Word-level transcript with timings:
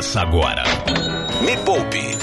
Começa 0.00 0.22
agora. 0.22 0.62
Me 1.42 1.58
Poupe 1.58 2.16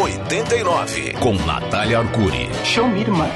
89 0.00 1.14
com 1.14 1.32
Natália 1.32 1.98
Arcuri. 1.98 2.48
Show 2.64 2.86
me, 2.86 3.00
irmã. 3.00 3.28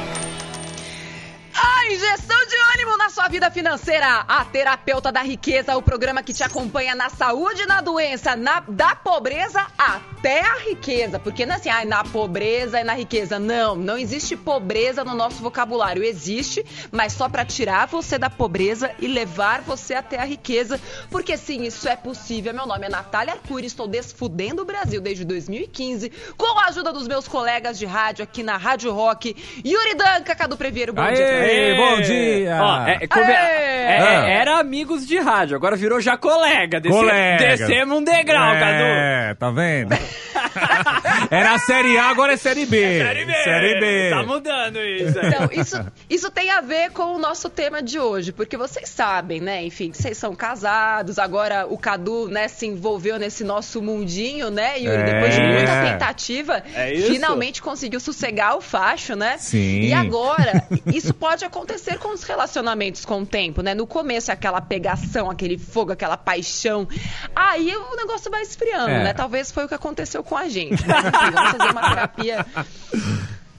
A 1.52 1.86
injeção 1.92 2.46
de 2.46 2.54
ânimo 2.74 2.96
na 2.96 3.10
sua 3.10 3.26
vida 3.26 3.50
financeira. 3.50 4.24
A 4.28 4.44
terapeuta 4.44 5.10
da 5.10 5.22
riqueza, 5.22 5.76
o 5.76 5.82
programa 5.82 6.22
que 6.22 6.32
te 6.32 6.44
acompanha 6.44 6.94
na 6.94 7.08
saúde 7.08 7.62
e 7.62 7.66
na 7.66 7.80
doença, 7.80 8.36
na, 8.36 8.60
da 8.68 8.94
pobreza 8.94 9.66
até 9.76 10.17
a 10.26 10.58
riqueza. 10.68 11.18
Porque 11.18 11.46
não 11.46 11.54
é 11.54 11.56
assim, 11.58 11.68
ah, 11.70 11.84
na 11.84 12.02
pobreza 12.04 12.80
e 12.80 12.84
na 12.84 12.94
riqueza. 12.94 13.38
Não, 13.38 13.74
não 13.76 13.96
existe 13.96 14.36
pobreza 14.36 15.04
no 15.04 15.14
nosso 15.14 15.42
vocabulário. 15.42 16.02
Existe, 16.02 16.64
mas 16.90 17.12
só 17.12 17.28
para 17.28 17.44
tirar 17.44 17.86
você 17.86 18.18
da 18.18 18.28
pobreza 18.30 18.90
e 19.00 19.06
levar 19.06 19.60
você 19.62 19.94
até 19.94 20.18
a 20.18 20.24
riqueza. 20.24 20.80
Porque 21.10 21.36
sim, 21.36 21.62
isso 21.64 21.88
é 21.88 21.96
possível. 21.96 22.52
Meu 22.52 22.66
nome 22.66 22.86
é 22.86 22.88
Natália 22.88 23.34
Arcuri, 23.34 23.66
estou 23.66 23.86
desfudendo 23.86 24.62
o 24.62 24.64
Brasil 24.64 25.00
desde 25.00 25.24
2015, 25.24 26.10
com 26.36 26.58
a 26.58 26.66
ajuda 26.66 26.92
dos 26.92 27.06
meus 27.06 27.28
colegas 27.28 27.78
de 27.78 27.86
rádio 27.86 28.22
aqui 28.24 28.42
na 28.42 28.56
Rádio 28.56 28.92
Rock. 28.92 29.34
Yuri 29.64 29.94
Danca, 29.94 30.34
Cadu 30.34 30.56
Preveiro, 30.56 30.92
bom 30.92 31.02
Aê, 31.02 31.14
dia. 31.14 31.76
bom 31.76 32.00
dia! 32.00 32.58
Ó, 32.60 32.86
é- 32.86 32.98
é 33.02 33.04
é- 33.04 33.98
Ah. 33.98 34.28
é- 34.28 34.32
era 34.40 34.58
amigos 34.58 35.06
de 35.06 35.18
rádio, 35.18 35.56
agora 35.56 35.76
virou 35.76 36.00
já 36.00 36.16
colega. 36.16 36.80
Desce- 36.80 36.96
Colega. 36.96 37.36
Descemos 37.56 37.98
um 37.98 38.02
degrau, 38.04 38.52
Cadu. 38.54 38.82
É, 38.84 39.34
tá 39.38 39.50
vendo? 39.50 40.07
Era 41.30 41.54
a 41.54 41.58
Série 41.58 41.96
A, 41.98 42.04
agora 42.10 42.32
é 42.34 42.36
Série 42.36 42.66
B. 42.66 42.78
Série 42.98 43.24
B. 43.24 43.32
Série 43.44 43.80
B. 43.80 44.10
Tá 44.10 44.22
mudando 44.22 44.78
isso. 44.80 45.18
Então, 45.18 45.48
isso, 45.52 45.92
isso 46.08 46.30
tem 46.30 46.50
a 46.50 46.60
ver 46.60 46.90
com 46.92 47.14
o 47.14 47.18
nosso 47.18 47.48
tema 47.48 47.82
de 47.82 47.98
hoje, 47.98 48.32
porque 48.32 48.56
vocês 48.56 48.88
sabem, 48.88 49.40
né? 49.40 49.62
Enfim, 49.64 49.92
vocês 49.92 50.16
são 50.16 50.34
casados, 50.34 51.18
agora 51.18 51.66
o 51.68 51.76
Cadu, 51.78 52.28
né, 52.28 52.48
se 52.48 52.66
envolveu 52.66 53.18
nesse 53.18 53.44
nosso 53.44 53.82
mundinho, 53.82 54.50
né, 54.50 54.78
Yuri? 54.78 54.96
É. 54.96 55.04
Depois 55.04 55.34
de 55.34 55.40
muita 55.42 55.82
tentativa, 55.82 56.62
É 56.74 56.94
finalmente 56.96 57.60
conseguiu 57.62 58.00
sossegar 58.00 58.56
o 58.56 58.60
facho, 58.60 59.14
né? 59.16 59.36
Sim. 59.38 59.80
E 59.80 59.92
agora, 59.92 60.64
isso 60.86 61.12
pode 61.14 61.44
acontecer 61.44 61.98
com 61.98 62.08
os 62.12 62.22
relacionamentos 62.22 63.04
com 63.04 63.22
o 63.22 63.26
tempo, 63.26 63.62
né? 63.62 63.74
No 63.74 63.86
começo 63.86 64.30
é 64.30 64.34
aquela 64.34 64.60
pegação, 64.60 65.30
aquele 65.30 65.58
fogo, 65.58 65.92
aquela 65.92 66.16
paixão. 66.16 66.86
Aí 67.34 67.74
o 67.74 67.96
negócio 67.96 68.30
vai 68.30 68.42
esfriando, 68.42 68.90
É. 68.90 69.04
né? 69.04 69.12
Talvez 69.12 69.50
foi 69.50 69.64
o 69.64 69.68
que 69.68 69.74
aconteceu 69.74 69.97
com 70.22 70.36
a 70.36 70.48
gente. 70.48 70.86
Mas 70.86 71.04
enfim, 71.04 71.30
vamos 71.32 71.50
fazer 71.50 71.70
uma 71.70 71.88
terapia 71.88 72.46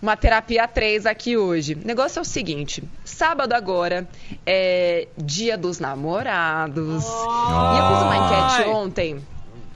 uma 0.01 0.15
terapia 0.15 0.67
3 0.67 1.05
aqui 1.05 1.37
hoje. 1.37 1.73
O 1.73 1.85
negócio 1.85 2.19
é 2.19 2.21
o 2.21 2.25
seguinte: 2.25 2.83
sábado 3.03 3.53
agora 3.53 4.07
é 4.45 5.07
dia 5.17 5.57
dos 5.57 5.79
namorados. 5.79 7.03
E 7.03 7.77
eu 7.77 7.87
fiz 7.87 8.01
uma 8.01 8.17
enquete 8.17 8.69
ontem. 8.69 9.21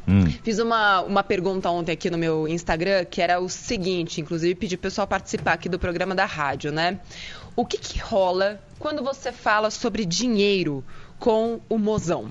Hum. 0.08 0.25
Fiz 0.44 0.59
uma, 0.59 1.02
uma 1.02 1.23
pergunta 1.23 1.70
ontem 1.70 1.94
aqui 1.94 2.09
no 2.09 2.17
meu 2.17 2.45
Instagram, 2.47 3.05
que 3.05 3.22
era 3.22 3.39
o 3.39 3.48
seguinte, 3.48 4.20
inclusive 4.20 4.53
pedi 4.53 4.75
pro 4.75 4.89
pessoal 4.89 5.08
participar 5.08 5.53
aqui 5.53 5.70
do 5.70 5.80
programa 5.80 6.14
da 6.14 6.25
rádio, 6.25 6.73
né? 6.73 7.00
O 7.55 7.66
que 7.66 7.77
que 7.77 8.00
rola 8.00 8.59
quando 8.80 9.02
você 9.02 9.31
fala 9.31 9.72
sobre 9.72 10.03
dinheiro 10.05 10.83
com 11.20 11.61
o 11.70 11.77
mozão? 11.77 12.30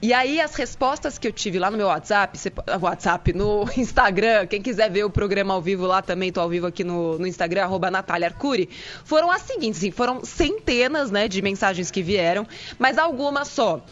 E 0.00 0.12
aí 0.12 0.40
as 0.40 0.54
respostas 0.54 1.18
que 1.18 1.26
eu 1.26 1.32
tive 1.32 1.58
lá 1.58 1.70
no 1.70 1.76
meu 1.76 1.86
WhatsApp, 1.86 2.38
WhatsApp, 2.80 3.32
no 3.32 3.68
Instagram, 3.76 4.46
quem 4.46 4.62
quiser 4.62 4.90
ver 4.90 5.04
o 5.04 5.10
programa 5.10 5.54
ao 5.54 5.62
vivo 5.62 5.86
lá 5.86 6.02
também, 6.02 6.32
tô 6.32 6.40
ao 6.40 6.48
vivo 6.48 6.66
aqui 6.66 6.84
no, 6.84 7.18
no 7.18 7.26
Instagram, 7.26 7.64
arroba 7.64 7.90
Natália 7.90 8.28
Arcuri, 8.28 8.68
foram 9.04 9.30
as 9.30 9.42
seguintes, 9.42 9.80
assim, 9.80 9.90
foram 9.90 10.24
centenas, 10.24 11.10
né, 11.10 11.28
de 11.28 11.42
mensagens 11.42 11.90
que 11.90 12.02
vieram, 12.02 12.46
mas 12.78 12.98
algumas 12.98 13.48
só. 13.48 13.82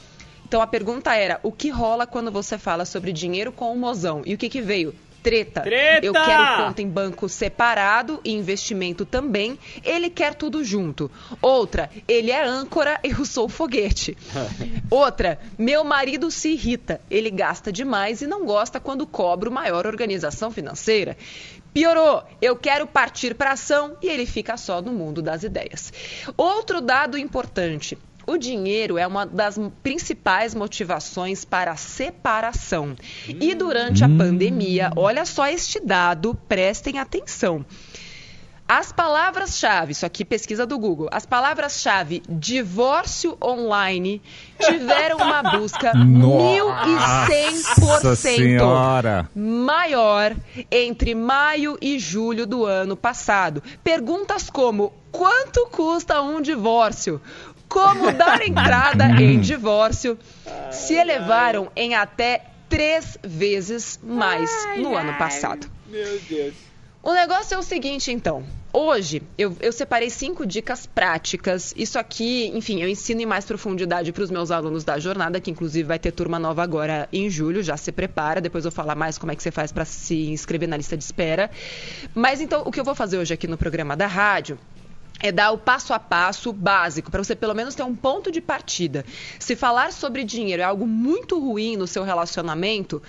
Então 0.47 0.63
a 0.63 0.67
pergunta 0.67 1.15
era: 1.15 1.39
o 1.43 1.53
que 1.53 1.69
rola 1.69 2.07
quando 2.07 2.33
você 2.33 2.57
fala 2.57 2.85
sobre 2.85 3.13
dinheiro 3.13 3.53
com 3.53 3.73
o 3.73 3.77
mozão? 3.77 4.23
E 4.25 4.35
o 4.35 4.39
que, 4.39 4.49
que 4.49 4.63
veio? 4.63 4.95
Treta. 5.29 5.61
Treta! 5.61 6.07
Eu 6.07 6.15
quero 6.15 6.65
conta 6.65 6.81
em 6.81 6.89
banco 6.89 7.29
separado 7.29 8.19
e 8.25 8.33
investimento 8.33 9.05
também. 9.05 9.59
Ele 9.85 10.09
quer 10.09 10.35
tudo 10.35 10.65
junto. 10.65 11.11
Outra, 11.43 11.91
ele 12.09 12.31
é 12.31 12.43
âncora, 12.43 12.99
eu 13.05 13.27
sou 13.27 13.47
foguete. 13.47 14.17
Outra, 14.91 15.39
meu 15.59 15.85
marido 15.85 16.31
se 16.31 16.53
irrita. 16.53 16.99
Ele 17.11 17.31
gasta 17.31 17.71
demais 17.71 18.23
e 18.23 18.27
não 18.27 18.47
gosta 18.47 18.81
quando 18.81 19.07
cobro 19.07 19.51
maior 19.51 19.87
organização 19.87 20.51
financeira. 20.51 21.15
Piorou, 21.75 22.25
eu 22.41 22.57
quero 22.57 22.87
partir 22.87 23.35
para 23.35 23.53
ação 23.53 23.99
e 24.03 24.09
ele 24.09 24.25
fica 24.25 24.57
só 24.57 24.81
no 24.81 24.93
mundo 24.93 25.21
das 25.21 25.43
ideias. 25.43 25.93
Outro 26.39 26.81
dado 26.81 27.19
importante. 27.19 27.99
O 28.29 28.37
dinheiro 28.37 28.99
é 28.99 29.07
uma 29.07 29.25
das 29.25 29.59
principais 29.83 30.55
motivações 30.55 31.47
para 31.47 31.71
a 31.71 31.77
separação. 31.77 32.95
E 33.27 33.55
durante 33.55 34.05
a 34.05 34.09
pandemia, 34.09 34.91
olha 34.95 35.25
só 35.25 35.47
este 35.47 35.81
dado, 35.81 36.35
prestem 36.47 36.99
atenção. 36.99 37.65
As 38.71 38.93
palavras-chave, 38.93 39.93
isso 39.93 40.05
aqui 40.05 40.27
pesquisa 40.27 40.67
do 40.67 40.79
Google, 40.79 41.09
as 41.11 41.25
palavras-chave 41.25 42.23
divórcio 42.29 43.35
online 43.43 44.21
tiveram 44.61 45.17
uma 45.17 45.43
busca 45.43 45.95
Nossa 45.97 46.85
1100% 48.13 48.15
senhora. 48.15 49.31
maior 49.35 50.37
entre 50.71 51.15
maio 51.15 51.79
e 51.81 51.99
julho 51.99 52.47
do 52.47 52.67
ano 52.67 52.95
passado. 52.95 53.63
Perguntas 53.83 54.51
como: 54.51 54.93
quanto 55.11 55.67
custa 55.69 56.21
um 56.21 56.43
divórcio? 56.43 57.23
Como 57.69 58.13
dar 58.13 58.47
entrada 58.47 59.05
em 59.21 59.41
divórcio 59.41 60.19
se 60.71 60.95
elevaram 60.95 61.71
em 61.77 61.95
até 61.95 62.45
três 62.69 63.19
vezes 63.23 63.99
mais 64.03 64.51
no 64.77 64.95
ano 64.97 65.15
passado. 65.15 65.71
Meu 65.87 66.19
Deus. 66.29 66.55
O 67.03 67.13
negócio 67.15 67.55
é 67.55 67.59
o 67.59 67.63
seguinte, 67.63 68.11
então. 68.11 68.45
Hoje 68.73 69.23
eu, 69.39 69.57
eu 69.61 69.73
separei 69.73 70.11
cinco 70.11 70.45
dicas 70.45 70.85
práticas. 70.85 71.73
Isso 71.77 71.99
aqui, 71.99 72.49
enfim, 72.55 72.83
eu 72.83 72.89
ensino 72.89 73.21
em 73.21 73.27
mais 73.27 73.45
profundidade 73.47 74.13
para 74.13 74.23
os 74.23 74.31
meus 74.31 74.51
alunos 74.51 74.85
da 74.85 74.99
jornada, 74.99 75.41
que 75.41 75.51
inclusive 75.51 75.87
vai 75.87 75.99
ter 75.99 76.13
turma 76.13 76.39
nova 76.39 76.63
agora 76.63 77.09
em 77.13 77.31
julho. 77.31 77.63
Já 77.63 77.77
se 77.77 77.91
prepara. 77.93 78.41
Depois 78.41 78.65
eu 78.65 78.71
vou 78.71 78.77
falar 78.77 78.95
mais 78.95 79.17
como 79.17 79.33
é 79.33 79.37
que 79.37 79.43
você 79.43 79.51
faz 79.51 79.73
para 79.73 79.85
se 79.85 80.29
inscrever 80.31 80.69
na 80.69 80.77
lista 80.77 80.97
de 80.97 81.05
espera. 81.05 81.51
Mas 82.15 82.41
então, 82.41 82.63
o 82.67 82.71
que 82.71 82.79
eu 82.79 82.85
vou 82.85 82.95
fazer 82.95 83.17
hoje 83.17 83.33
aqui 83.33 83.47
no 83.47 83.57
programa 83.57 83.97
da 83.97 84.07
rádio 84.07 84.59
é 85.21 85.33
dar 85.33 85.51
o 85.51 85.59
passo 85.59 85.93
a 85.93 85.99
passo 85.99 86.53
básico, 86.53 87.11
para 87.11 87.23
você 87.23 87.35
pelo 87.35 87.55
menos 87.55 87.75
ter 87.75 87.83
um 87.83 87.95
ponto 87.95 88.31
de 88.31 88.41
partida. 88.41 89.05
Se 89.39 89.57
falar 89.57 89.93
sobre 89.93 90.25
dinheiro 90.25 90.63
é 90.63 90.65
algo 90.65 90.87
muito 90.87 91.39
ruim 91.39 91.77
no 91.77 91.87
seu 91.87 92.05
relacionamento, 92.05 93.03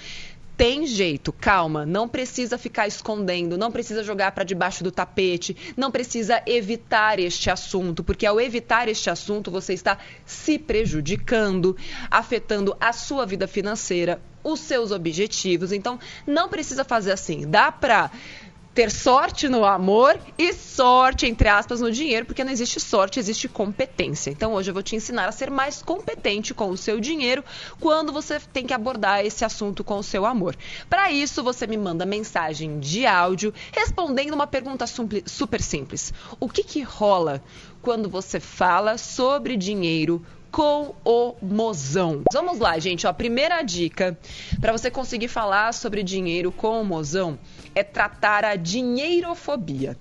tem 0.60 0.86
jeito, 0.86 1.32
calma, 1.32 1.86
não 1.86 2.06
precisa 2.06 2.58
ficar 2.58 2.86
escondendo, 2.86 3.58
não 3.58 3.72
precisa 3.72 4.04
jogar 4.04 4.34
para 4.34 4.44
debaixo 4.44 4.84
do 4.84 4.92
tapete, 4.92 5.56
não 5.78 5.90
precisa 5.90 6.44
evitar 6.46 7.18
este 7.18 7.50
assunto, 7.50 8.04
porque 8.04 8.26
ao 8.26 8.42
evitar 8.42 8.90
este 8.90 9.10
assunto 9.10 9.50
você 9.50 9.74
está 9.74 9.98
se 10.26 10.60
prejudicando, 10.60 11.78
afetando 12.12 12.76
a 12.78 12.92
sua 12.92 13.26
vida 13.26 13.48
financeira, 13.48 14.22
os 14.44 14.60
seus 14.60 14.92
objetivos. 14.92 15.72
Então, 15.72 15.98
não 16.28 16.50
precisa 16.50 16.84
fazer 16.84 17.14
assim. 17.14 17.50
Dá 17.50 17.72
para 17.72 18.12
ter 18.74 18.92
sorte 18.92 19.50
no 19.50 19.66
amor 19.66 20.20
e 20.38 20.54
sorte, 20.54 21.26
entre 21.26 21.48
aspas, 21.48 21.82
no 21.82 21.92
dinheiro, 21.92 22.26
porque 22.26 22.44
não 22.44 22.52
existe 22.52 22.80
sorte, 22.80 23.20
existe 23.20 23.48
competência. 23.48 24.30
Então 24.30 24.54
hoje 24.54 24.70
eu 24.70 24.74
vou 24.74 24.84
te 24.84 24.96
ensinar 24.96 25.28
a 25.28 25.32
ser 25.32 25.50
mais 25.50 25.82
competente 25.82 26.54
com 26.54 26.70
o 26.70 26.78
seu 26.78 27.00
dinheiro 27.00 27.44
quando 27.80 28.14
você 28.14 28.40
tem 28.40 28.66
que 28.66 28.74
abordar 28.74 29.26
esse 29.26 29.44
assunto 29.44 29.84
com 29.84 29.98
o 29.98 30.04
seu 30.04 30.26
amor. 30.26 30.56
Para 30.90 31.12
isso, 31.12 31.44
você 31.44 31.68
me 31.68 31.78
manda 31.78 32.06
mensagem 32.06 32.80
de 32.80 33.06
áudio 33.06 33.54
respondendo 33.72 34.34
uma 34.34 34.48
pergunta 34.48 34.86
super 35.26 35.62
simples. 35.62 36.14
O 36.40 36.48
que 36.48 36.64
que 36.64 36.82
rola 36.82 37.44
quando 37.82 38.10
você 38.10 38.40
fala 38.40 38.98
sobre 38.98 39.58
dinheiro 39.58 40.24
com 40.52 40.96
o 41.06 41.36
mozão. 41.42 42.22
Vamos 42.34 42.60
lá, 42.60 42.78
gente. 42.80 43.06
Ó, 43.06 43.14
primeira 43.14 43.62
dica 43.62 44.18
para 44.60 44.72
você 44.72 44.90
conseguir 44.90 45.28
falar 45.28 45.74
sobre 45.74 46.04
dinheiro 46.04 46.52
com 46.52 46.82
o 46.82 46.86
mozão 46.86 47.38
é 47.76 47.84
tratar 47.84 48.44
a 48.44 48.56
dinheirofobia. 48.56 49.96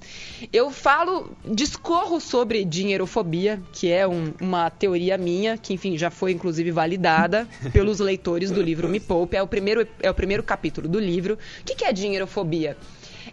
Eu 0.52 0.70
falo, 0.70 1.36
discorro 1.44 2.20
sobre 2.20 2.64
dinheirofobia, 2.64 3.60
que 3.72 3.90
é 3.90 4.06
um- 4.08 4.32
uma 4.40 4.70
teoria 4.70 5.18
minha, 5.18 5.56
que 5.58 5.74
enfim 5.74 5.96
já 5.98 6.10
foi 6.10 6.32
inclusive 6.32 6.70
validada 6.70 7.46
pelos 7.72 7.98
leitores 8.00 8.50
do 8.50 8.62
livro 8.62 8.88
Me 8.88 9.00
Poupe. 9.00 9.36
É 9.36 9.42
o 9.42 9.46
primeiro, 9.46 9.86
é 10.00 10.10
o 10.10 10.14
primeiro 10.14 10.42
capítulo 10.42 10.88
do 10.88 10.98
livro. 10.98 11.34
O 11.60 11.64
que, 11.64 11.74
que 11.74 11.84
é 11.84 11.92
dinheirofobia? 11.92 12.76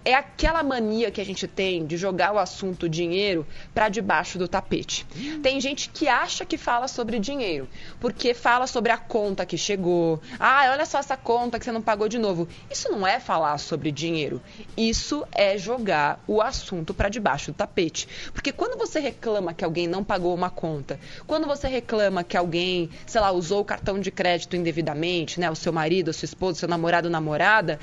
É 0.06 0.14
aquela 0.14 0.62
mania 0.62 1.10
que 1.10 1.20
a 1.20 1.26
gente 1.26 1.48
tem 1.48 1.84
de 1.84 1.98
jogar 1.98 2.32
o 2.32 2.38
assunto 2.38 2.88
dinheiro 2.88 3.46
para 3.74 3.90
debaixo 3.90 4.38
do 4.38 4.48
tapete. 4.48 5.06
Tem 5.42 5.60
gente 5.60 5.90
que 5.90 6.08
acha 6.08 6.46
que 6.46 6.58
fala 6.58 6.88
sobre 6.88 7.20
dinheiro, 7.20 7.68
porque 8.00 8.36
fala 8.36 8.68
sobre 8.68 8.92
a 8.92 8.98
conta 8.98 9.46
que 9.48 9.58
chegou. 9.58 10.22
Ah, 10.40 10.70
olha 10.72 10.86
só 10.86 11.00
essa 11.00 11.18
conta 11.18 11.58
que 11.58 11.66
você 11.66 11.72
não 11.72 11.82
pagou 11.82 12.08
de 12.08 12.20
novo. 12.20 12.48
Isso 12.70 12.92
não 12.92 13.06
é 13.06 13.20
falar 13.20 13.58
sobre 13.58 13.92
dinheiro. 13.92 14.40
Isso 14.78 15.26
é 15.32 15.58
jogar 15.58 16.24
o 16.28 16.40
assunto 16.40 16.94
para 16.94 17.10
debaixo 17.10 17.52
do 17.52 17.56
tapete. 17.56 18.08
Porque 18.32 18.52
quando 18.52 18.78
você 18.78 19.00
reclama 19.00 19.56
que 19.56 19.66
alguém 19.66 19.88
não 19.88 20.04
pagou 20.04 20.36
uma 20.36 20.52
conta, 20.52 21.00
quando 21.26 21.48
você 21.48 21.68
reclama 21.68 22.24
que 22.24 22.38
alguém, 22.38 22.92
sei 23.08 23.20
lá, 23.20 23.32
usou 23.32 23.62
o 23.62 23.66
cartão 23.66 24.00
de 24.00 24.12
crédito 24.12 24.56
indevidamente, 24.56 25.40
né, 25.40 25.50
o 25.50 25.56
seu 25.56 25.74
marido, 25.74 26.10
a 26.10 26.14
sua 26.14 26.26
esposa, 26.26 26.58
o 26.58 26.60
seu 26.60 26.70
namorado, 26.70 27.10
namorada, 27.10 27.80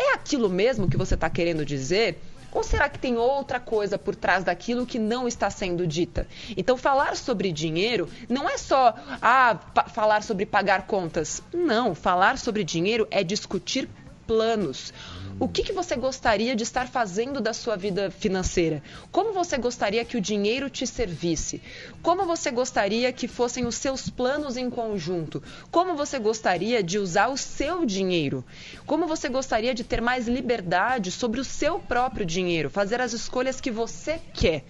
é 0.00 0.14
aquilo 0.14 0.48
mesmo 0.48 0.88
que 0.88 0.96
você 0.96 1.14
está 1.14 1.28
querendo 1.28 1.64
dizer? 1.64 2.18
Ou 2.52 2.64
será 2.64 2.88
que 2.88 2.98
tem 2.98 3.16
outra 3.16 3.60
coisa 3.60 3.96
por 3.96 4.16
trás 4.16 4.42
daquilo 4.42 4.84
que 4.84 4.98
não 4.98 5.28
está 5.28 5.48
sendo 5.50 5.86
dita? 5.86 6.26
Então, 6.56 6.76
falar 6.76 7.16
sobre 7.16 7.52
dinheiro 7.52 8.08
não 8.28 8.48
é 8.48 8.58
só 8.58 8.94
ah, 9.22 9.56
falar 9.92 10.22
sobre 10.22 10.44
pagar 10.44 10.86
contas. 10.86 11.42
Não, 11.52 11.94
falar 11.94 12.38
sobre 12.38 12.64
dinheiro 12.64 13.06
é 13.10 13.22
discutir 13.22 13.88
planos. 14.30 14.94
O 15.40 15.48
que, 15.48 15.64
que 15.64 15.72
você 15.72 15.96
gostaria 15.96 16.54
de 16.54 16.62
estar 16.62 16.86
fazendo 16.86 17.40
da 17.40 17.52
sua 17.52 17.74
vida 17.74 18.12
financeira? 18.12 18.80
Como 19.10 19.32
você 19.32 19.58
gostaria 19.58 20.04
que 20.04 20.16
o 20.16 20.20
dinheiro 20.20 20.70
te 20.70 20.86
servisse? 20.86 21.60
Como 22.00 22.24
você 22.24 22.52
gostaria 22.52 23.12
que 23.12 23.26
fossem 23.26 23.66
os 23.66 23.74
seus 23.74 24.08
planos 24.08 24.56
em 24.56 24.70
conjunto? 24.70 25.42
Como 25.68 25.96
você 25.96 26.20
gostaria 26.20 26.80
de 26.80 26.96
usar 26.96 27.26
o 27.26 27.36
seu 27.36 27.84
dinheiro? 27.84 28.44
Como 28.86 29.08
você 29.08 29.28
gostaria 29.28 29.74
de 29.74 29.82
ter 29.82 30.00
mais 30.00 30.28
liberdade 30.28 31.10
sobre 31.10 31.40
o 31.40 31.44
seu 31.44 31.80
próprio 31.80 32.24
dinheiro? 32.24 32.70
Fazer 32.70 33.00
as 33.00 33.12
escolhas 33.12 33.60
que 33.60 33.72
você 33.72 34.20
quer. 34.32 34.62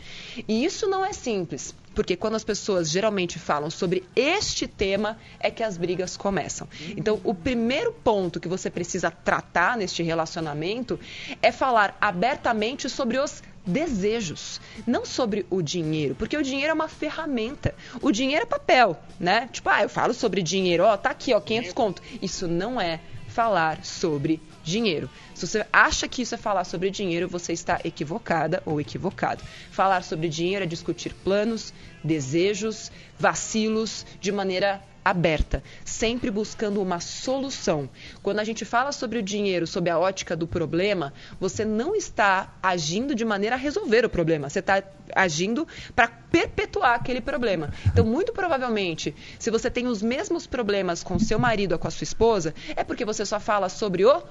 E 0.49 0.65
isso 0.65 0.87
não 0.87 1.05
é 1.05 1.13
simples. 1.13 1.75
Porque 1.95 2.17
quando 2.17 2.37
as 2.37 2.45
pessoas 2.45 2.89
geralmente 2.89 3.39
falam 3.39 3.71
sobre 3.71 4.05
este 4.15 4.67
tema 4.67 5.19
é 5.39 5.51
que 5.51 5.63
as 5.63 5.77
brigas 5.77 6.17
começam. 6.17 6.69
Então, 6.97 7.21
o 7.25 7.35
primeiro 7.35 7.93
ponto 7.93 8.39
que 8.41 8.49
você 8.49 8.71
precisa 8.71 9.11
tratar 9.11 9.77
neste 9.77 10.03
relacionamento 10.03 10.99
é 11.43 11.51
falar 11.51 11.97
abertamente 12.01 12.89
sobre 12.89 13.19
os 13.19 13.43
desejos, 13.67 14.61
não 14.87 15.05
sobre 15.05 15.47
o 15.51 15.61
dinheiro, 15.61 16.15
porque 16.15 16.37
o 16.37 16.43
dinheiro 16.43 16.71
é 16.71 16.75
uma 16.75 16.89
ferramenta. 16.89 17.75
O 18.01 18.11
dinheiro 18.11 18.43
é 18.43 18.47
papel, 18.47 18.99
né? 19.19 19.49
Tipo, 19.53 19.69
ah, 19.69 19.83
eu 19.83 19.89
falo 19.89 20.15
sobre 20.15 20.43
dinheiro, 20.43 20.85
ó, 20.85 20.97
tá 20.97 21.11
aqui, 21.11 21.35
ó, 21.35 21.41
500 21.41 21.73
conto. 21.73 22.03
Isso 22.23 22.49
não 22.49 22.81
é 22.81 23.01
falar 23.41 23.83
sobre 23.83 24.39
dinheiro. 24.63 25.09
Se 25.35 25.47
você 25.47 25.65
acha 25.73 26.07
que 26.07 26.21
isso 26.21 26.35
é 26.35 26.39
falar 26.39 26.65
sobre 26.65 26.91
dinheiro, 26.91 27.27
você 27.27 27.55
está 27.55 27.81
equivocada 27.83 28.63
ou 28.67 28.79
equivocado. 28.79 29.43
Falar 29.71 30.03
sobre 30.03 30.29
dinheiro 30.29 30.65
é 30.65 30.67
discutir 30.67 31.15
planos, 31.15 31.73
desejos, 32.05 32.93
vacilos 33.19 34.05
de 34.21 34.31
maneira 34.31 34.83
aberta, 35.05 35.63
sempre 35.85 36.31
buscando 36.31 36.81
uma 36.81 37.01
solução. 37.01 37.89
Quando 38.23 38.41
a 38.41 38.45
gente 38.45 38.65
fala 38.65 38.93
sobre 38.93 39.19
o 39.19 39.23
dinheiro 39.23 39.67
sob 39.67 39.89
a 39.91 39.99
ótica 39.99 40.37
do 40.37 40.47
problema, 40.47 41.13
você 41.39 41.65
não 41.65 41.95
está 41.95 42.55
agindo 42.63 43.15
de 43.15 43.25
maneira 43.25 43.57
a 43.57 43.59
resolver 43.59 44.05
o 44.05 44.11
problema, 44.11 44.49
você 44.49 44.61
está 44.61 44.83
agindo 45.15 45.67
para 45.95 46.09
perpetuar 46.09 46.95
aquele 46.95 47.21
problema. 47.21 47.73
Então, 47.87 48.05
muito 48.05 48.33
provavelmente, 48.33 49.15
se 49.39 49.51
você 49.51 49.71
tem 49.71 49.87
os 49.87 50.03
mesmos 50.03 50.47
problemas 50.47 51.03
com 51.03 51.19
seu 51.19 51.39
marido 51.39 51.73
ou 51.73 51.79
com 51.79 51.89
a 51.89 51.91
sua 51.91 52.05
esposa, 52.05 52.55
é 52.77 52.85
porque 52.85 53.05
você 53.05 53.25
só 53.25 53.41
fala 53.41 53.69
sobre 53.69 54.05
o 54.05 54.23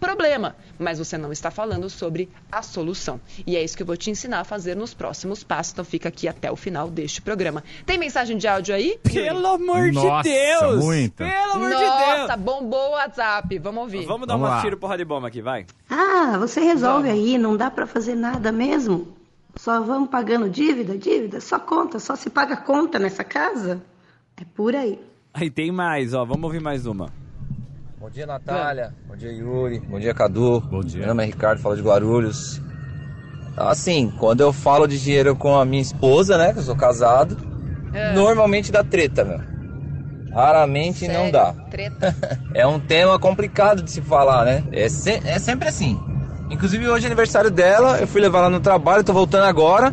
problema, 0.00 0.54
mas 0.78 0.98
você 0.98 1.16
não 1.18 1.32
está 1.32 1.50
falando 1.50 1.88
sobre 1.90 2.28
a 2.50 2.62
solução. 2.62 3.20
E 3.46 3.56
é 3.56 3.62
isso 3.64 3.76
que 3.76 3.82
eu 3.82 3.86
vou 3.86 3.96
te 3.96 4.10
ensinar 4.10 4.40
a 4.40 4.44
fazer 4.44 4.74
nos 4.76 4.94
próximos 4.94 5.42
passos. 5.42 5.72
Então 5.72 5.84
fica 5.84 6.08
aqui 6.08 6.28
até 6.28 6.50
o 6.50 6.56
final 6.56 6.88
deste 6.88 7.20
programa. 7.22 7.62
Tem 7.84 7.98
mensagem 7.98 8.36
de 8.36 8.46
áudio 8.46 8.74
aí? 8.74 8.98
Pelo 9.02 9.46
amor 9.46 9.92
Nossa, 9.92 10.22
de 10.22 10.34
Deus! 10.34 10.84
muita. 10.84 11.24
Pelo 11.24 11.52
amor 11.52 11.70
Nossa, 11.70 12.20
de 12.20 12.26
Deus! 12.26 12.40
bombou 12.40 12.88
o 12.88 12.92
WhatsApp. 12.92 13.58
Vamos 13.58 13.82
ouvir. 13.82 14.04
Vamos 14.06 14.26
dar 14.26 14.34
Vamos 14.34 14.48
uma 14.48 14.56
lá. 14.56 14.62
tiro 14.62 14.76
porra 14.76 14.96
de 14.96 15.04
bomba 15.04 15.28
aqui, 15.28 15.40
vai. 15.42 15.66
Ah, 15.88 16.36
você 16.38 16.60
resolve 16.60 17.08
aí, 17.08 17.38
não 17.38 17.56
dá 17.56 17.70
pra 17.70 17.86
fazer 17.86 18.14
nada 18.14 18.52
mesmo? 18.52 19.16
Só 19.56 19.80
vamos 19.80 20.10
pagando 20.10 20.50
dívida, 20.50 20.98
dívida, 20.98 21.40
só 21.40 21.58
conta, 21.58 21.98
só 21.98 22.14
se 22.14 22.28
paga 22.28 22.56
conta 22.56 22.98
nessa 22.98 23.24
casa? 23.24 23.82
É 24.36 24.44
por 24.44 24.76
aí. 24.76 25.00
Aí 25.32 25.50
tem 25.50 25.72
mais, 25.72 26.12
ó. 26.12 26.24
Vamos 26.24 26.44
ouvir 26.44 26.60
mais 26.60 26.84
uma. 26.86 27.10
Bom 27.98 28.10
dia, 28.10 28.26
Natália. 28.26 28.92
Bom 29.08 29.16
dia, 29.16 29.32
Yuri. 29.32 29.80
Bom 29.80 29.98
dia, 29.98 30.12
Cadu. 30.14 30.60
Bom 30.60 30.80
dia. 30.80 30.98
Meu 31.00 31.08
nome 31.08 31.22
é 31.22 31.26
Ricardo, 31.26 31.60
falo 31.60 31.76
de 31.76 31.82
Guarulhos. 31.82 32.60
Assim, 33.56 34.10
quando 34.18 34.42
eu 34.42 34.52
falo 34.52 34.86
de 34.86 35.00
dinheiro 35.00 35.34
com 35.34 35.56
a 35.58 35.64
minha 35.64 35.80
esposa, 35.80 36.36
né, 36.36 36.52
que 36.52 36.58
eu 36.58 36.62
sou 36.62 36.76
casado, 36.76 37.36
normalmente 38.14 38.70
dá 38.70 38.84
treta, 38.84 39.24
meu. 39.24 39.40
Raramente 40.30 41.08
não 41.08 41.14
Sério? 41.14 41.32
dá. 41.32 41.52
Treta. 41.70 42.14
É 42.54 42.66
um 42.66 42.80
tema 42.80 43.18
complicado 43.18 43.82
de 43.82 43.90
se 43.90 44.00
falar, 44.00 44.44
né? 44.46 44.64
É, 44.72 44.88
se- 44.88 45.20
é 45.26 45.38
sempre 45.38 45.68
assim. 45.68 46.00
Inclusive 46.48 46.88
hoje 46.88 47.04
é 47.04 47.08
aniversário 47.08 47.50
dela, 47.50 47.98
eu 48.00 48.06
fui 48.06 48.18
levar 48.18 48.38
ela 48.38 48.48
no 48.50 48.60
trabalho, 48.60 49.04
tô 49.04 49.12
voltando 49.12 49.44
agora. 49.44 49.92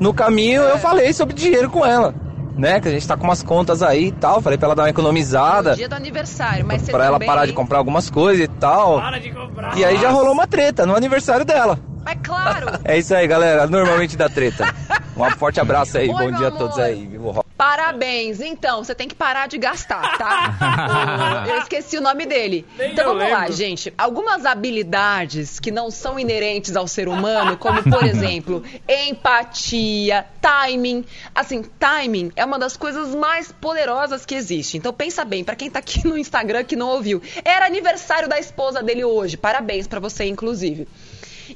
No 0.00 0.14
caminho 0.14 0.62
eu 0.62 0.78
falei 0.78 1.12
sobre 1.12 1.34
dinheiro 1.34 1.68
com 1.68 1.84
ela, 1.84 2.14
né? 2.56 2.80
Que 2.80 2.88
a 2.88 2.90
gente 2.90 3.06
tá 3.06 3.16
com 3.16 3.24
umas 3.24 3.42
contas 3.42 3.82
aí 3.82 4.06
e 4.06 4.12
tal. 4.12 4.40
Falei 4.40 4.58
pra 4.58 4.66
ela 4.68 4.74
dar 4.74 4.82
uma 4.84 4.90
economizada. 4.90 5.70
No 5.70 5.76
dia 5.76 5.88
do 5.88 5.94
aniversário, 5.94 6.64
mas 6.66 6.82
você 6.82 6.92
Pra 6.92 7.04
ela 7.04 7.14
também- 7.14 7.28
parar 7.28 7.46
de 7.46 7.52
comprar 7.52 7.78
algumas 7.78 8.08
coisas 8.10 8.44
e 8.44 8.48
tal. 8.48 9.00
de 9.20 9.30
comprar! 9.30 9.76
E 9.76 9.84
aí 9.84 9.96
já 9.98 10.10
rolou 10.10 10.32
uma 10.32 10.46
treta 10.46 10.86
no 10.86 10.94
aniversário 10.96 11.44
dela. 11.44 11.78
Mas 12.04 12.18
claro, 12.22 12.66
É 12.84 12.98
isso 12.98 13.14
aí, 13.14 13.26
galera. 13.26 13.66
Normalmente 13.66 14.16
dá 14.16 14.28
treta. 14.28 14.64
Um 15.16 15.30
forte 15.38 15.60
abraço 15.60 15.96
aí. 15.96 16.08
Oi, 16.08 16.14
Bom 16.14 16.36
dia 16.36 16.46
a 16.46 16.48
amor. 16.48 16.58
todos 16.58 16.78
aí. 16.80 17.06
Viva 17.06 17.24
o 17.24 17.30
rock. 17.30 17.43
Parabéns. 17.74 18.40
Então, 18.40 18.84
você 18.84 18.94
tem 18.94 19.08
que 19.08 19.14
parar 19.16 19.48
de 19.48 19.58
gastar, 19.58 20.16
tá? 20.16 21.44
Eu 21.48 21.58
esqueci 21.58 21.98
o 21.98 22.00
nome 22.00 22.24
dele. 22.24 22.64
Nem 22.78 22.92
então 22.92 23.16
vamos 23.16 23.30
lá, 23.30 23.40
lembro. 23.40 23.52
gente. 23.52 23.92
Algumas 23.98 24.46
habilidades 24.46 25.58
que 25.58 25.72
não 25.72 25.90
são 25.90 26.18
inerentes 26.18 26.76
ao 26.76 26.86
ser 26.86 27.08
humano, 27.08 27.56
como 27.56 27.82
por 27.82 28.02
exemplo, 28.06 28.62
empatia, 28.88 30.24
timing. 30.40 31.04
Assim, 31.34 31.62
timing 31.78 32.30
é 32.36 32.44
uma 32.44 32.58
das 32.58 32.76
coisas 32.76 33.12
mais 33.14 33.50
poderosas 33.50 34.24
que 34.24 34.36
existe. 34.36 34.76
Então 34.76 34.92
pensa 34.92 35.24
bem, 35.24 35.42
pra 35.42 35.56
quem 35.56 35.68
tá 35.68 35.80
aqui 35.80 36.06
no 36.06 36.16
Instagram 36.16 36.62
que 36.62 36.76
não 36.76 36.90
ouviu, 36.90 37.20
era 37.44 37.66
aniversário 37.66 38.28
da 38.28 38.38
esposa 38.38 38.82
dele 38.82 39.04
hoje. 39.04 39.36
Parabéns 39.36 39.88
pra 39.88 39.98
você, 39.98 40.24
inclusive. 40.26 40.86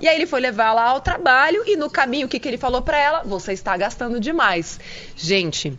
E 0.01 0.07
aí 0.07 0.17
ele 0.17 0.27
foi 0.27 0.41
levar 0.41 0.73
lá 0.75 0.85
ao 0.89 1.01
trabalho 1.01 1.63
e 1.67 1.77
no 1.77 1.89
caminho 1.89 2.27
o 2.27 2.29
que, 2.29 2.39
que 2.39 2.47
ele 2.47 2.59
falou 2.59 2.83
pra 2.83 2.99
ela? 2.99 3.23
Você 3.25 3.53
está 3.53 3.77
gastando 3.77 4.21
demais. 4.21 4.79
Gente, 5.17 5.79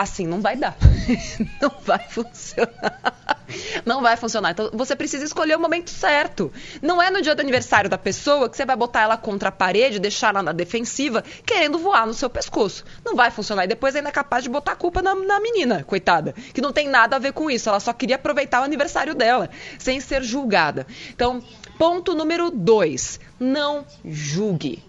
assim 0.00 0.26
não 0.26 0.40
vai 0.40 0.56
dar. 0.56 0.76
não 1.60 1.72
vai 1.84 2.06
funcionar. 2.08 3.40
Não 3.84 4.00
vai 4.00 4.16
funcionar. 4.16 4.50
Então 4.50 4.70
você 4.72 4.94
precisa 4.94 5.24
escolher 5.24 5.56
o 5.56 5.60
momento 5.60 5.90
certo. 5.90 6.52
Não 6.80 7.02
é 7.02 7.10
no 7.10 7.20
dia 7.20 7.34
do 7.34 7.40
aniversário 7.40 7.90
da 7.90 7.98
pessoa 7.98 8.48
que 8.48 8.56
você 8.56 8.64
vai 8.64 8.76
botar 8.76 9.02
ela 9.02 9.16
contra 9.16 9.48
a 9.48 9.52
parede, 9.52 9.98
deixar 9.98 10.28
ela 10.28 10.42
na 10.42 10.52
defensiva, 10.52 11.24
querendo 11.44 11.78
voar 11.78 12.06
no 12.06 12.14
seu 12.14 12.30
pescoço. 12.30 12.84
Não 13.04 13.16
vai 13.16 13.30
funcionar. 13.30 13.64
E 13.64 13.68
depois 13.68 13.94
ainda 13.96 14.08
é 14.08 14.12
capaz 14.12 14.44
de 14.44 14.50
botar 14.50 14.72
a 14.72 14.76
culpa 14.76 15.02
na, 15.02 15.14
na 15.14 15.40
menina, 15.40 15.84
coitada. 15.84 16.34
Que 16.54 16.60
não 16.60 16.72
tem 16.72 16.88
nada 16.88 17.16
a 17.16 17.18
ver 17.18 17.32
com 17.32 17.50
isso. 17.50 17.68
Ela 17.68 17.80
só 17.80 17.92
queria 17.92 18.16
aproveitar 18.16 18.60
o 18.60 18.64
aniversário 18.64 19.14
dela, 19.14 19.50
sem 19.78 20.00
ser 20.00 20.22
julgada. 20.22 20.86
Então, 21.10 21.42
ponto 21.78 22.14
número 22.14 22.50
dois: 22.50 23.18
não 23.38 23.84
julgue. 24.04 24.82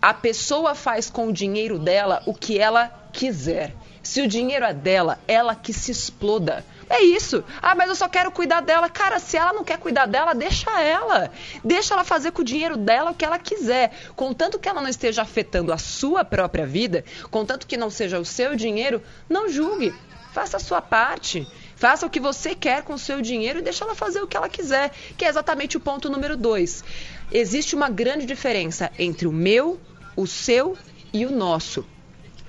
A 0.00 0.14
pessoa 0.14 0.74
faz 0.74 1.10
com 1.10 1.28
o 1.28 1.32
dinheiro 1.32 1.78
dela 1.78 2.22
o 2.26 2.34
que 2.34 2.58
ela 2.58 3.08
quiser. 3.12 3.74
Se 4.02 4.20
o 4.20 4.26
dinheiro 4.26 4.64
é 4.64 4.74
dela, 4.74 5.20
ela 5.28 5.54
que 5.54 5.72
se 5.72 5.90
exploda. 5.90 6.64
É 6.90 7.02
isso. 7.02 7.42
Ah, 7.62 7.74
mas 7.74 7.88
eu 7.88 7.94
só 7.94 8.08
quero 8.08 8.30
cuidar 8.30 8.60
dela. 8.60 8.88
Cara, 8.88 9.18
se 9.18 9.36
ela 9.36 9.52
não 9.52 9.64
quer 9.64 9.78
cuidar 9.78 10.06
dela, 10.06 10.34
deixa 10.34 10.70
ela. 10.80 11.30
Deixa 11.64 11.94
ela 11.94 12.04
fazer 12.04 12.32
com 12.32 12.42
o 12.42 12.44
dinheiro 12.44 12.76
dela 12.76 13.12
o 13.12 13.14
que 13.14 13.24
ela 13.24 13.38
quiser. 13.38 13.92
Contanto 14.16 14.58
que 14.58 14.68
ela 14.68 14.80
não 14.80 14.88
esteja 14.88 15.22
afetando 15.22 15.72
a 15.72 15.78
sua 15.78 16.24
própria 16.24 16.66
vida, 16.66 17.04
contanto 17.30 17.66
que 17.66 17.76
não 17.76 17.88
seja 17.90 18.18
o 18.18 18.24
seu 18.24 18.56
dinheiro, 18.56 19.02
não 19.28 19.48
julgue. 19.48 19.94
Faça 20.32 20.56
a 20.56 20.60
sua 20.60 20.82
parte. 20.82 21.46
Faça 21.76 22.06
o 22.06 22.10
que 22.10 22.20
você 22.20 22.54
quer 22.54 22.82
com 22.82 22.94
o 22.94 22.98
seu 22.98 23.20
dinheiro 23.20 23.58
e 23.58 23.62
deixa 23.62 23.84
ela 23.84 23.94
fazer 23.94 24.20
o 24.20 24.26
que 24.26 24.36
ela 24.36 24.48
quiser, 24.48 24.92
que 25.16 25.24
é 25.24 25.28
exatamente 25.28 25.76
o 25.76 25.80
ponto 25.80 26.10
número 26.10 26.36
dois. 26.36 26.84
Existe 27.30 27.74
uma 27.74 27.88
grande 27.88 28.26
diferença 28.26 28.90
entre 28.98 29.26
o 29.26 29.32
meu, 29.32 29.80
o 30.14 30.26
seu 30.26 30.76
e 31.12 31.26
o 31.26 31.32
nosso. 31.32 31.84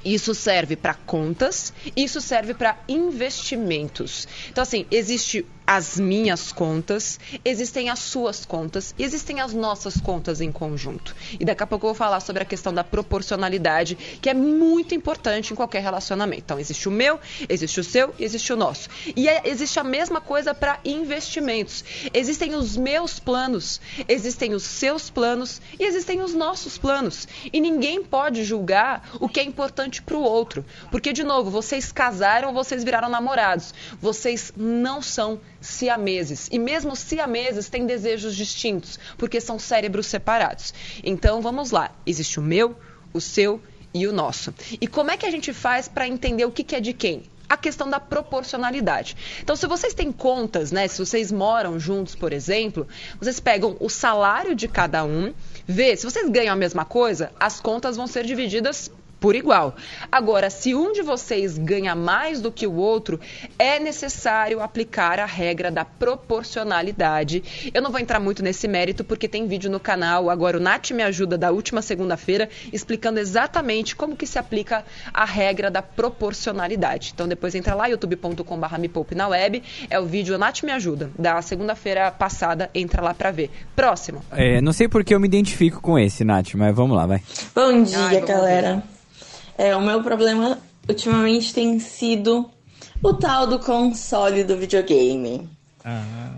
Isso 0.04 0.36
serve 0.36 0.76
para 0.76 0.94
contas, 0.94 1.74
isso 1.96 2.20
serve 2.20 2.54
para 2.54 2.78
investimentos. 2.88 4.28
Então, 4.50 4.62
assim, 4.62 4.86
existe 4.92 5.46
as 5.66 6.00
minhas 6.00 6.52
contas, 6.52 7.20
existem 7.44 7.90
as 7.90 8.00
suas 8.00 8.46
contas 8.46 8.94
e 8.98 9.04
existem 9.04 9.40
as 9.40 9.54
nossas 9.54 9.98
contas 9.98 10.42
em 10.42 10.52
conjunto. 10.52 11.16
E 11.40 11.46
daqui 11.46 11.64
a 11.64 11.68
pouco 11.68 11.86
eu 11.86 11.90
vou 11.90 11.96
falar 11.96 12.20
sobre 12.20 12.44
a 12.44 12.46
questão 12.46 12.74
da 12.74 12.84
proporcionalidade, 12.84 13.96
que 14.22 14.30
é 14.30 14.34
muito 14.34 14.94
importante 14.94 15.54
em 15.54 15.56
qualquer 15.56 15.82
relacionamento. 15.82 16.44
Então, 16.44 16.60
existe 16.60 16.88
o 16.88 16.92
meu, 16.92 17.20
existe 17.48 17.80
o 17.80 17.84
seu 17.84 18.14
e 18.20 18.24
existe 18.24 18.52
o 18.52 18.56
nosso. 18.56 18.90
E 19.16 19.28
é, 19.28 19.42
existe 19.46 19.80
a 19.80 19.84
mesma 19.84 20.20
coisa 20.20 20.54
para 20.54 20.80
investimentos. 20.84 21.84
Existem 22.14 22.56
os 22.56 22.76
meus 22.76 23.20
planos, 23.20 23.80
existem 24.08 24.54
os 24.54 24.64
seus 24.64 25.10
planos 25.10 25.62
e 25.80 25.84
existem 25.84 26.22
os 26.22 26.34
nossos 26.34 26.78
planos. 26.78 27.28
E 27.52 27.62
ninguém 27.62 28.04
pode 28.04 28.44
julgar 28.44 29.10
o 29.20 29.30
que 29.30 29.40
é 29.40 29.44
importante 29.44 30.02
para 30.02 30.18
o 30.18 30.22
outro. 30.22 30.66
Porque, 30.92 31.14
de 31.14 31.24
novo, 31.24 31.50
vocês 31.50 31.92
casaram, 31.92 32.54
vocês 32.54 32.84
viraram 32.84 33.10
namorados. 33.10 33.74
Vocês 34.02 34.52
não 34.56 35.02
são 35.02 35.40
siameses. 35.64 36.50
E 36.52 36.60
mesmo 36.60 36.96
siameses 36.96 37.70
têm 37.70 37.86
desejos 37.86 38.36
distintos, 38.36 39.00
porque 39.18 39.42
são 39.42 39.58
cérebros 39.58 40.06
separados. 40.06 40.74
Então, 41.04 41.42
vamos 41.42 41.72
lá. 41.72 41.92
Existe 42.06 42.40
o 42.40 42.44
meu, 42.44 42.76
o 43.14 43.22
seu 43.22 43.62
e 43.94 44.06
o 44.06 44.14
nosso. 44.14 44.54
E 44.80 44.88
como 44.88 45.12
é 45.12 45.18
que 45.18 45.26
a 45.26 45.32
gente 45.32 45.54
faz 45.54 45.88
para 45.88 46.08
entender 46.08 46.46
o 46.46 46.52
que, 46.52 46.64
que 46.64 46.76
é 46.76 46.80
de 46.80 46.94
quem? 46.94 47.24
a 47.50 47.58
questão 47.58 47.88
da 47.88 48.00
proporcionalidade. 48.00 49.16
Então, 49.44 49.56
se 49.56 49.68
vocês 49.68 49.94
têm 49.94 50.12
contas, 50.12 50.72
né, 50.72 50.88
se 50.88 50.98
vocês 50.98 51.32
moram 51.32 51.80
juntos, 51.80 52.16
por 52.16 52.34
exemplo, 52.34 52.88
vocês 53.20 53.40
pegam 53.40 53.78
o 53.80 53.90
salário 53.90 54.56
de 54.56 54.68
cada 54.68 55.06
um, 55.06 55.32
vê, 55.68 55.96
se 55.96 56.04
vocês 56.04 56.28
ganham 56.30 56.54
a 56.54 56.56
mesma 56.56 56.84
coisa, 56.84 57.32
as 57.40 57.60
contas 57.60 57.96
vão 57.96 58.08
ser 58.08 58.26
divididas 58.26 58.90
por 59.24 59.38
igual. 59.38 59.74
Agora, 60.12 60.50
se 60.50 60.76
um 60.76 60.92
de 60.92 61.02
vocês 61.02 61.58
ganha 61.58 61.96
mais 61.96 62.42
do 62.42 62.52
que 62.52 62.68
o 62.68 62.74
outro, 62.74 63.22
é 63.58 63.80
necessário 63.80 64.60
aplicar 64.60 65.18
a 65.18 65.26
regra 65.26 65.72
da 65.72 65.86
proporcionalidade. 65.86 67.72
Eu 67.74 67.82
não 67.82 67.90
vou 67.90 68.02
entrar 68.02 68.20
muito 68.20 68.44
nesse 68.44 68.68
mérito 68.68 69.02
porque 69.02 69.30
tem 69.30 69.48
vídeo 69.48 69.72
no 69.72 69.80
canal, 69.80 70.30
agora 70.30 70.58
o 70.58 70.60
Nath 70.60 70.92
me 70.92 71.02
ajuda 71.02 71.38
da 71.38 71.52
última 71.52 71.82
segunda-feira 71.82 72.50
explicando 72.74 73.18
exatamente 73.18 73.96
como 73.96 74.18
que 74.18 74.28
se 74.28 74.38
aplica 74.38 74.84
a 75.14 75.24
regra 75.24 75.72
da 75.72 75.82
proporcionalidade. 75.82 77.12
Então 77.14 77.26
depois 77.26 77.56
entra 77.56 77.76
lá 77.76 77.88
youtube.com/barra 77.88 78.78
me 78.78 78.90
poupe 78.90 79.16
na 79.16 79.30
web, 79.30 79.64
é 79.90 79.98
o 79.98 80.06
vídeo 80.06 80.38
Nath 80.38 80.64
me 80.64 80.74
ajuda 80.74 81.10
da 81.18 81.42
segunda-feira 81.42 82.12
passada, 82.12 82.70
entra 82.76 83.02
lá 83.02 83.14
para 83.14 83.32
ver. 83.32 83.50
Próximo. 83.74 84.22
É, 84.34 84.60
não 84.60 84.74
sei 84.74 84.90
porque 84.90 85.16
eu 85.16 85.20
me 85.22 85.28
identifico 85.28 85.80
com 85.80 85.98
esse, 85.98 86.26
Nath, 86.26 86.56
mas 86.56 86.76
vamos 86.76 86.98
lá, 86.98 87.06
vai. 87.06 87.24
Bom 87.56 87.84
dia, 87.84 87.98
Ai, 88.00 88.20
galera. 88.20 88.84
É, 89.58 89.76
o 89.76 89.82
meu 89.82 90.02
problema 90.02 90.60
ultimamente 90.88 91.54
tem 91.54 91.80
sido 91.80 92.50
o 93.02 93.14
tal 93.14 93.48
do 93.48 93.60
console 93.60 94.44
do 94.44 94.58
videogame. 94.58 95.50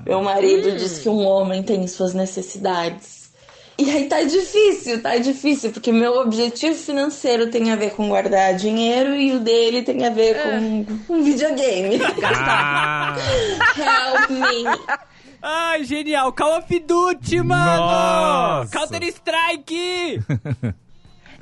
Meu 0.05 0.21
marido 0.23 0.75
diz 0.75 0.99
que 0.99 1.09
um 1.09 1.25
homem 1.25 1.61
tem 1.63 1.87
suas 1.87 2.13
necessidades. 2.13 3.25
E 3.77 3.91
aí 3.91 4.07
tá 4.07 4.23
difícil, 4.23 5.01
tá 5.01 5.17
difícil, 5.17 5.69
porque 5.71 5.91
meu 5.91 6.13
objetivo 6.21 6.75
financeiro 6.75 7.51
tem 7.51 7.71
a 7.71 7.75
ver 7.75 7.91
com 7.91 8.07
guardar 8.07 8.55
dinheiro 8.55 9.13
e 9.13 9.33
o 9.33 9.39
dele 9.41 9.81
tem 9.81 10.05
a 10.05 10.09
ver 10.09 10.41
com, 10.41 10.85
com 11.05 11.23
videogame. 11.23 11.99
Ah, 12.23 13.15
Help 13.77 14.29
me. 14.29 14.63
Ai, 15.41 15.83
genial! 15.83 16.31
Call 16.33 16.57
of 16.57 16.79
Duty, 16.79 17.41
mano! 17.41 17.77
Nossa. 17.77 18.71
Counter-Strike! 18.71 20.21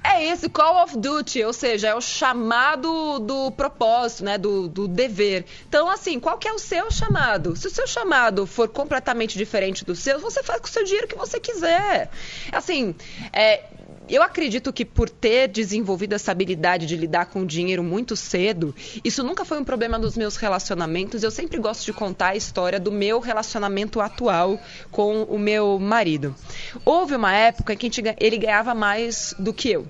É 0.04 0.26
esse 0.26 0.50
Call 0.50 0.84
of 0.84 0.98
Duty, 0.98 1.44
ou 1.44 1.54
seja, 1.54 1.88
é 1.88 1.96
o 1.96 2.02
chamado 2.02 3.20
do 3.20 3.52
propósito, 3.52 4.26
né, 4.26 4.38
do, 4.38 4.68
do 4.68 4.88
dever. 4.88 5.46
Então, 5.68 5.90
assim, 5.90 6.20
qual 6.20 6.38
que 6.38 6.48
é 6.48 6.52
o 6.52 6.60
seu 6.60 6.92
chamado? 6.92 7.56
Se 7.56 7.68
o 7.68 7.70
seu 7.70 7.88
chamado 7.88 8.46
for 8.46 8.68
completamente 8.68 9.38
diferente 9.38 9.86
do 9.86 9.96
seu, 9.96 10.20
você 10.20 10.44
faz 10.44 10.60
com 10.60 10.68
o 10.68 10.70
seu 10.70 10.84
dinheiro 10.84 11.06
o 11.06 11.10
que 11.10 11.16
você 11.16 11.40
quiser. 11.40 12.10
Assim, 12.52 12.94
é, 13.32 13.64
eu 14.10 14.22
acredito 14.22 14.74
que 14.74 14.84
por 14.84 15.10
ter 15.10 15.48
desenvolvido 15.48 16.14
essa 16.14 16.32
habilidade 16.32 16.86
de 16.86 16.96
lidar 16.96 17.28
com 17.28 17.42
o 17.42 17.46
dinheiro 17.46 17.84
muito 17.84 18.16
cedo, 18.16 18.76
isso 19.04 19.24
nunca 19.24 19.46
foi 19.46 19.60
um 19.60 19.64
problema 19.64 19.98
dos 19.98 20.18
meus 20.18 20.36
relacionamentos. 20.36 21.24
Eu 21.24 21.32
sempre 21.32 21.58
gosto 21.58 21.86
de 21.86 21.94
contar 21.94 22.30
a 22.30 22.36
história 22.36 22.80
do 22.80 22.92
meu 22.92 23.20
relacionamento 23.20 24.02
atual 24.02 24.60
com 24.92 25.24
o 25.24 25.40
meu 25.40 25.80
marido. 25.80 26.36
Houve 26.84 27.16
uma 27.16 27.34
época 27.34 27.74
em 27.74 27.78
que 27.78 27.90
ele 28.20 28.38
ganhava 28.38 28.76
mais 28.76 29.34
do 29.40 29.54
que 29.54 29.70
eu. 29.70 29.88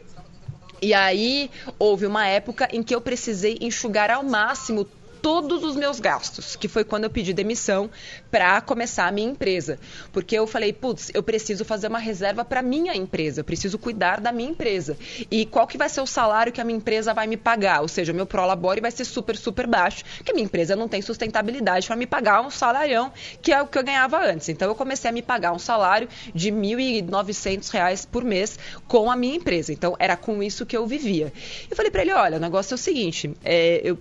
E 0.81 0.93
aí 0.93 1.49
houve 1.79 2.05
uma 2.05 2.27
época 2.27 2.67
em 2.71 2.83
que 2.83 2.93
eu 2.93 2.99
precisei 2.99 3.57
enxugar 3.61 4.11
ao 4.11 4.21
máximo 4.21 4.85
todos 5.23 5.63
os 5.63 5.77
meus 5.77 6.01
gastos, 6.01 6.57
que 6.57 6.67
foi 6.67 6.83
quando 6.83 7.05
eu 7.05 7.09
pedi 7.09 7.31
demissão 7.31 7.89
para 8.29 8.59
começar 8.59 9.07
a 9.07 9.11
minha 9.11 9.31
empresa. 9.31 9.79
Porque 10.11 10.37
eu 10.37 10.45
falei, 10.45 10.73
putz, 10.73 11.11
eu 11.13 11.23
preciso 11.23 11.63
fazer 11.63 11.87
uma 11.87 11.97
reserva 11.97 12.43
para 12.43 12.61
minha 12.61 12.93
empresa, 12.93 13.39
eu 13.39 13.45
preciso 13.45 13.79
cuidar 13.79 14.19
da 14.19 14.33
minha 14.33 14.49
empresa. 14.49 14.97
E 15.31 15.45
qual 15.45 15.65
que 15.65 15.77
vai 15.77 15.87
ser 15.87 16.01
o 16.01 16.05
salário 16.05 16.51
que 16.51 16.59
a 16.59 16.65
minha 16.65 16.75
empresa 16.75 17.13
vai 17.13 17.25
me 17.25 17.37
pagar? 17.37 17.79
Ou 17.79 17.87
seja, 17.87 18.11
o 18.11 18.15
meu 18.15 18.25
prolabore 18.25 18.81
vai 18.81 18.91
ser 18.91 19.05
super, 19.05 19.37
super 19.37 19.65
baixo, 19.65 20.03
porque 20.17 20.31
a 20.31 20.35
minha 20.35 20.43
empresa 20.43 20.75
não 20.75 20.89
tem 20.89 21.01
sustentabilidade 21.01 21.87
para 21.87 21.95
me 21.95 22.05
pagar 22.05 22.41
um 22.41 22.49
salarião 22.49 23.09
que 23.41 23.53
é 23.53 23.61
o 23.61 23.67
que 23.67 23.77
eu 23.77 23.83
ganhava 23.83 24.21
antes. 24.21 24.49
Então 24.49 24.67
eu 24.67 24.75
comecei 24.75 25.09
a 25.09 25.13
me 25.13 25.21
pagar 25.21 25.53
um 25.53 25.59
salário 25.59 26.09
de 26.35 26.51
1.900 26.51 27.71
reais 27.71 28.05
por 28.05 28.25
mês 28.25 28.59
com 28.89 29.09
a 29.09 29.15
minha 29.15 29.37
empresa. 29.37 29.71
Então 29.71 29.95
era 29.97 30.17
com 30.17 30.43
isso 30.43 30.65
que 30.65 30.75
eu 30.75 30.85
vivia. 30.85 31.31
Eu 31.71 31.77
falei 31.77 31.89
para 31.89 32.01
ele, 32.01 32.11
olha, 32.11 32.35
o 32.35 32.41
negócio 32.41 32.73
é 32.73 32.75
o 32.75 32.77
seguinte, 32.77 33.33
é, 33.41 33.79
eu 33.85 33.97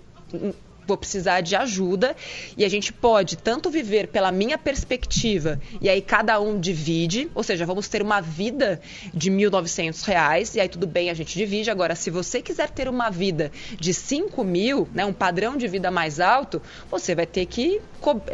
vou 0.87 0.97
precisar 0.97 1.41
de 1.41 1.55
ajuda 1.55 2.15
e 2.57 2.63
a 2.63 2.69
gente 2.69 2.91
pode 2.91 3.37
tanto 3.37 3.69
viver 3.69 4.07
pela 4.07 4.31
minha 4.31 4.57
perspectiva 4.57 5.59
e 5.81 5.89
aí 5.89 6.01
cada 6.01 6.39
um 6.39 6.59
divide, 6.59 7.29
ou 7.33 7.43
seja, 7.43 7.65
vamos 7.65 7.87
ter 7.87 8.01
uma 8.01 8.21
vida 8.21 8.81
de 9.13 9.31
1.900 9.31 10.03
reais 10.05 10.55
e 10.55 10.59
aí 10.59 10.69
tudo 10.69 10.87
bem, 10.87 11.09
a 11.09 11.13
gente 11.13 11.37
divide. 11.37 11.69
Agora, 11.69 11.95
se 11.95 12.09
você 12.09 12.41
quiser 12.41 12.69
ter 12.69 12.87
uma 12.87 13.09
vida 13.09 13.51
de 13.79 13.93
5 13.93 14.43
mil, 14.43 14.87
né, 14.93 15.05
um 15.05 15.13
padrão 15.13 15.57
de 15.57 15.67
vida 15.67 15.89
mais 15.89 16.19
alto, 16.19 16.61
você 16.89 17.15
vai 17.15 17.25
ter 17.25 17.45
que, 17.45 17.81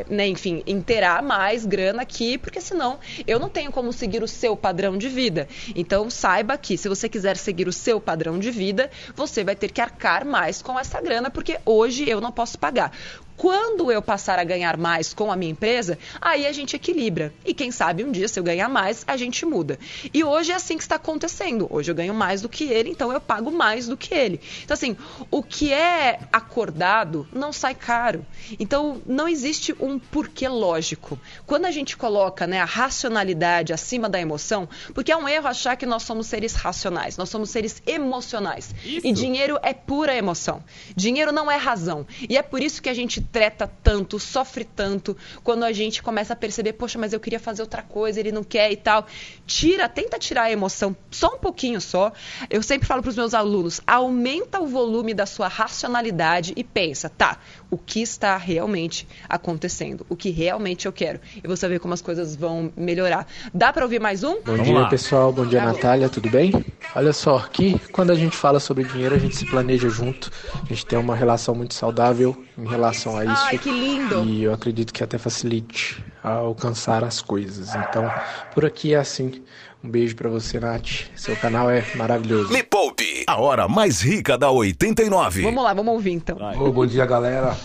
né, 0.10 0.28
enfim, 0.28 0.64
inteirar 0.66 1.22
mais 1.22 1.66
grana 1.66 2.02
aqui, 2.02 2.38
porque 2.38 2.62
senão 2.62 3.00
eu 3.28 3.40
não 3.40 3.50
tenho 3.50 3.72
como 3.72 3.94
seguir 3.94 4.24
o 4.24 4.28
seu 4.28 4.56
padrão 4.56 4.98
de 4.98 5.10
vida. 5.10 5.48
Então, 5.76 6.10
saiba 6.10 6.58
que 6.58 6.78
se 6.78 6.90
você 6.90 7.08
quiser 7.08 7.38
seguir 7.38 7.68
o 7.68 7.74
seu 7.74 8.00
padrão 8.00 8.40
de 8.40 8.50
vida, 8.52 8.90
você 9.16 9.44
vai 9.44 9.56
ter 9.56 9.72
que 9.72 9.82
arcar 9.82 10.26
mais 10.26 10.62
com 10.62 10.80
essa 10.80 11.00
grana, 11.02 11.30
porque 11.30 11.60
hoje 11.66 12.10
eu 12.10 12.20
não 12.20 12.32
posso 12.32 12.58
pagar. 12.58 12.92
Quando 13.40 13.90
eu 13.90 14.02
passar 14.02 14.38
a 14.38 14.44
ganhar 14.44 14.76
mais 14.76 15.14
com 15.14 15.32
a 15.32 15.36
minha 15.38 15.54
empresa, 15.54 15.98
aí 16.20 16.46
a 16.46 16.52
gente 16.52 16.76
equilibra. 16.76 17.34
E 17.46 17.54
quem 17.54 17.72
sabe 17.72 18.04
um 18.04 18.12
dia, 18.12 18.28
se 18.28 18.38
eu 18.38 18.44
ganhar 18.44 18.68
mais, 18.68 19.06
a 19.08 19.16
gente 19.16 19.46
muda. 19.46 19.80
E 20.14 20.26
hoje 20.26 20.52
é 20.52 20.56
assim 20.56 20.76
que 20.76 20.84
está 20.84 20.96
acontecendo. 20.96 21.66
Hoje 21.70 21.90
eu 21.90 21.96
ganho 21.96 22.14
mais 22.14 22.42
do 22.42 22.50
que 22.50 22.66
ele, 22.66 22.90
então 22.90 23.14
eu 23.14 23.22
pago 23.22 23.50
mais 23.50 23.88
do 23.88 23.96
que 23.96 24.14
ele. 24.14 24.42
Então, 24.66 24.76
assim, 24.76 24.98
o 25.32 25.42
que 25.42 25.72
é 25.72 26.20
acordado 26.34 27.30
não 27.32 27.54
sai 27.54 27.74
caro. 27.76 28.26
Então, 28.60 29.02
não 29.06 29.26
existe 29.26 29.74
um 29.80 29.98
porquê 29.98 30.50
lógico. 30.50 31.18
Quando 31.46 31.66
a 31.66 31.72
gente 31.72 31.96
coloca 31.96 32.46
né, 32.46 32.60
a 32.60 32.66
racionalidade 32.66 33.72
acima 33.72 34.10
da 34.10 34.20
emoção, 34.20 34.68
porque 34.94 35.14
é 35.14 35.16
um 35.16 35.30
erro 35.30 35.48
achar 35.48 35.78
que 35.78 35.86
nós 35.86 36.04
somos 36.04 36.28
seres 36.28 36.56
racionais, 36.56 37.16
nós 37.16 37.30
somos 37.30 37.52
seres 37.52 37.82
emocionais. 37.88 38.76
E 38.84 39.14
dinheiro 39.14 39.58
é 39.64 39.74
pura 39.74 40.14
emoção. 40.14 40.62
Dinheiro 40.94 41.32
não 41.32 41.50
é 41.50 41.56
razão. 41.56 42.06
E 42.28 42.38
é 42.38 42.42
por 42.42 42.62
isso 42.62 42.82
que 42.82 42.90
a 42.90 42.94
gente 42.94 43.29
treta 43.32 43.70
tanto, 43.84 44.20
sofre 44.20 44.64
tanto, 44.64 45.16
quando 45.44 45.64
a 45.64 45.72
gente 45.72 46.02
começa 46.02 46.34
a 46.34 46.36
perceber, 46.36 46.74
poxa, 46.74 46.98
mas 46.98 47.14
eu 47.14 47.20
queria 47.20 47.40
fazer 47.40 47.62
outra 47.62 47.82
coisa, 47.82 48.20
ele 48.20 48.32
não 48.32 48.44
quer 48.44 48.72
e 48.72 48.78
tal. 48.78 49.06
Tira, 49.46 49.88
tenta 49.88 50.18
tirar 50.18 50.44
a 50.44 50.52
emoção, 50.52 50.96
só 51.12 51.36
um 51.36 51.40
pouquinho 51.40 51.80
só. 51.80 52.12
Eu 52.50 52.62
sempre 52.64 52.88
falo 52.88 53.02
para 53.02 53.10
os 53.10 53.16
meus 53.16 53.34
alunos, 53.34 53.82
aumenta 53.86 54.60
o 54.60 54.68
volume 54.68 55.14
da 55.14 55.26
sua 55.26 55.48
racionalidade 55.48 56.54
e 56.56 56.64
pensa, 56.64 57.10
tá, 57.10 57.40
o 57.72 57.78
que 57.78 58.02
está 58.02 58.36
realmente 58.38 59.08
acontecendo, 59.28 60.06
o 60.10 60.16
que 60.16 60.30
realmente 60.30 60.86
eu 60.86 60.92
quero. 60.92 61.20
E 61.44 61.48
você 61.48 61.68
ver 61.68 61.80
como 61.80 61.94
as 61.94 62.02
coisas 62.02 62.36
vão 62.36 62.72
melhorar. 62.76 63.28
Dá 63.54 63.72
para 63.72 63.84
ouvir 63.84 64.00
mais 64.00 64.24
um? 64.24 64.36
Bom 64.36 64.42
Vamos 64.46 64.66
dia, 64.66 64.80
lá. 64.80 64.90
pessoal. 64.90 65.32
Bom 65.32 65.46
dia, 65.46 65.62
Alô. 65.62 65.74
Natália. 65.74 66.10
Tudo 66.10 66.30
bem? 66.30 66.54
Olha 66.96 67.14
só, 67.14 67.38
aqui 67.38 67.80
quando 67.92 68.12
a 68.12 68.16
gente 68.16 68.36
fala 68.36 68.60
sobre 68.60 68.84
dinheiro, 68.84 69.16
a 69.16 69.20
gente 69.20 69.36
se 69.36 69.46
planeja 69.46 69.90
junto. 69.90 70.32
A 70.64 70.66
gente 70.66 70.86
tem 70.86 70.98
uma 70.98 71.16
relação 71.16 71.54
muito 71.54 71.74
saudável 71.74 72.44
em 72.58 72.68
relação 72.68 73.18
a 73.18 73.26
isso. 73.26 73.44
Ai, 73.46 73.58
que 73.58 73.72
lindo! 73.72 74.24
E 74.26 74.44
eu 74.44 74.54
acredito 74.54 74.94
que 74.94 75.04
até 75.04 75.18
facilite 75.18 76.04
a 76.24 76.32
alcançar 76.32 77.04
as 77.04 77.22
coisas. 77.22 77.76
Então, 77.76 78.12
por 78.54 78.66
aqui 78.66 78.94
é 78.94 78.98
assim. 78.98 79.44
Um 79.82 79.90
beijo 79.90 80.16
pra 80.16 80.30
você, 80.30 80.60
Nath. 80.60 81.10
Seu 81.16 81.36
canal 81.38 81.70
é 81.72 81.86
maravilhoso. 81.96 82.52
Me 82.52 82.62
Poupe, 82.62 83.24
a 83.26 83.40
hora 83.40 83.68
mais 83.68 84.02
rica 84.02 84.38
da 84.38 84.52
89. 84.52 85.42
Vamos 85.42 85.64
lá, 85.64 85.74
vamos 85.74 85.94
ouvir 85.94 86.12
então. 86.12 86.38
Ô, 86.60 86.72
bom 86.72 86.86
dia, 86.86 87.06
galera. 87.06 87.56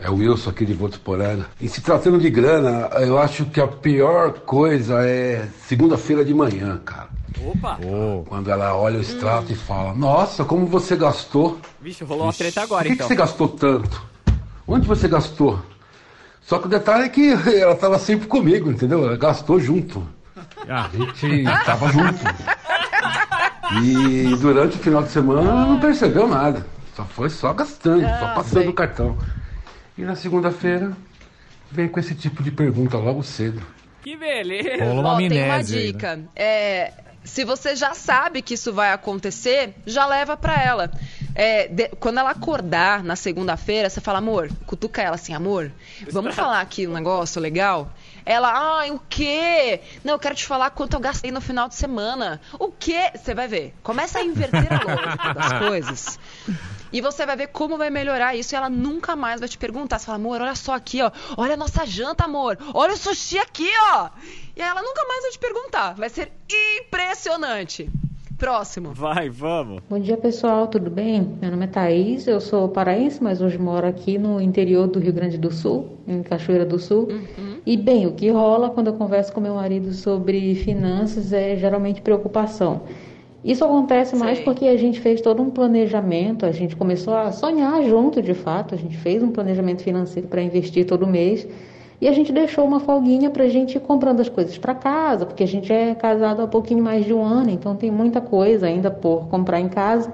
É 0.00 0.08
o 0.08 0.14
Wilson 0.14 0.50
aqui 0.50 0.64
de 0.64 0.72
Votuporanga. 0.72 1.46
E 1.60 1.68
se 1.68 1.80
tratando 1.80 2.20
de 2.20 2.30
grana, 2.30 2.88
eu 3.00 3.18
acho 3.18 3.44
que 3.46 3.60
a 3.60 3.66
pior 3.66 4.34
coisa 4.40 5.04
é 5.04 5.48
segunda-feira 5.66 6.24
de 6.24 6.32
manhã, 6.32 6.80
cara. 6.84 7.08
Opa! 7.44 7.78
Quando 8.28 8.48
ela 8.50 8.76
olha 8.76 8.98
o 8.98 9.00
extrato 9.02 9.52
e 9.52 9.56
fala: 9.56 9.92
Nossa, 9.94 10.44
como 10.44 10.64
você 10.66 10.94
gastou? 10.94 11.58
Vixe, 11.82 12.04
rolou 12.04 12.26
uma 12.26 12.32
treta 12.32 12.62
agora 12.62 12.84
Por 12.84 12.90
que, 12.90 12.90
que 12.90 12.94
então. 12.94 13.08
você 13.08 13.16
gastou 13.16 13.48
tanto? 13.48 14.00
Onde 14.66 14.86
você 14.86 15.08
gastou? 15.08 15.60
Só 16.40 16.60
que 16.60 16.66
o 16.66 16.70
detalhe 16.70 17.04
é 17.06 17.08
que 17.08 17.32
ela 17.60 17.72
estava 17.72 17.98
sempre 17.98 18.28
comigo, 18.28 18.70
entendeu? 18.70 19.04
Ela 19.04 19.16
gastou 19.16 19.58
junto. 19.58 20.06
A 20.68 20.88
gente 20.88 21.44
tava 21.64 21.90
junto. 21.92 22.18
E 23.82 24.34
durante 24.36 24.76
o 24.76 24.78
final 24.80 25.02
de 25.02 25.10
semana 25.10 25.40
ela 25.50 25.66
não 25.66 25.80
percebeu 25.80 26.26
nada. 26.26 26.66
Só 26.96 27.04
foi 27.04 27.30
só 27.30 27.52
gastando, 27.52 28.00
só 28.02 28.26
Ah, 28.26 28.32
passando 28.34 28.60
sei. 28.62 28.68
o 28.68 28.72
cartão. 28.72 29.16
E 29.96 30.02
na 30.02 30.16
segunda-feira 30.16 30.92
vem 31.70 31.88
com 31.88 32.00
esse 32.00 32.14
tipo 32.14 32.42
de 32.42 32.50
pergunta 32.50 32.96
logo 32.96 33.22
cedo. 33.22 33.60
Que 34.02 34.16
beleza. 34.16 34.84
Rolou 34.84 35.00
uma 35.00 35.14
Ó, 35.14 35.16
tem 35.18 35.26
uma 35.28 35.44
amnésia 35.54 35.78
aí, 35.78 35.86
né? 35.86 35.92
dica. 35.92 36.20
É, 36.34 36.92
se 37.24 37.44
você 37.44 37.76
já 37.76 37.94
sabe 37.94 38.40
que 38.42 38.54
isso 38.54 38.72
vai 38.72 38.92
acontecer, 38.92 39.74
já 39.86 40.06
leva 40.06 40.36
pra 40.36 40.62
ela. 40.62 40.90
É, 41.34 41.68
de- 41.68 41.88
quando 42.00 42.18
ela 42.18 42.30
acordar 42.30 43.04
na 43.04 43.14
segunda-feira, 43.16 43.90
você 43.90 44.00
fala, 44.00 44.18
amor, 44.18 44.50
cutuca 44.66 45.02
ela 45.02 45.14
assim, 45.16 45.34
amor, 45.34 45.70
vamos 46.10 46.34
falar 46.36 46.60
aqui 46.60 46.86
um 46.86 46.92
negócio 46.94 47.40
legal? 47.40 47.92
Ela, 48.28 48.80
ai, 48.80 48.90
o 48.90 49.00
quê? 49.08 49.80
Não, 50.04 50.12
eu 50.12 50.18
quero 50.18 50.34
te 50.34 50.44
falar 50.44 50.68
quanto 50.68 50.92
eu 50.92 51.00
gastei 51.00 51.30
no 51.30 51.40
final 51.40 51.66
de 51.66 51.74
semana. 51.74 52.38
O 52.58 52.70
quê? 52.70 53.10
Você 53.14 53.34
vai 53.34 53.48
ver. 53.48 53.74
Começa 53.82 54.18
a 54.18 54.22
inverter 54.22 54.68
a 54.70 54.84
lógica 54.84 55.32
das 55.32 55.52
coisas. 55.66 56.18
E 56.92 57.00
você 57.00 57.24
vai 57.24 57.36
ver 57.36 57.46
como 57.46 57.78
vai 57.78 57.88
melhorar 57.88 58.36
isso 58.36 58.54
e 58.54 58.56
ela 58.56 58.68
nunca 58.68 59.16
mais 59.16 59.40
vai 59.40 59.48
te 59.48 59.56
perguntar. 59.56 59.98
Você 59.98 60.04
fala, 60.04 60.16
amor, 60.16 60.42
olha 60.42 60.54
só 60.54 60.74
aqui, 60.74 61.00
ó. 61.00 61.10
Olha 61.38 61.54
a 61.54 61.56
nossa 61.56 61.86
janta, 61.86 62.24
amor. 62.24 62.58
Olha 62.74 62.92
o 62.92 62.98
sushi 62.98 63.38
aqui, 63.38 63.70
ó. 63.94 64.10
E 64.54 64.60
aí 64.60 64.68
ela 64.68 64.82
nunca 64.82 65.06
mais 65.06 65.22
vai 65.22 65.30
te 65.30 65.38
perguntar. 65.38 65.94
Vai 65.94 66.10
ser 66.10 66.30
impressionante. 66.84 67.90
Próximo. 68.38 68.92
Vai, 68.94 69.28
vamos. 69.28 69.82
Bom 69.90 69.98
dia 69.98 70.16
pessoal, 70.16 70.68
tudo 70.68 70.88
bem? 70.88 71.36
Meu 71.42 71.50
nome 71.50 71.64
é 71.64 71.66
Thaís, 71.66 72.28
eu 72.28 72.40
sou 72.40 72.68
paraense, 72.68 73.20
mas 73.20 73.42
hoje 73.42 73.58
moro 73.58 73.84
aqui 73.84 74.16
no 74.16 74.40
interior 74.40 74.86
do 74.86 75.00
Rio 75.00 75.12
Grande 75.12 75.36
do 75.36 75.50
Sul, 75.50 75.98
em 76.06 76.22
Cachoeira 76.22 76.64
do 76.64 76.78
Sul. 76.78 77.08
E 77.66 77.76
bem, 77.76 78.06
o 78.06 78.12
que 78.12 78.30
rola 78.30 78.70
quando 78.70 78.86
eu 78.86 78.92
converso 78.92 79.32
com 79.32 79.40
meu 79.40 79.56
marido 79.56 79.92
sobre 79.92 80.54
finanças 80.54 81.32
é 81.32 81.56
geralmente 81.56 82.00
preocupação. 82.00 82.82
Isso 83.44 83.64
acontece 83.64 84.14
mais 84.14 84.38
porque 84.38 84.66
a 84.66 84.76
gente 84.76 85.00
fez 85.00 85.20
todo 85.20 85.42
um 85.42 85.50
planejamento, 85.50 86.46
a 86.46 86.52
gente 86.52 86.76
começou 86.76 87.14
a 87.14 87.32
sonhar 87.32 87.82
junto 87.82 88.22
de 88.22 88.34
fato, 88.34 88.72
a 88.72 88.78
gente 88.78 88.96
fez 88.96 89.20
um 89.20 89.32
planejamento 89.32 89.82
financeiro 89.82 90.28
para 90.28 90.40
investir 90.40 90.86
todo 90.86 91.08
mês. 91.08 91.44
E 92.00 92.06
a 92.06 92.12
gente 92.12 92.32
deixou 92.32 92.64
uma 92.64 92.78
folguinha 92.78 93.28
pra 93.28 93.48
gente 93.48 93.76
ir 93.76 93.80
comprando 93.80 94.20
as 94.20 94.28
coisas 94.28 94.56
para 94.56 94.72
casa, 94.74 95.26
porque 95.26 95.42
a 95.42 95.46
gente 95.46 95.72
é 95.72 95.94
casado 95.96 96.42
há 96.42 96.46
pouquinho 96.46 96.82
mais 96.82 97.04
de 97.04 97.12
um 97.12 97.24
ano, 97.24 97.50
então 97.50 97.74
tem 97.74 97.90
muita 97.90 98.20
coisa 98.20 98.66
ainda 98.66 98.90
por 98.90 99.26
comprar 99.28 99.58
em 99.60 99.68
casa. 99.68 100.12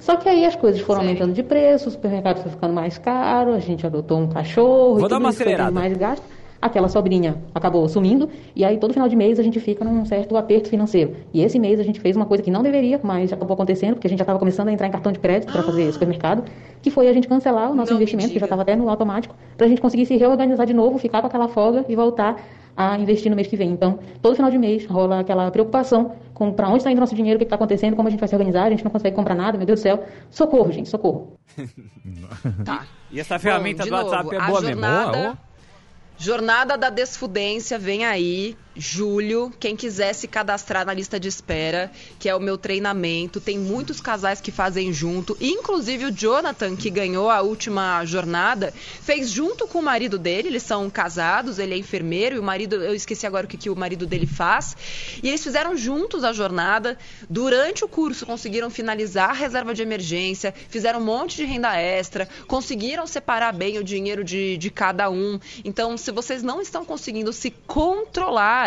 Só 0.00 0.16
que 0.16 0.28
aí 0.28 0.44
as 0.44 0.56
coisas 0.56 0.80
foram 0.80 1.00
Sei. 1.02 1.10
aumentando 1.10 1.32
de 1.32 1.44
preço, 1.44 1.88
o 1.88 1.92
supermercado 1.92 2.42
foi 2.42 2.50
ficando 2.50 2.74
mais 2.74 2.98
caro, 2.98 3.52
a 3.54 3.60
gente 3.60 3.86
adotou 3.86 4.18
um 4.18 4.26
cachorro, 4.28 4.96
Vou 4.96 5.06
e 5.06 5.08
dar 5.08 5.18
uma 5.18 5.28
acelerada. 5.28 5.70
mais 5.70 5.96
gasto. 5.96 6.24
Aquela 6.62 6.88
sobrinha 6.88 7.34
acabou 7.52 7.88
sumindo, 7.88 8.28
e 8.54 8.64
aí 8.64 8.78
todo 8.78 8.92
final 8.92 9.08
de 9.08 9.16
mês 9.16 9.40
a 9.40 9.42
gente 9.42 9.58
fica 9.58 9.84
num 9.84 10.04
certo 10.06 10.36
aperto 10.36 10.68
financeiro. 10.68 11.16
E 11.34 11.42
esse 11.42 11.58
mês 11.58 11.80
a 11.80 11.82
gente 11.82 11.98
fez 11.98 12.14
uma 12.16 12.24
coisa 12.24 12.40
que 12.40 12.52
não 12.52 12.62
deveria, 12.62 13.00
mas 13.02 13.32
acabou 13.32 13.54
acontecendo, 13.54 13.94
porque 13.94 14.06
a 14.06 14.10
gente 14.10 14.20
já 14.20 14.22
estava 14.22 14.38
começando 14.38 14.68
a 14.68 14.72
entrar 14.72 14.86
em 14.86 14.90
cartão 14.92 15.10
de 15.10 15.18
crédito 15.18 15.52
para 15.52 15.60
fazer 15.64 15.92
supermercado, 15.92 16.44
que 16.80 16.88
foi 16.88 17.08
a 17.08 17.12
gente 17.12 17.26
cancelar 17.26 17.70
o 17.72 17.74
nosso 17.74 17.90
Não 17.90 17.98
me 17.98 18.04
investimento, 18.04 18.32
que 18.32 18.38
já 18.38 18.46
estava 18.46 18.62
até 18.62 18.76
no 18.76 18.88
automático, 18.88 19.34
para 19.56 19.66
a 19.66 19.68
gente 19.68 19.80
conseguir 19.80 20.06
se 20.06 20.16
reorganizar 20.16 20.64
de 20.64 20.72
novo, 20.72 20.98
ficar 20.98 21.20
com 21.20 21.26
aquela 21.26 21.48
folga 21.48 21.84
e 21.88 21.96
voltar 21.96 22.40
a 22.76 22.96
investir 22.96 23.28
no 23.28 23.34
mês 23.36 23.48
que 23.48 23.56
vem. 23.56 23.70
Então, 23.70 23.98
todo 24.22 24.34
final 24.36 24.50
de 24.50 24.56
mês 24.56 24.86
rola 24.86 25.18
aquela 25.20 25.50
preocupação 25.50 26.12
com 26.32 26.52
para 26.52 26.68
onde 26.68 26.78
está 26.78 26.90
indo 26.90 27.00
nosso 27.00 27.14
dinheiro, 27.14 27.36
o 27.36 27.38
que 27.38 27.44
está 27.44 27.56
acontecendo, 27.56 27.94
como 27.96 28.06
a 28.08 28.10
gente 28.10 28.20
vai 28.20 28.28
se 28.28 28.34
organizar, 28.34 28.64
a 28.64 28.70
gente 28.70 28.84
não 28.84 28.90
consegue 28.90 29.14
comprar 29.14 29.34
nada, 29.34 29.58
meu 29.58 29.66
Deus 29.66 29.80
do 29.80 29.82
céu. 29.82 30.04
Socorro, 30.30 30.70
gente, 30.72 30.88
socorro. 30.88 31.32
Tá. 32.64 32.84
E 33.10 33.20
essa 33.20 33.38
ferramenta 33.38 33.82
Bom, 33.84 33.90
do 33.90 33.94
WhatsApp 33.96 34.24
novo, 34.24 34.34
é 34.34 34.38
a 34.38 34.46
boa 34.46 34.60
mesmo. 34.60 34.80
jornada- 34.80 35.12
Boa, 35.12 35.30
ó. 35.30 35.51
Jornada 36.22 36.78
da 36.78 36.88
Desfudência 36.88 37.76
vem 37.80 38.06
aí, 38.06 38.56
julho. 38.76 39.52
Quem 39.58 39.76
quiser 39.76 40.12
se 40.14 40.26
cadastrar 40.26 40.86
na 40.86 40.94
lista 40.94 41.18
de 41.18 41.28
espera, 41.28 41.90
que 42.18 42.28
é 42.28 42.34
o 42.34 42.40
meu 42.40 42.56
treinamento. 42.56 43.40
Tem 43.40 43.58
muitos 43.58 44.00
casais 44.00 44.40
que 44.40 44.50
fazem 44.50 44.92
junto. 44.92 45.36
Inclusive 45.40 46.06
o 46.06 46.12
Jonathan, 46.12 46.76
que 46.76 46.90
ganhou 46.90 47.30
a 47.30 47.40
última 47.40 48.04
jornada, 48.04 48.72
fez 49.02 49.30
junto 49.30 49.66
com 49.66 49.78
o 49.78 49.82
marido 49.82 50.18
dele. 50.18 50.48
Eles 50.48 50.62
são 50.62 50.88
casados, 50.88 51.58
ele 51.58 51.74
é 51.74 51.78
enfermeiro 51.78 52.36
e 52.36 52.38
o 52.38 52.42
marido, 52.42 52.76
eu 52.76 52.94
esqueci 52.94 53.26
agora 53.26 53.46
o 53.46 53.48
que, 53.48 53.56
que 53.56 53.70
o 53.70 53.76
marido 53.76 54.06
dele 54.06 54.26
faz. 54.26 54.76
E 55.22 55.28
eles 55.28 55.42
fizeram 55.42 55.76
juntos 55.76 56.24
a 56.24 56.32
jornada. 56.32 56.98
Durante 57.28 57.84
o 57.84 57.88
curso 57.88 58.26
conseguiram 58.26 58.70
finalizar 58.70 59.30
a 59.30 59.34
reserva 59.34 59.74
de 59.74 59.82
emergência, 59.82 60.54
fizeram 60.68 61.00
um 61.00 61.04
monte 61.04 61.36
de 61.36 61.44
renda 61.44 61.76
extra, 61.76 62.28
conseguiram 62.46 63.06
separar 63.06 63.52
bem 63.52 63.78
o 63.78 63.84
dinheiro 63.84 64.24
de, 64.24 64.56
de 64.56 64.70
cada 64.70 65.10
um. 65.10 65.38
Então, 65.64 65.96
se 65.96 66.10
vocês 66.10 66.42
não 66.42 66.60
estão 66.60 66.84
conseguindo 66.84 67.32
se 67.32 67.50
controlar, 67.66 68.61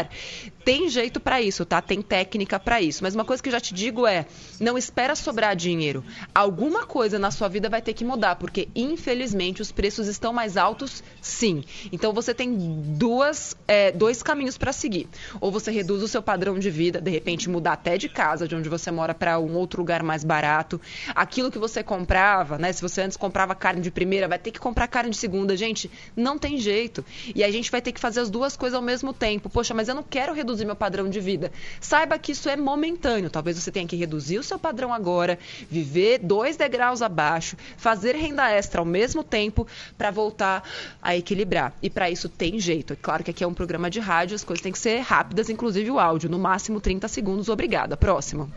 tem 0.66 0.90
jeito 0.90 1.20
para 1.20 1.40
isso, 1.42 1.64
tá? 1.64 1.80
Tem 1.80 2.02
técnica 2.02 2.60
para 2.60 2.82
isso. 2.82 3.04
Mas 3.04 3.14
uma 3.14 3.24
coisa 3.24 3.42
que 3.42 3.50
eu 3.50 3.54
já 3.54 3.60
te 3.60 3.74
digo 3.74 4.08
é: 4.08 4.26
não 4.60 4.78
espera 4.78 5.16
sobrar 5.16 5.56
dinheiro. 5.56 6.04
Alguma 6.34 6.86
coisa 6.86 7.20
na 7.20 7.30
sua 7.30 7.48
vida 7.48 7.70
vai 7.70 7.82
ter 7.82 7.94
que 7.94 8.04
mudar, 8.04 8.36
porque 8.36 8.68
infelizmente 8.76 9.62
os 9.62 9.72
preços 9.72 10.08
estão 10.08 10.34
mais 10.34 10.58
altos, 10.58 11.04
sim. 11.22 11.64
Então 11.92 12.12
você 12.12 12.34
tem 12.34 12.58
duas, 12.98 13.56
é, 13.68 13.92
dois 13.92 14.24
caminhos 14.24 14.58
para 14.58 14.74
seguir. 14.74 15.08
Ou 15.40 15.52
você 15.52 15.72
reduz 15.72 16.02
o 16.02 16.08
seu 16.08 16.24
padrão 16.24 16.58
de 16.58 16.70
vida, 16.72 17.00
de 17.00 17.12
repente 17.12 17.50
mudar 17.50 17.74
até 17.74 17.98
de 17.98 18.10
casa, 18.10 18.48
de 18.48 18.56
onde 18.56 18.68
você 18.68 18.90
mora, 18.90 19.14
para 19.14 19.40
um 19.40 19.56
outro 19.56 19.80
lugar 19.82 20.02
mais 20.02 20.24
barato. 20.24 20.82
Aquilo 21.14 21.52
que 21.52 21.60
você 21.60 21.84
comprava, 21.84 22.58
né? 22.58 22.74
Se 22.74 22.82
você 22.82 23.02
antes 23.02 23.18
comprava 23.18 23.54
carne 23.54 23.82
de 23.82 23.92
primeira, 23.92 24.28
vai 24.28 24.40
ter 24.40 24.52
que 24.52 24.60
comprar 24.60 24.88
carne 24.88 25.12
de 25.12 25.18
segunda. 25.18 25.56
Gente, 25.56 25.92
não 26.16 26.40
tem 26.40 26.58
jeito. 26.58 27.06
E 27.36 27.44
a 27.44 27.52
gente 27.52 27.70
vai 27.70 27.82
ter 27.82 27.92
que 27.92 28.00
fazer 28.00 28.22
as 28.22 28.30
duas 28.32 28.58
coisas 28.58 28.76
ao 28.76 28.82
mesmo 28.82 29.14
tempo. 29.14 29.50
Poxa, 29.50 29.74
mas 29.74 29.85
eu 29.88 29.96
não 29.96 30.04
quero 30.04 30.34
reduzir 30.34 30.66
meu 30.66 30.76
padrão 30.76 31.10
de 31.10 31.20
vida. 31.20 31.52
Saiba 31.80 32.18
que 32.18 32.32
isso 32.32 32.50
é 32.50 32.56
momentâneo. 32.56 33.30
Talvez 33.30 33.62
você 33.62 33.72
tenha 33.72 33.88
que 33.88 33.96
reduzir 33.96 34.38
o 34.38 34.44
seu 34.44 34.58
padrão 34.58 34.94
agora, 34.94 35.38
viver 35.70 36.20
dois 36.20 36.58
degraus 36.58 37.02
abaixo, 37.02 37.56
fazer 37.78 38.16
renda 38.16 38.50
extra 38.50 38.82
ao 38.82 38.86
mesmo 38.86 39.24
tempo 39.24 39.68
para 39.98 40.12
voltar 40.12 40.64
a 41.02 41.16
equilibrar. 41.16 41.74
E 41.82 41.90
para 41.90 42.10
isso 42.10 42.30
tem 42.30 42.60
jeito. 42.60 42.94
É 42.94 42.96
claro 42.96 43.24
que 43.24 43.32
aqui 43.32 43.44
é 43.44 43.48
um 43.48 43.54
programa 43.54 43.90
de 43.90 44.00
rádio, 44.00 44.36
as 44.36 44.44
coisas 44.44 44.62
têm 44.62 44.72
que 44.72 44.80
ser 44.80 45.00
rápidas, 45.00 45.50
inclusive 45.50 45.90
o 45.92 46.00
áudio, 46.00 46.30
no 46.30 46.40
máximo 46.40 46.80
30 46.80 47.08
segundos. 47.08 47.50
Obrigada. 47.50 47.98
Próximo. 47.98 48.52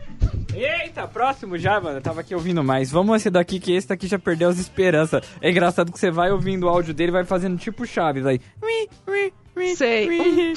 Eita, 0.53 1.07
próximo 1.07 1.57
já, 1.57 1.79
mano. 1.79 1.97
Eu 1.97 2.01
tava 2.01 2.21
aqui 2.21 2.33
ouvindo 2.33 2.63
mais. 2.63 2.91
Vamos 2.91 3.15
esse 3.15 3.29
daqui, 3.29 3.59
que 3.59 3.71
esse 3.73 3.87
daqui 3.87 4.07
já 4.07 4.17
perdeu 4.17 4.49
as 4.49 4.57
esperanças. 4.57 5.23
É 5.41 5.49
engraçado 5.49 5.91
que 5.91 5.99
você 5.99 6.11
vai 6.11 6.31
ouvindo 6.31 6.63
o 6.65 6.69
áudio 6.69 6.93
dele 6.93 7.11
vai 7.11 7.23
fazendo 7.23 7.57
tipo 7.57 7.85
Chaves 7.85 8.25
aí. 8.25 8.39
Sei. 9.75 10.09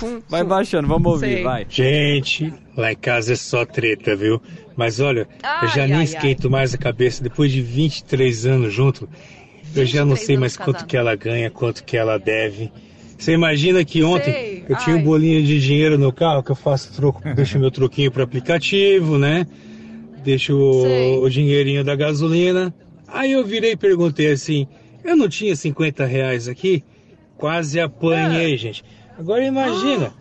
Um, 0.02 0.20
Vai 0.28 0.44
baixando, 0.44 0.88
vamos 0.88 1.12
ouvir, 1.12 1.34
Sei. 1.34 1.42
vai. 1.42 1.66
Gente, 1.68 2.52
lá 2.76 2.92
em 2.92 2.96
casa 2.96 3.32
é 3.32 3.36
só 3.36 3.64
treta, 3.64 4.16
viu? 4.16 4.40
Mas 4.76 5.00
olha, 5.00 5.28
Ai, 5.42 5.64
eu 5.64 5.68
já 5.68 5.82
ai, 5.82 5.88
nem 5.88 5.96
ai. 5.98 6.04
esquento 6.04 6.50
mais 6.50 6.74
a 6.74 6.78
cabeça. 6.78 7.22
Depois 7.22 7.52
de 7.52 7.60
23 7.60 8.46
anos 8.46 8.72
junto, 8.72 9.08
eu 9.74 9.84
já 9.84 10.00
não 10.00 10.14
23 10.14 10.26
sei 10.26 10.36
mais 10.36 10.56
quanto 10.56 10.86
que 10.86 10.96
ela 10.96 11.14
ganha, 11.14 11.50
quanto 11.50 11.84
que 11.84 11.96
ela 11.96 12.18
deve. 12.18 12.72
Você 13.18 13.32
imagina 13.32 13.84
que 13.84 14.02
ontem 14.02 14.32
Sei, 14.32 14.64
eu 14.68 14.76
tinha 14.78 14.96
um 14.96 15.02
bolinho 15.02 15.42
de 15.44 15.60
dinheiro 15.60 15.96
no 15.96 16.12
carro, 16.12 16.42
que 16.42 16.50
eu 16.50 16.56
faço 16.56 16.92
troco, 16.92 17.22
deixo 17.36 17.58
meu 17.58 17.70
troquinho 17.70 18.10
pro 18.10 18.22
aplicativo, 18.22 19.16
né? 19.18 19.46
Deixo 20.24 20.56
o, 20.56 21.22
o 21.22 21.28
dinheirinho 21.30 21.84
da 21.84 21.94
gasolina. 21.94 22.74
Aí 23.06 23.32
eu 23.32 23.44
virei 23.44 23.72
e 23.72 23.76
perguntei 23.76 24.32
assim, 24.32 24.66
eu 25.04 25.16
não 25.16 25.28
tinha 25.28 25.54
50 25.54 26.04
reais 26.04 26.48
aqui? 26.48 26.82
Quase 27.42 27.80
É. 27.80 27.82
apanhei, 27.82 28.56
gente. 28.56 28.84
Agora 29.18 29.44
imagina, 29.44 30.12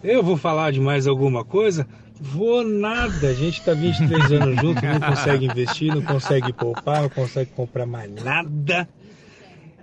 eu 0.00 0.22
vou 0.22 0.36
falar 0.36 0.70
de 0.70 0.78
mais 0.78 1.08
alguma 1.08 1.44
coisa? 1.44 1.88
Vou 2.20 2.62
nada. 2.62 3.30
A 3.30 3.34
gente 3.34 3.60
tá 3.62 3.74
23 3.74 4.30
anos 4.30 4.60
junto, 4.60 4.80
não 4.80 5.00
consegue 5.00 5.46
investir, 5.46 5.92
não 5.92 6.02
consegue 6.02 6.52
poupar, 6.52 7.02
não 7.02 7.08
consegue 7.08 7.50
comprar 7.50 7.84
mais 7.84 8.08
nada. 8.22 8.88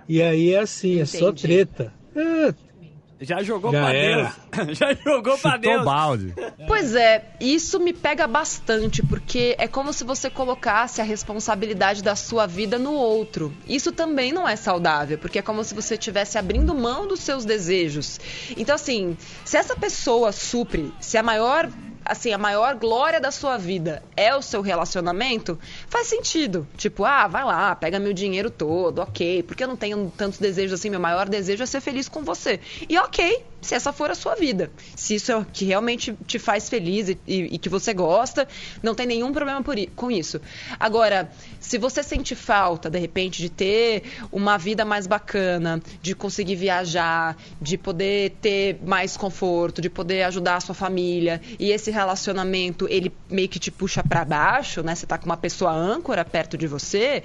E 0.08 0.22
aí 0.22 0.54
é 0.54 0.60
assim, 0.60 1.02
é 1.02 1.04
só 1.04 1.28
Entendi. 1.28 1.42
treta. 1.42 1.92
É, 2.16 2.54
Já 3.20 3.42
jogou 3.42 3.70
Já 3.70 3.82
pra 3.82 3.92
era. 3.94 4.32
Deus. 4.50 4.78
Já 4.78 4.94
jogou 4.94 5.36
pra 5.36 5.52
Chutou 5.52 5.72
Deus. 5.72 5.84
balde. 5.84 6.34
Pois 6.66 6.94
é, 6.94 7.24
isso 7.38 7.78
me 7.78 7.92
pega 7.92 8.26
bastante, 8.26 9.02
porque 9.02 9.54
é 9.58 9.68
como 9.68 9.92
se 9.92 10.04
você 10.04 10.30
colocasse 10.30 11.00
a 11.00 11.04
responsabilidade 11.04 12.02
da 12.02 12.16
sua 12.16 12.46
vida 12.46 12.78
no 12.78 12.92
outro. 12.92 13.52
Isso 13.68 13.92
também 13.92 14.32
não 14.32 14.48
é 14.48 14.56
saudável, 14.56 15.18
porque 15.18 15.38
é 15.38 15.42
como 15.42 15.62
se 15.62 15.74
você 15.74 15.94
estivesse 15.94 16.38
abrindo 16.38 16.74
mão 16.74 17.06
dos 17.06 17.20
seus 17.20 17.44
desejos. 17.44 18.18
Então, 18.56 18.74
assim, 18.74 19.16
se 19.44 19.56
essa 19.56 19.76
pessoa 19.76 20.32
supre, 20.32 20.92
se 20.98 21.18
a 21.18 21.22
maior. 21.22 21.68
Assim, 22.10 22.32
a 22.32 22.38
maior 22.38 22.74
glória 22.74 23.20
da 23.20 23.30
sua 23.30 23.56
vida 23.56 24.02
é 24.16 24.34
o 24.34 24.42
seu 24.42 24.60
relacionamento, 24.62 25.56
faz 25.86 26.08
sentido. 26.08 26.66
Tipo, 26.76 27.04
ah, 27.04 27.28
vai 27.28 27.44
lá, 27.44 27.72
pega 27.76 28.00
meu 28.00 28.12
dinheiro 28.12 28.50
todo, 28.50 28.98
ok. 28.98 29.44
Porque 29.44 29.62
eu 29.62 29.68
não 29.68 29.76
tenho 29.76 30.12
tantos 30.16 30.40
desejos 30.40 30.80
assim, 30.80 30.90
meu 30.90 30.98
maior 30.98 31.28
desejo 31.28 31.62
é 31.62 31.66
ser 31.66 31.80
feliz 31.80 32.08
com 32.08 32.24
você. 32.24 32.58
E 32.88 32.98
ok, 32.98 33.44
se 33.60 33.74
essa 33.74 33.92
for 33.92 34.10
a 34.10 34.14
sua 34.14 34.34
vida. 34.34 34.70
Se 34.96 35.14
isso 35.14 35.30
é 35.30 35.36
o 35.36 35.44
que 35.44 35.64
realmente 35.64 36.16
te 36.26 36.38
faz 36.38 36.68
feliz 36.68 37.08
e, 37.08 37.18
e, 37.26 37.54
e 37.54 37.58
que 37.58 37.68
você 37.68 37.92
gosta, 37.92 38.48
não 38.82 38.94
tem 38.94 39.06
nenhum 39.06 39.32
problema 39.32 39.62
por, 39.62 39.76
com 39.94 40.10
isso. 40.10 40.40
Agora, 40.78 41.30
se 41.58 41.76
você 41.76 42.02
sente 42.02 42.34
falta, 42.34 42.88
de 42.88 42.98
repente, 42.98 43.42
de 43.42 43.50
ter 43.50 44.04
uma 44.32 44.56
vida 44.56 44.84
mais 44.84 45.06
bacana, 45.06 45.82
de 46.00 46.14
conseguir 46.14 46.56
viajar, 46.56 47.36
de 47.60 47.76
poder 47.76 48.36
ter 48.40 48.78
mais 48.84 49.16
conforto, 49.16 49.82
de 49.82 49.90
poder 49.90 50.22
ajudar 50.22 50.56
a 50.56 50.60
sua 50.60 50.74
família, 50.74 51.40
e 51.58 51.70
esse 51.70 51.90
relacionamento, 51.90 52.86
ele 52.88 53.12
meio 53.28 53.48
que 53.48 53.58
te 53.58 53.70
puxa 53.70 54.02
para 54.02 54.24
baixo, 54.24 54.82
né? 54.82 54.94
Você 54.94 55.06
tá 55.06 55.18
com 55.18 55.26
uma 55.26 55.36
pessoa 55.36 55.72
âncora 55.72 56.24
perto 56.24 56.56
de 56.56 56.66
você, 56.66 57.22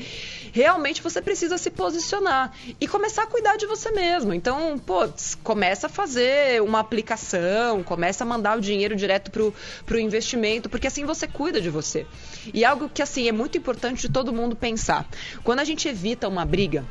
realmente 0.51 1.01
você 1.01 1.21
precisa 1.21 1.57
se 1.57 1.69
posicionar 1.69 2.53
e 2.79 2.87
começar 2.87 3.23
a 3.23 3.27
cuidar 3.27 3.55
de 3.55 3.65
você 3.65 3.91
mesmo. 3.91 4.33
Então, 4.33 4.77
pô, 4.77 5.07
começa 5.43 5.87
a 5.87 5.89
fazer 5.89 6.24
uma 6.63 6.79
aplicação, 6.79 7.83
começa 7.83 8.23
a 8.23 8.27
mandar 8.27 8.57
o 8.57 8.61
dinheiro 8.61 8.95
direto 8.95 9.31
pro, 9.31 9.53
pro 9.85 9.99
investimento, 9.99 10.69
porque 10.69 10.87
assim 10.87 11.05
você 11.05 11.27
cuida 11.27 11.61
de 11.61 11.69
você. 11.69 12.05
E 12.53 12.63
algo 12.63 12.89
que, 12.89 13.01
assim, 13.01 13.27
é 13.27 13.31
muito 13.31 13.57
importante 13.57 14.01
de 14.01 14.09
todo 14.09 14.33
mundo 14.33 14.55
pensar. 14.55 15.07
Quando 15.43 15.59
a 15.59 15.63
gente 15.63 15.87
evita 15.87 16.27
uma 16.27 16.45
briga, 16.45 16.85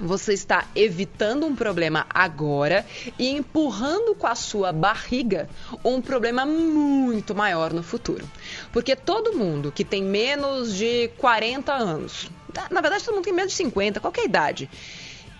você 0.00 0.32
está 0.32 0.66
evitando 0.74 1.46
um 1.46 1.54
problema 1.54 2.06
agora 2.10 2.84
e 3.18 3.28
empurrando 3.28 4.14
com 4.14 4.26
a 4.26 4.34
sua 4.34 4.72
barriga 4.72 5.48
um 5.84 6.00
problema 6.00 6.44
muito 6.46 7.34
maior 7.34 7.72
no 7.72 7.82
futuro. 7.82 8.28
Porque 8.72 8.96
todo 8.96 9.32
mundo 9.36 9.70
que 9.70 9.84
tem 9.84 10.02
menos 10.02 10.74
de 10.74 11.08
40 11.18 11.72
anos, 11.72 12.30
na 12.70 12.80
verdade 12.80 13.04
todo 13.04 13.14
mundo 13.14 13.24
tem 13.24 13.32
menos 13.32 13.52
de 13.52 13.58
50, 13.58 14.00
qualquer 14.00 14.24
idade, 14.24 14.68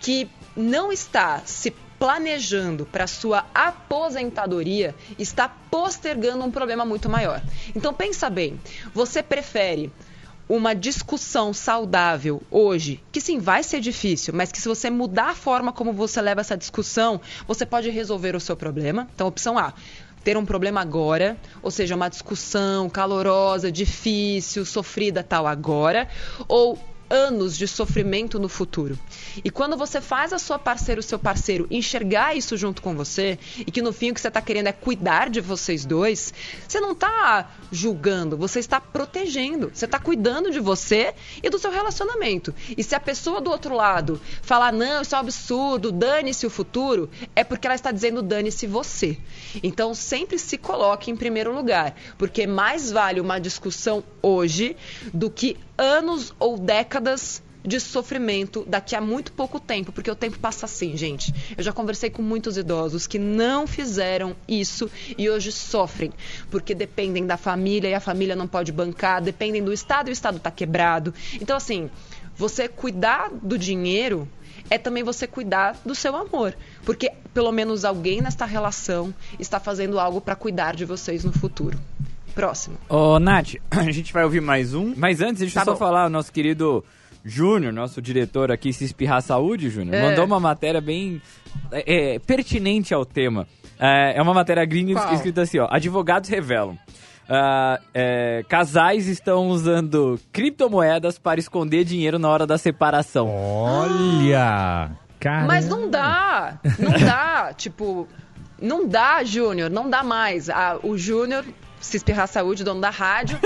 que 0.01 0.29
não 0.57 0.93
está 0.93 1.41
se 1.45 1.71
planejando 2.03 2.85
para 2.85 3.07
sua 3.07 3.47
aposentadoria, 3.55 4.93
está 5.17 5.49
postergando 5.49 6.43
um 6.45 6.51
problema 6.51 6.85
muito 6.85 7.09
maior. 7.09 7.41
Então 7.77 7.95
pensa 7.95 8.29
bem, 8.29 8.61
você 8.93 9.23
prefere 9.23 9.89
uma 10.49 10.75
discussão 10.75 11.55
saudável 11.55 12.43
hoje, 12.51 13.01
que 13.13 13.21
sim, 13.21 13.39
vai 13.39 13.63
ser 13.63 13.79
difícil, 13.79 14.35
mas 14.35 14.51
que 14.51 14.61
se 14.61 14.67
você 14.67 14.91
mudar 14.91 15.31
a 15.31 15.35
forma 15.37 15.73
como 15.73 15.93
você 15.93 16.21
leva 16.21 16.41
essa 16.41 16.57
discussão, 16.57 17.21
você 17.47 17.65
pode 17.65 17.89
resolver 17.89 18.35
o 18.35 18.41
seu 18.41 18.57
problema. 18.57 19.09
Então, 19.15 19.29
opção 19.29 19.57
A, 19.57 19.73
ter 20.25 20.37
um 20.37 20.45
problema 20.45 20.81
agora, 20.81 21.37
ou 21.63 21.71
seja, 21.71 21.95
uma 21.95 22.09
discussão 22.09 22.91
calorosa, 22.91 23.71
difícil, 23.71 24.65
sofrida 24.65 25.23
tal 25.23 25.47
agora, 25.47 26.09
ou 26.49 26.77
anos 27.13 27.59
de 27.59 27.69
sofrimento 27.69 28.39
no 28.39 28.49
futuro. 28.49 28.99
E 29.45 29.51
quando 29.51 29.77
você 29.77 30.01
faz 30.01 30.33
a 30.33 30.39
sua 30.39 30.59
parceira, 30.59 30.99
o 30.99 31.03
seu 31.03 31.19
parceiro, 31.19 31.67
enxergar 31.71 32.35
isso 32.35 32.57
junto 32.57 32.81
com 32.81 32.97
você, 32.97 33.39
e 33.59 33.71
que 33.71 33.83
no 33.83 33.93
fim 33.93 34.11
o 34.11 34.15
que 34.15 34.21
você 34.21 34.29
está 34.29 34.41
querendo 34.41 34.69
é 34.69 34.73
cuidar 34.73 35.29
de 35.29 35.41
vocês 35.41 35.85
dois, 35.85 36.33
você 36.67 36.81
não 36.81 36.93
está 36.93 37.51
julgando, 37.71 38.37
você 38.37 38.59
está 38.59 38.81
protegendo, 38.81 39.71
você 39.73 39.85
está 39.85 39.99
cuidando 39.99 40.51
de 40.51 40.59
você 40.59 41.15
e 41.43 41.51
do 41.51 41.59
seu 41.59 41.71
relacionamento. 41.71 42.55
E 42.77 42.83
se 42.83 42.95
a 42.95 43.01
pessoa 43.01 43.43
do 43.43 43.51
outro 43.51 43.75
lado 43.75 44.19
falar, 44.41 44.73
não, 44.73 45.03
isso 45.03 45.15
é 45.15 45.19
um 45.19 45.21
absurdo, 45.21 45.93
dane-se 45.93 46.47
o 46.47 46.51
futuro, 46.51 47.11
é 47.37 47.45
porque 47.45 47.67
ela 47.67 47.75
está 47.75 47.93
dizendo 47.93 48.23
dane-se 48.23 48.67
você. 48.67 49.19
Então 49.63 49.95
sempre 49.95 50.39
se 50.39 50.57
coloque 50.57 51.11
em 51.11 51.17
primeiro 51.17 51.55
lugar, 51.55 51.95
porque 52.17 52.47
mais 52.47 52.91
vale 52.91 53.21
uma 53.21 53.39
discussão 53.39 54.03
hoje 54.23 54.77
do 55.13 55.31
que 55.31 55.59
anos 55.77 56.35
ou 56.39 56.59
décadas 56.59 57.43
de 57.65 57.79
sofrimento 57.79 58.65
daqui 58.67 58.97
a 58.97 59.01
muito 59.01 59.33
pouco 59.33 59.61
tempo, 59.61 59.93
porque 59.93 60.11
o 60.11 60.17
tempo 60.17 60.39
passa 60.39 60.67
assim, 60.67 60.97
gente. 60.97 61.33
Eu 61.57 61.63
já 61.63 61.73
conversei 61.73 62.11
com 62.11 62.23
muitos 62.23 62.57
idosos 62.57 63.07
que 63.07 63.19
não 63.19 63.67
fizeram 63.67 64.35
isso 64.49 64.91
e 65.17 65.31
hoje 65.31 65.53
sofrem, 65.53 66.13
porque 66.51 66.75
dependem 66.75 67.25
da 67.25 67.37
família 67.37 67.89
e 67.89 67.95
a 67.95 68.01
família 68.01 68.35
não 68.35 68.49
pode 68.49 68.73
bancar, 68.73 69.23
dependem 69.23 69.63
do 69.63 69.73
Estado 69.73 70.09
e 70.09 70.11
o 70.11 70.13
Estado 70.13 70.39
está 70.39 70.51
quebrado. 70.51 71.15
Então, 71.41 71.57
assim, 71.57 71.89
você 72.37 72.69
cuidar 72.69 73.31
do 73.31 73.57
dinheiro 73.57 74.29
é 74.69 74.79
também 74.79 75.03
você 75.03 75.27
cuidar 75.27 75.77
do 75.85 75.95
seu 75.95 76.17
amor, 76.17 76.57
porque 76.85 77.13
pelo 77.33 77.53
menos 77.53 77.85
alguém 77.85 78.21
nesta 78.21 78.45
relação 78.45 79.15
está 79.39 79.61
fazendo 79.61 79.99
algo 79.99 80.21
para 80.21 80.35
cuidar 80.35 80.75
de 80.75 80.85
vocês 80.85 81.25
no 81.25 81.33
futuro. 81.33 81.79
Próximo. 82.35 82.77
Ô, 82.89 83.19
Nath, 83.19 83.55
a 83.71 83.91
gente 83.91 84.13
vai 84.13 84.25
ouvir 84.25 84.41
mais 84.41 84.75
um. 84.75 84.95
Mas 84.97 85.21
antes, 85.21 85.39
deixa 85.41 85.59
eu 85.59 85.61
Tá 85.61 85.65
só 85.67 85.73
bom. 85.73 85.79
falar, 85.79 86.07
o 86.07 86.11
nosso 86.11 86.33
querido 86.33 86.85
Júnior, 87.25 87.73
nosso 87.73 88.01
diretor 88.03 88.51
aqui, 88.51 88.73
Se 88.73 88.85
Espirrar 88.85 89.23
Saúde, 89.23 89.69
Júnior, 89.71 89.95
É. 89.95 90.03
mandou 90.09 90.25
uma 90.25 90.41
matéria 90.41 90.81
bem 90.81 91.21
é, 91.71 92.15
é, 92.15 92.19
pertinente 92.19 92.93
ao 92.95 93.05
tema. 93.05 93.47
É, 93.79 94.15
é 94.17 94.23
uma 94.23 94.35
matéria 94.35 94.65
gringa 94.65 94.95
Qual? 94.95 95.15
escrita 95.15 95.43
assim, 95.43 95.59
ó. 95.59 95.69
Advogados 95.71 96.29
revelam. 96.29 96.77
ah, 97.29 97.79
é, 97.95 98.45
casais 98.49 99.07
estão 99.07 99.49
usando 99.49 100.19
criptomoedas 100.33 101.19
para 101.19 101.39
esconder 101.39 101.85
dinheiro 101.85 102.19
na 102.19 102.29
hora 102.29 102.47
da 102.47 102.59
separação. 102.59 103.29
Olha! 103.29 104.91
Cara. 105.21 105.47
Mas 105.47 105.69
não 105.69 105.89
dá, 105.89 106.59
não 106.81 106.91
dá, 106.99 107.53
tipo, 107.57 108.09
não 108.61 108.89
dá, 108.89 109.23
Júnior, 109.23 109.71
não 109.71 109.89
dá 109.89 110.03
mais. 110.03 110.51
Ah, 110.51 110.79
o 110.83 110.99
Júnior, 110.99 111.45
se 111.83 111.97
espirrar 111.99 112.27
saúde, 112.29 112.65
dono 112.65 112.81
da 112.81 112.89
rádio, 112.91 113.39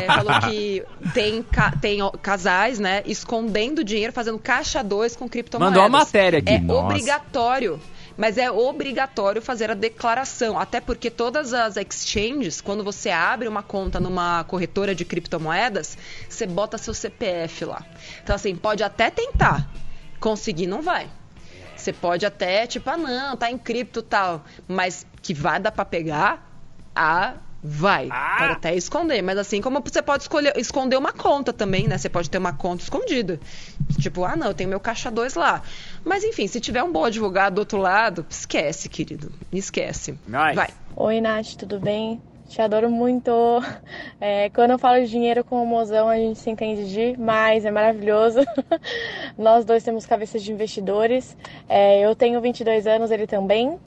é, 0.00 0.06
falou 0.06 0.40
que 0.40 0.82
tem, 1.14 1.42
ca- 1.42 1.72
tem 1.80 2.00
casais, 2.22 2.78
né, 2.80 3.02
escondendo 3.06 3.84
dinheiro, 3.84 4.12
fazendo 4.12 4.38
caixa 4.38 4.82
2 4.82 5.14
com 5.14 5.28
criptomoedas. 5.28 5.76
Mandou 5.76 5.86
a 5.86 5.88
matéria 5.88 6.38
aqui. 6.40 6.54
É 6.54 6.58
Nossa. 6.58 6.80
obrigatório. 6.86 7.80
Mas 8.16 8.36
é 8.36 8.50
obrigatório 8.50 9.40
fazer 9.40 9.70
a 9.70 9.74
declaração, 9.74 10.58
até 10.58 10.80
porque 10.80 11.08
todas 11.08 11.52
as 11.54 11.76
exchanges, 11.76 12.60
quando 12.60 12.82
você 12.82 13.10
abre 13.10 13.46
uma 13.46 13.62
conta 13.62 14.00
numa 14.00 14.42
corretora 14.42 14.92
de 14.92 15.04
criptomoedas, 15.04 15.96
você 16.28 16.44
bota 16.44 16.76
seu 16.78 16.92
CPF 16.92 17.64
lá. 17.66 17.84
Então, 18.24 18.34
assim, 18.34 18.56
pode 18.56 18.82
até 18.82 19.08
tentar, 19.08 19.70
conseguir 20.18 20.66
não 20.66 20.82
vai. 20.82 21.08
Você 21.76 21.92
pode 21.92 22.26
até, 22.26 22.66
tipo, 22.66 22.90
ah, 22.90 22.96
não, 22.96 23.36
tá 23.36 23.52
em 23.52 23.56
cripto 23.56 24.00
e 24.00 24.02
tal, 24.02 24.44
mas 24.66 25.06
que 25.22 25.32
vai 25.32 25.60
dar 25.60 25.70
pra 25.70 25.84
pegar, 25.84 26.44
ah, 26.96 27.34
vai. 27.62 28.08
Pode 28.08 28.52
até 28.52 28.74
esconder, 28.74 29.22
mas 29.22 29.38
assim 29.38 29.60
como 29.60 29.80
você 29.80 30.02
pode 30.02 30.24
escolher, 30.24 30.56
esconder 30.56 30.96
uma 30.96 31.12
conta 31.12 31.52
também, 31.52 31.88
né? 31.88 31.98
Você 31.98 32.08
pode 32.08 32.30
ter 32.30 32.38
uma 32.38 32.52
conta 32.52 32.82
escondida. 32.82 33.40
Tipo, 34.00 34.24
ah, 34.24 34.36
não, 34.36 34.48
eu 34.48 34.54
tenho 34.54 34.70
meu 34.70 34.80
caixa 34.80 35.10
2 35.10 35.34
lá. 35.34 35.62
Mas 36.04 36.24
enfim, 36.24 36.46
se 36.46 36.60
tiver 36.60 36.82
um 36.82 36.92
bom 36.92 37.04
advogado 37.04 37.54
do 37.54 37.58
outro 37.60 37.78
lado, 37.78 38.24
esquece, 38.28 38.88
querido. 38.88 39.32
Esquece. 39.52 40.18
Vai. 40.54 40.68
Oi, 40.96 41.20
Nath, 41.20 41.54
tudo 41.56 41.80
bem? 41.80 42.20
Te 42.48 42.62
adoro 42.62 42.90
muito. 42.90 43.30
É, 44.20 44.50
quando 44.50 44.72
eu 44.72 44.78
falo 44.80 45.00
de 45.00 45.08
dinheiro 45.08 45.44
com 45.44 45.62
o 45.62 45.66
mozão, 45.66 46.08
a 46.08 46.16
gente 46.16 46.40
se 46.40 46.50
entende 46.50 46.92
demais, 46.92 47.64
é 47.64 47.70
maravilhoso. 47.70 48.40
Nós 49.38 49.64
dois 49.64 49.84
temos 49.84 50.04
cabeças 50.06 50.42
de 50.42 50.50
investidores. 50.50 51.36
É, 51.68 52.00
eu 52.04 52.16
tenho 52.16 52.40
22 52.40 52.88
anos, 52.88 53.12
ele 53.12 53.28
também. 53.28 53.78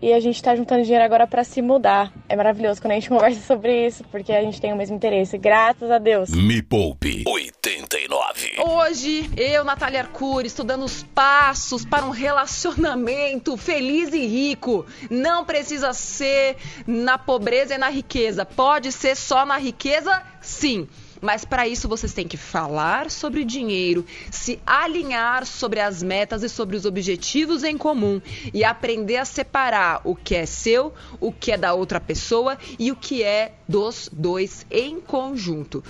E 0.00 0.12
a 0.12 0.20
gente 0.20 0.42
tá 0.42 0.54
juntando 0.54 0.82
dinheiro 0.82 1.04
agora 1.04 1.26
para 1.26 1.42
se 1.42 1.62
mudar. 1.62 2.12
É 2.28 2.36
maravilhoso 2.36 2.80
quando 2.80 2.92
a 2.92 2.94
gente 2.94 3.08
conversa 3.10 3.40
sobre 3.40 3.86
isso, 3.86 4.04
porque 4.04 4.32
a 4.32 4.42
gente 4.42 4.60
tem 4.60 4.72
o 4.72 4.76
mesmo 4.76 4.96
interesse. 4.96 5.38
Graças 5.38 5.90
a 5.90 5.98
Deus. 5.98 6.30
Me 6.30 6.62
Poupe 6.62 7.24
89. 7.26 8.56
Hoje, 8.58 9.30
eu, 9.36 9.64
Natália 9.64 10.00
Arcuri, 10.00 10.46
estudando 10.46 10.84
os 10.84 11.02
passos 11.02 11.84
para 11.84 12.04
um 12.04 12.10
relacionamento 12.10 13.56
feliz 13.56 14.12
e 14.12 14.26
rico. 14.26 14.84
Não 15.10 15.44
precisa 15.44 15.92
ser 15.92 16.56
na 16.86 17.16
pobreza 17.16 17.74
e 17.74 17.78
na 17.78 17.88
riqueza. 17.88 18.44
Pode 18.44 18.92
ser 18.92 19.16
só 19.16 19.46
na 19.46 19.56
riqueza, 19.56 20.22
sim. 20.40 20.86
Mas 21.26 21.44
para 21.44 21.66
isso 21.66 21.88
vocês 21.88 22.12
têm 22.12 22.28
que 22.28 22.36
falar 22.36 23.10
sobre 23.10 23.44
dinheiro, 23.44 24.06
se 24.30 24.60
alinhar 24.64 25.44
sobre 25.44 25.80
as 25.80 26.00
metas 26.00 26.44
e 26.44 26.48
sobre 26.48 26.76
os 26.76 26.84
objetivos 26.84 27.64
em 27.64 27.76
comum 27.76 28.22
e 28.54 28.62
aprender 28.62 29.16
a 29.16 29.24
separar 29.24 30.02
o 30.04 30.14
que 30.14 30.36
é 30.36 30.46
seu, 30.46 30.94
o 31.18 31.32
que 31.32 31.50
é 31.50 31.56
da 31.56 31.74
outra 31.74 31.98
pessoa 31.98 32.56
e 32.78 32.92
o 32.92 32.96
que 32.96 33.24
é 33.24 33.54
dos 33.66 34.08
dois 34.12 34.64
em 34.70 35.00
conjunto. 35.00 35.82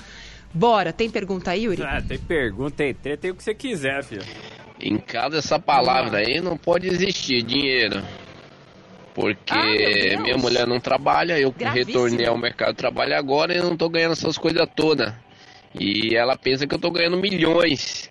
Bora, 0.55 0.91
tem 0.91 1.11
pergunta 1.11 1.51
aí, 1.51 1.65
Yuri? 1.65 1.83
Ah, 1.83 2.01
tem 2.01 2.19
pergunta, 2.19 2.77
tem 2.77 2.95
treta, 2.95 3.21
tem 3.21 3.31
o 3.31 3.35
que 3.35 3.45
você 3.45 3.55
quiser, 3.55 4.03
filho. 4.05 4.25
Em 4.81 4.97
casa 4.97 5.37
essa 5.37 5.59
palavra 5.59 6.17
aí 6.21 6.41
não 6.41 6.57
pode 6.57 6.89
existir, 6.89 7.43
dinheiro. 7.43 8.03
Porque 9.15 9.53
Ah, 9.53 10.23
minha 10.23 10.39
mulher 10.39 10.67
não 10.67 10.81
trabalha, 10.81 11.39
eu 11.39 11.53
Gravíssimo. 11.53 12.05
retornei 12.05 12.27
ao 12.27 12.39
mercado 12.39 12.71
de 12.71 12.77
trabalho 12.77 13.15
agora 13.19 13.55
e 13.55 13.61
não 13.61 13.77
tô 13.77 13.91
ganhando 13.91 14.13
essas 14.13 14.39
coisas 14.39 14.67
todas. 14.75 15.26
E 15.79 16.15
ela 16.15 16.37
pensa 16.37 16.67
que 16.67 16.75
eu 16.75 16.79
tô 16.79 16.91
ganhando 16.91 17.19
milhões. 17.19 18.11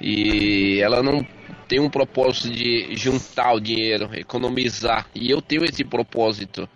E 0.00 0.80
ela 0.80 1.02
não 1.02 1.26
tem 1.68 1.80
um 1.80 1.90
propósito 1.90 2.50
de 2.50 2.94
juntar 2.96 3.54
o 3.54 3.60
dinheiro, 3.60 4.10
economizar. 4.14 5.06
E 5.14 5.30
eu 5.30 5.40
tenho 5.40 5.64
esse 5.64 5.84
propósito. 5.84 6.68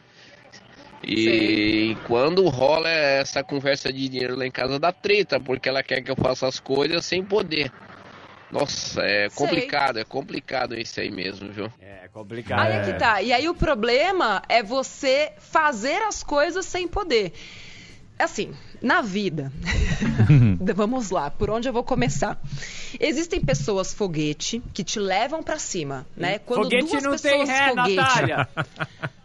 E 1.02 1.96
quando 2.06 2.48
rola 2.48 2.88
essa 2.88 3.42
conversa 3.42 3.92
de 3.92 4.08
dinheiro 4.08 4.36
lá 4.36 4.46
em 4.46 4.50
casa 4.50 4.78
dá 4.78 4.92
treta, 4.92 5.38
porque 5.38 5.68
ela 5.68 5.82
quer 5.82 6.02
que 6.02 6.10
eu 6.10 6.16
faça 6.16 6.46
as 6.46 6.58
coisas 6.58 7.04
sem 7.04 7.22
poder. 7.22 7.70
Nossa, 8.50 9.02
é 9.02 9.28
complicado, 9.30 9.98
é 9.98 10.04
complicado 10.04 10.78
isso 10.78 11.00
aí 11.00 11.10
mesmo, 11.10 11.52
viu? 11.52 11.70
É 11.80 12.08
complicado. 12.08 12.60
Aí 12.60 12.72
é 12.72 12.84
que 12.84 12.98
tá. 12.98 13.22
E 13.22 13.32
aí 13.32 13.48
o 13.48 13.54
problema 13.54 14.42
é 14.48 14.62
você 14.62 15.32
fazer 15.38 16.02
as 16.02 16.22
coisas 16.22 16.64
sem 16.66 16.88
poder. 16.88 17.32
Assim, 18.18 18.52
na 18.82 19.00
vida, 19.00 19.52
vamos 20.74 21.10
lá, 21.10 21.30
por 21.30 21.50
onde 21.50 21.68
eu 21.68 21.72
vou 21.72 21.84
começar? 21.84 22.40
Existem 22.98 23.40
pessoas 23.40 23.92
foguete 23.92 24.62
que 24.72 24.82
te 24.82 24.98
levam 24.98 25.42
pra 25.42 25.58
cima, 25.58 26.06
né? 26.16 26.38
Quando 26.38 26.64
foguete 26.64 26.90
duas 26.90 27.02
não 27.02 27.10
pessoas 27.12 27.32
tem 27.32 27.46
ré, 27.46 27.68
foguete, 27.68 27.96
Natália. 27.96 28.48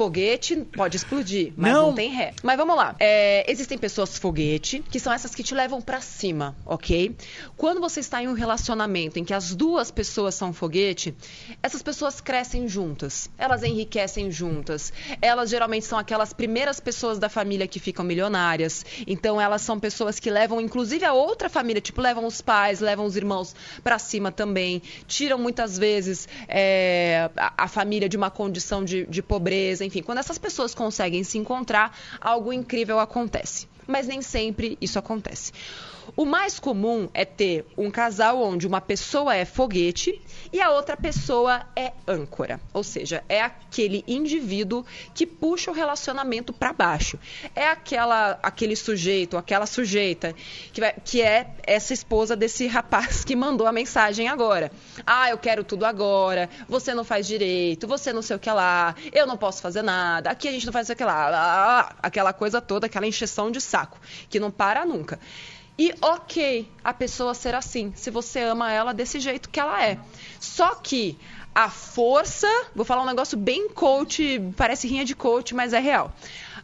Foguete 0.00 0.56
pode 0.56 0.96
explodir, 0.96 1.52
mas 1.58 1.74
Não. 1.74 1.88
não, 1.88 1.94
tem 1.94 2.08
ré. 2.08 2.32
Mas 2.42 2.56
vamos 2.56 2.74
lá. 2.74 2.96
É, 2.98 3.44
existem 3.46 3.76
pessoas 3.76 4.16
foguete, 4.16 4.82
que 4.90 4.98
são 4.98 5.12
essas 5.12 5.34
que 5.34 5.42
te 5.42 5.54
levam 5.54 5.82
pra 5.82 6.00
cima, 6.00 6.56
ok? 6.64 7.14
Quando 7.54 7.82
você 7.82 8.00
está 8.00 8.22
em 8.22 8.26
um 8.26 8.32
relacionamento 8.32 9.18
em 9.18 9.24
que 9.24 9.34
as 9.34 9.54
duas 9.54 9.90
pessoas 9.90 10.34
são 10.34 10.54
foguete, 10.54 11.14
essas 11.62 11.82
pessoas 11.82 12.18
crescem 12.18 12.66
juntas. 12.66 13.28
Elas 13.36 13.62
enriquecem 13.62 14.30
juntas. 14.30 14.90
Elas 15.20 15.50
geralmente 15.50 15.84
são 15.84 15.98
aquelas 15.98 16.32
primeiras 16.32 16.80
pessoas 16.80 17.18
da 17.18 17.28
família 17.28 17.68
que 17.68 17.78
ficam 17.78 18.02
milionárias. 18.02 18.86
Então 19.06 19.38
elas 19.38 19.60
são 19.60 19.78
pessoas 19.78 20.18
que 20.18 20.30
levam, 20.30 20.62
inclusive, 20.62 21.04
a 21.04 21.12
outra 21.12 21.50
família, 21.50 21.82
tipo, 21.82 22.00
levam 22.00 22.24
os 22.24 22.40
pais, 22.40 22.80
levam 22.80 23.04
os 23.04 23.16
irmãos 23.16 23.54
pra 23.84 23.98
cima 23.98 24.32
também. 24.32 24.80
Tiram 25.06 25.36
muitas 25.36 25.76
vezes 25.76 26.26
é, 26.48 27.28
a, 27.36 27.64
a 27.64 27.68
família 27.68 28.08
de 28.08 28.16
uma 28.16 28.30
condição 28.30 28.82
de, 28.82 29.04
de 29.04 29.22
pobreza, 29.22 29.89
enfim, 29.90 30.02
quando 30.02 30.18
essas 30.18 30.38
pessoas 30.38 30.72
conseguem 30.72 31.24
se 31.24 31.36
encontrar, 31.36 31.98
algo 32.20 32.52
incrível 32.52 33.00
acontece. 33.00 33.66
Mas 33.88 34.06
nem 34.06 34.22
sempre 34.22 34.78
isso 34.80 35.00
acontece. 35.00 35.52
O 36.16 36.24
mais 36.24 36.58
comum 36.58 37.08
é 37.14 37.24
ter 37.24 37.66
um 37.76 37.90
casal 37.90 38.42
onde 38.42 38.66
uma 38.66 38.80
pessoa 38.80 39.34
é 39.34 39.44
foguete 39.44 40.20
e 40.52 40.60
a 40.60 40.70
outra 40.70 40.96
pessoa 40.96 41.62
é 41.76 41.92
âncora, 42.06 42.60
ou 42.74 42.82
seja, 42.82 43.22
é 43.28 43.40
aquele 43.40 44.04
indivíduo 44.06 44.84
que 45.14 45.24
puxa 45.26 45.70
o 45.70 45.74
relacionamento 45.74 46.52
para 46.52 46.72
baixo. 46.72 47.18
É 47.54 47.68
aquela 47.68 48.38
aquele 48.42 48.74
sujeito, 48.76 49.36
aquela 49.36 49.66
sujeita 49.66 50.34
que, 50.72 50.80
vai- 50.80 50.94
que 51.04 51.22
é 51.22 51.54
essa 51.62 51.94
esposa 51.94 52.34
desse 52.36 52.66
rapaz 52.66 53.24
que 53.24 53.36
mandou 53.36 53.66
a 53.66 53.72
mensagem 53.72 54.28
agora. 54.28 54.70
Ah, 55.06 55.30
eu 55.30 55.38
quero 55.38 55.62
tudo 55.64 55.84
agora. 55.84 56.48
Você 56.68 56.92
não 56.94 57.04
faz 57.04 57.26
direito. 57.26 57.86
Você 57.86 58.12
não 58.12 58.22
sei 58.22 58.36
o 58.36 58.38
que 58.38 58.50
lá. 58.50 58.94
Eu 59.12 59.26
não 59.26 59.36
posso 59.36 59.62
fazer 59.62 59.82
nada. 59.82 60.30
Aqui 60.30 60.48
a 60.48 60.52
gente 60.52 60.66
não 60.66 60.72
faz 60.72 60.90
o 60.90 60.96
que 60.96 61.04
lá. 61.04 61.30
Ah, 61.32 61.94
aquela 62.02 62.32
coisa 62.32 62.60
toda, 62.60 62.86
aquela 62.86 63.06
encheção 63.06 63.50
de 63.50 63.60
saco 63.60 63.98
que 64.28 64.40
não 64.40 64.50
para 64.50 64.84
nunca. 64.84 65.18
E 65.80 65.94
ok, 66.02 66.70
a 66.84 66.92
pessoa 66.92 67.32
ser 67.32 67.54
assim, 67.54 67.90
se 67.96 68.10
você 68.10 68.40
ama 68.40 68.70
ela 68.70 68.92
desse 68.92 69.18
jeito 69.18 69.48
que 69.48 69.58
ela 69.58 69.82
é. 69.82 69.98
Só 70.38 70.74
que 70.74 71.18
a 71.54 71.70
força, 71.70 72.46
vou 72.74 72.84
falar 72.84 73.02
um 73.02 73.06
negócio 73.06 73.38
bem 73.38 73.70
coach, 73.70 74.38
parece 74.58 74.86
rinha 74.86 75.06
de 75.06 75.16
coach, 75.16 75.54
mas 75.54 75.72
é 75.72 75.78
real. 75.78 76.12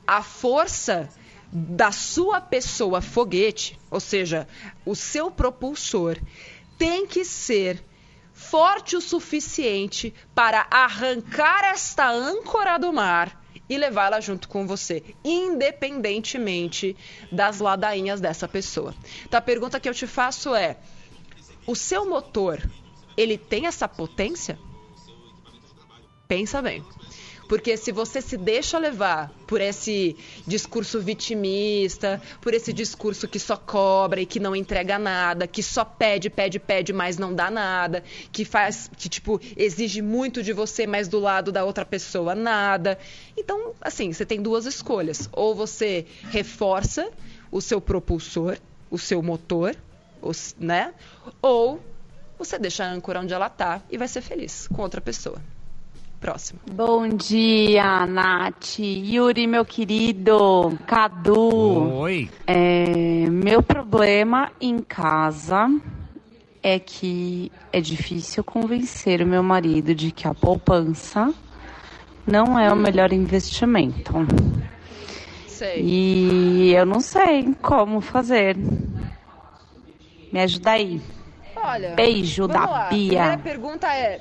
A 0.07 0.23
força 0.23 1.09
da 1.51 1.91
sua 1.93 2.43
pessoa 2.43 3.01
foguete, 3.01 3.81
ou 3.91 4.01
seja, 4.01 4.47
o 4.85 4.95
seu 4.95 5.31
propulsor, 5.31 6.19
tem 6.77 7.07
que 7.07 7.25
ser 7.25 7.83
forte 8.35 8.97
o 8.97 9.01
suficiente 9.01 10.13
para 10.35 10.67
arrancar 10.71 11.65
esta 11.65 12.07
âncora 12.07 12.77
do 12.77 12.93
mar 12.93 13.46
e 13.69 13.77
levá-la 13.77 14.21
junto 14.21 14.49
com 14.49 14.67
você, 14.67 15.03
independentemente 15.25 16.97
das 17.31 17.61
ladainhas 17.61 18.21
dessa 18.21 18.47
pessoa. 18.47 18.95
Então 19.25 19.39
a 19.39 19.43
pergunta 19.43 19.81
que 19.81 19.89
eu 19.89 19.95
te 19.95 20.07
faço 20.07 20.55
é: 20.55 20.77
o 21.67 21.75
seu 21.75 22.09
motor, 22.09 22.63
ele 23.17 23.37
tem 23.37 23.67
essa 23.67 23.89
potência? 23.89 24.59
Pensa 26.29 26.61
bem. 26.61 26.85
Porque 27.49 27.77
se 27.77 27.93
você 27.93 28.21
se 28.21 28.37
deixa 28.37 28.77
levar 28.79 29.33
por 29.47 29.61
esse 29.61 30.17
discurso 30.47 31.01
vitimista, 31.01 32.21
por 32.41 32.53
esse 32.55 32.73
discurso 32.73 33.29
que 33.29 33.39
só 33.39 33.57
cobra 33.57 34.21
e 34.21 34.27
que 34.27 34.41
não 34.41 34.57
entrega 34.57 34.99
nada, 34.99 35.47
que 35.47 35.63
só 35.63 35.85
pede, 35.85 36.29
pede, 36.29 36.59
pede, 36.59 36.93
mas 36.93 37.19
não 37.19 37.33
dá 37.33 37.51
nada, 37.51 38.03
que 38.33 38.45
faz, 38.45 38.91
que 38.97 39.09
tipo, 39.09 39.41
exige 39.57 40.03
muito 40.03 40.43
de 40.43 40.53
você, 40.53 40.87
mas 40.87 41.07
do 41.09 41.21
lado 41.21 41.53
da 41.53 41.65
outra 41.65 41.85
pessoa 41.85 42.35
nada. 42.35 42.99
Então, 43.37 43.73
assim, 43.81 44.13
você 44.13 44.27
tem 44.27 44.43
duas 44.43 44.67
escolhas. 44.67 45.29
Ou 45.33 45.55
você 45.55 46.07
reforça 46.31 47.09
o 47.51 47.61
seu 47.61 47.81
propulsor, 47.81 48.59
o 48.91 48.99
seu 48.99 49.23
motor, 49.23 49.77
os- 50.21 50.55
né? 50.59 50.95
Ou 51.41 51.81
você 52.39 52.59
deixa 52.59 52.85
a 52.85 52.89
âncora 52.91 53.21
onde 53.21 53.33
ela 53.33 53.49
tá 53.49 53.83
e 53.91 53.97
vai 53.97 54.09
ser 54.09 54.21
feliz 54.21 54.67
com 54.69 54.83
outra 54.83 55.01
pessoa. 55.01 55.41
Próximo. 56.27 56.59
Bom 56.73 57.09
dia, 57.09 58.05
Nath, 58.05 58.81
Yuri, 58.81 59.47
meu 59.47 59.65
querido, 59.65 60.77
Cadu. 60.85 62.01
Oi. 62.01 62.29
É, 62.45 63.31
meu 63.31 63.63
problema 63.63 64.51
em 64.61 64.81
casa 64.81 65.71
é 66.61 66.81
que 66.81 67.53
é 67.73 67.81
difícil 67.81 68.43
convencer 68.43 69.23
o 69.23 69.27
meu 69.27 69.41
marido 69.41 69.95
de 69.95 70.11
que 70.11 70.27
a 70.27 70.35
poupança 70.35 71.33
não 72.27 72.59
é 72.59 72.73
o 72.73 72.77
melhor 72.77 73.13
investimento. 73.13 74.13
Sei. 75.47 75.81
E 75.81 76.75
eu 76.75 76.85
não 76.85 76.99
sei 76.99 77.55
como 77.63 78.01
fazer. 78.01 78.57
Me 80.33 80.41
ajuda 80.41 80.73
aí. 80.73 81.01
Olha, 81.55 81.95
Beijo 81.95 82.49
da 82.49 82.67
lá. 82.67 82.89
Bia. 82.89 83.11
Primeira 83.11 83.39
pergunta 83.39 83.87
é: 83.95 84.21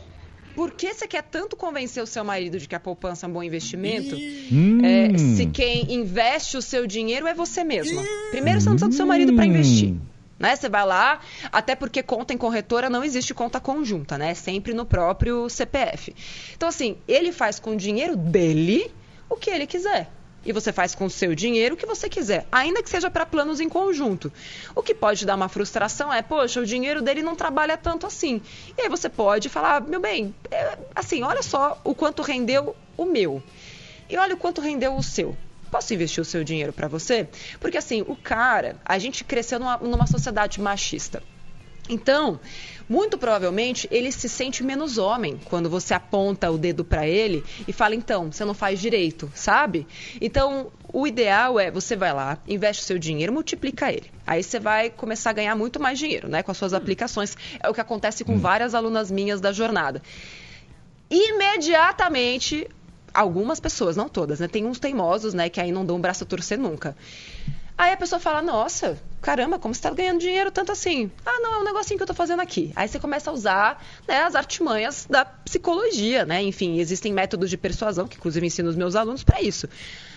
por 0.56 0.72
que 0.72 0.94
você 0.94 1.08
quer 1.08 1.24
tanto 1.24 1.56
convencer 1.56 2.02
o 2.02 2.08
seu 2.08 2.24
marido 2.24 2.58
de 2.58 2.68
que 2.68 2.76
a 2.76 2.80
poupança 2.80 3.26
é 3.26 3.30
um 3.30 3.34
bom 3.34 3.44
investimento? 3.44 4.16
Hum. 4.16 4.80
É, 4.84 5.18
se 5.18 5.46
quem 5.48 5.94
investe 5.94 6.58
o 6.58 6.62
seu 6.62 6.88
dinheiro 6.88 7.28
é 7.28 7.34
você 7.34 7.64
mesma. 7.64 8.02
Primeiro, 8.32 8.62
você 8.62 8.70
não 8.70 8.76
precisa 8.76 8.90
do 8.90 8.96
seu 8.96 9.06
marido 9.06 9.34
para 9.34 9.46
investir. 9.46 9.96
Né? 10.40 10.56
Você 10.56 10.68
vai 10.68 10.86
lá, 10.86 11.20
até 11.52 11.76
porque 11.76 12.04
conta 12.04 12.34
em 12.34 12.38
corretora 12.38 12.90
não 12.90 13.04
existe 13.04 13.34
conta 13.34 13.60
conjunta, 13.60 14.18
né? 14.18 14.32
É 14.32 14.34
sempre 14.34 14.74
no 14.74 14.86
próprio 14.86 15.50
CPF. 15.50 16.14
Então, 16.56 16.68
assim, 16.68 16.98
ele 17.08 17.32
faz 17.32 17.60
com 17.60 17.72
o 17.72 17.76
dinheiro 17.76 18.16
dele 18.18 18.92
o 19.30 19.36
que 19.36 19.50
ele 19.50 19.66
quiser. 19.66 20.10
E 20.46 20.52
você 20.52 20.72
faz 20.72 20.94
com 20.94 21.06
o 21.06 21.10
seu 21.10 21.34
dinheiro 21.34 21.76
o 21.76 21.78
que 21.78 21.86
você 21.86 22.08
quiser, 22.08 22.46
ainda 22.52 22.84
que 22.84 22.90
seja 22.90 23.10
para 23.10 23.26
planos 23.26 23.60
em 23.60 23.68
conjunto. 23.68 24.32
O 24.76 24.84
que 24.84 24.94
pode 24.94 25.26
dar 25.26 25.36
uma 25.36 25.50
frustração 25.50 26.14
é, 26.14 26.22
poxa, 26.22 26.62
o 26.62 26.66
dinheiro 26.66 27.02
dele 27.02 27.24
não 27.24 27.36
trabalha 27.36 27.76
tanto 27.76 28.06
assim. 28.06 28.42
E 28.78 28.82
aí 28.84 28.90
você 28.90 29.10
pode 29.10 29.50
falar, 29.50 29.82
meu 29.82 30.00
bem, 30.00 30.36
é, 30.52 30.78
assim, 30.96 31.24
olha 31.24 31.42
só 31.42 31.82
o 31.84 31.96
quanto 31.96 32.22
rendeu 32.22 32.76
o 32.96 33.06
meu. 33.06 33.42
E 34.08 34.18
olha 34.18 34.36
o 34.36 34.38
quanto 34.38 34.62
rendeu 34.62 34.96
o 34.96 35.02
seu. 35.02 35.36
Posso 35.72 35.94
investir 35.94 36.22
o 36.22 36.26
seu 36.26 36.44
dinheiro 36.44 36.72
para 36.72 36.88
você? 36.88 37.28
Porque 37.60 37.78
assim, 37.78 38.02
o 38.08 38.16
cara, 38.16 38.80
a 38.86 39.00
gente 39.00 39.24
cresceu 39.24 39.60
numa, 39.60 39.78
numa 39.78 40.08
sociedade 40.08 40.62
machista. 40.62 41.24
Então, 41.90 42.40
muito 42.88 43.18
provavelmente 43.18 43.88
ele 43.92 44.12
se 44.12 44.30
sente 44.30 44.64
menos 44.64 44.98
homem 44.98 45.40
quando 45.46 45.70
você 45.70 45.94
aponta 45.94 46.50
o 46.50 46.58
dedo 46.58 46.84
para 46.84 47.08
ele 47.08 47.44
e 47.68 47.74
fala 47.74 47.96
então, 47.96 48.32
você 48.32 48.46
não 48.46 48.54
faz 48.54 48.80
direito, 48.80 49.32
sabe? 49.34 49.88
Então, 50.20 50.72
o 50.92 51.06
ideal 51.06 51.60
é 51.60 51.70
você 51.70 51.96
vai 51.96 52.14
lá, 52.14 52.38
investe 52.48 52.84
o 52.84 52.86
seu 52.86 52.98
dinheiro, 52.98 53.34
multiplica 53.34 53.92
ele. 53.92 54.12
Aí 54.26 54.42
você 54.42 54.60
vai 54.60 54.90
começar 54.90 55.32
a 55.32 55.34
ganhar 55.34 55.56
muito 55.56 55.80
mais 55.80 56.00
dinheiro, 56.00 56.28
né, 56.28 56.42
com 56.42 56.52
as 56.52 56.58
suas 56.58 56.74
aplicações. 56.74 57.36
É 57.60 57.70
o 57.70 57.74
que 57.74 57.82
acontece 57.82 58.24
com 58.24 58.38
várias 58.38 58.74
alunas 58.74 59.12
minhas 59.12 59.42
da 59.42 59.52
jornada. 59.52 60.02
Imediatamente 61.10 62.68
algumas 63.14 63.60
pessoas, 63.60 63.96
não 63.96 64.10
todas, 64.10 64.40
né? 64.40 64.48
Tem 64.48 64.66
uns 64.66 64.80
teimosos, 64.80 65.34
né, 65.34 65.50
que 65.50 65.62
aí 65.62 65.72
não 65.72 65.86
dão 65.86 65.96
o 65.96 66.00
braço 66.00 66.24
a 66.24 66.28
torcer 66.28 66.58
nunca. 66.58 66.96
Aí 67.78 67.92
a 67.92 67.98
pessoa 67.98 68.20
fala, 68.20 68.42
nossa, 68.42 68.98
caramba, 69.22 69.60
como 69.60 69.74
você 69.74 69.80
está 69.80 69.90
ganhando 69.90 70.20
dinheiro 70.20 70.50
tanto 70.50 70.72
assim? 70.72 71.12
Ah, 71.26 71.40
não, 71.42 71.56
é 71.56 71.58
um 71.60 71.64
negocinho 71.64 71.98
que 71.98 72.04
eu 72.04 72.08
tô 72.08 72.14
fazendo 72.14 72.42
aqui. 72.42 72.72
Aí 72.76 72.88
você 72.88 73.00
começa 73.00 73.30
a 73.30 73.34
usar 73.34 73.84
né, 74.08 74.22
as 74.22 74.34
artimanhas 74.34 75.06
da 75.10 75.26
psicologia, 75.26 76.26
né? 76.26 76.42
Enfim, 76.42 76.80
existem 76.80 77.12
métodos 77.12 77.50
de 77.50 77.58
persuasão, 77.58 78.08
que 78.08 78.16
inclusive 78.16 78.46
ensino 78.48 78.70
os 78.70 78.78
meus 78.78 78.96
alunos 78.96 79.24
para 79.24 79.42
isso. 79.42 79.68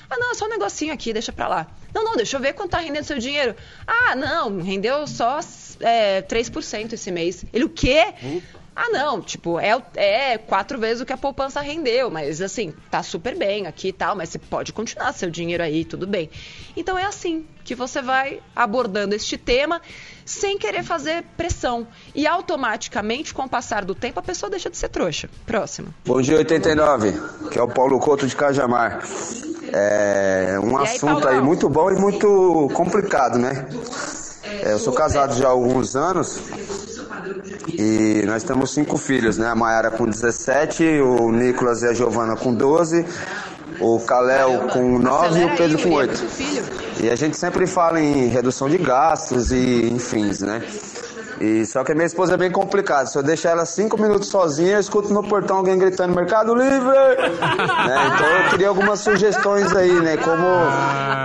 Ah, 0.09 0.16
não, 0.18 0.31
é 0.31 0.35
só 0.35 0.47
um 0.47 0.49
negocinho 0.49 0.92
aqui, 0.94 1.12
deixa 1.12 1.33
pra 1.33 1.49
lá. 1.49 1.66
Não, 1.92 2.05
não, 2.05 2.16
deixa 2.16 2.37
eu 2.37 2.40
ver 2.40 2.55
quanto 2.55 2.71
tá 2.71 2.79
rendendo 2.79 3.05
seu 3.05 3.18
dinheiro. 3.18 3.55
Ah, 3.87 4.14
não, 4.14 4.61
rendeu 4.61 5.07
só 5.07 5.40
é, 5.81 6.23
3% 6.23 6.92
esse 6.92 7.11
mês. 7.11 7.44
Ele, 7.53 7.64
o 7.64 7.68
quê? 7.68 8.14
Ah, 8.81 8.91
não, 8.91 9.21
tipo, 9.21 9.59
é, 9.59 9.77
é 9.97 10.38
quatro 10.38 10.79
vezes 10.79 11.03
o 11.03 11.05
que 11.05 11.12
a 11.12 11.17
poupança 11.17 11.61
rendeu, 11.61 12.09
mas 12.12 12.41
assim, 12.41 12.73
tá 12.88 13.03
super 13.03 13.37
bem 13.37 13.67
aqui 13.67 13.88
e 13.88 13.93
tal, 13.93 14.14
mas 14.14 14.29
você 14.29 14.38
pode 14.38 14.73
continuar 14.73 15.12
seu 15.12 15.29
dinheiro 15.29 15.64
aí, 15.64 15.85
tudo 15.85 16.07
bem. 16.07 16.31
Então 16.77 16.97
é 16.97 17.05
assim 17.05 17.45
que 17.64 17.75
você 17.75 18.01
vai 18.01 18.41
abordando 18.55 19.17
este 19.17 19.37
tema 19.37 19.83
sem 20.25 20.57
querer 20.57 20.85
fazer 20.85 21.25
pressão. 21.37 21.88
E 22.14 22.25
automaticamente, 22.25 23.35
com 23.35 23.43
o 23.43 23.49
passar 23.49 23.85
do 23.85 23.97
tempo, 23.97 24.21
a 24.21 24.23
pessoa 24.23 24.49
deixa 24.49 24.71
de 24.71 24.77
ser 24.77 24.91
trouxa. 24.91 25.29
Próximo. 25.45 25.93
Bom 26.07 26.23
dia 26.23 26.37
89, 26.37 27.21
que 27.51 27.59
é 27.59 27.62
o 27.62 27.67
Paulo 27.67 27.99
Couto 27.99 28.29
de 28.29 28.37
Cajamar. 28.37 29.03
É 29.73 30.57
um 30.62 30.79
aí, 30.79 30.85
assunto 30.85 31.27
aí 31.27 31.41
muito 31.41 31.69
bom 31.69 31.91
e 31.91 31.97
muito 31.97 32.71
complicado, 32.75 33.38
né? 33.38 33.67
É, 34.62 34.73
eu 34.73 34.79
sou 34.79 34.93
casado 34.93 35.37
já 35.37 35.49
há 35.49 35.51
alguns 35.51 35.97
anos 35.97 36.41
E 37.77 38.23
nós 38.27 38.43
temos 38.43 38.73
cinco 38.73 38.97
filhos, 38.97 39.37
né? 39.37 39.49
A 39.49 39.55
Mayara 39.55 39.91
com 39.91 40.07
17, 40.07 41.01
o 41.01 41.31
Nicolas 41.31 41.83
e 41.83 41.87
a 41.89 41.93
Giovana 41.93 42.37
com 42.37 42.55
12, 42.55 43.05
o 43.81 44.01
Caléo 44.01 44.69
com 44.69 44.99
9 44.99 45.41
e 45.41 45.45
o 45.45 45.57
Pedro 45.57 45.83
com 45.83 45.91
8. 45.91 46.27
E 47.01 47.11
a 47.11 47.17
gente 47.17 47.37
sempre 47.37 47.67
fala 47.67 48.01
em 48.01 48.29
redução 48.29 48.69
de 48.69 48.79
gastos 48.79 49.53
e 49.53 49.91
enfim, 49.93 50.31
né? 50.41 50.63
E 51.41 51.65
só 51.67 51.85
que 51.85 51.93
a 51.93 51.95
minha 51.95 52.07
esposa 52.07 52.35
é 52.35 52.37
bem 52.37 52.51
complicada. 52.51 53.07
Se 53.07 53.17
eu 53.17 53.23
deixar 53.23 53.51
ela 53.51 53.65
cinco 53.65 54.01
minutos 54.01 54.29
sozinha, 54.29 54.73
eu 54.73 54.81
escuto 54.81 55.13
no 55.13 55.23
portão 55.23 55.59
alguém 55.59 55.79
gritando 55.79 56.15
Mercado 56.15 56.55
Livre! 56.55 56.89
né? 56.89 58.13
Então 58.15 58.27
eu 58.27 58.51
queria 58.51 58.69
algumas 58.69 59.01
sugestões 59.01 59.73
aí, 59.75 59.93
né? 60.01 60.17
Como 60.17 60.47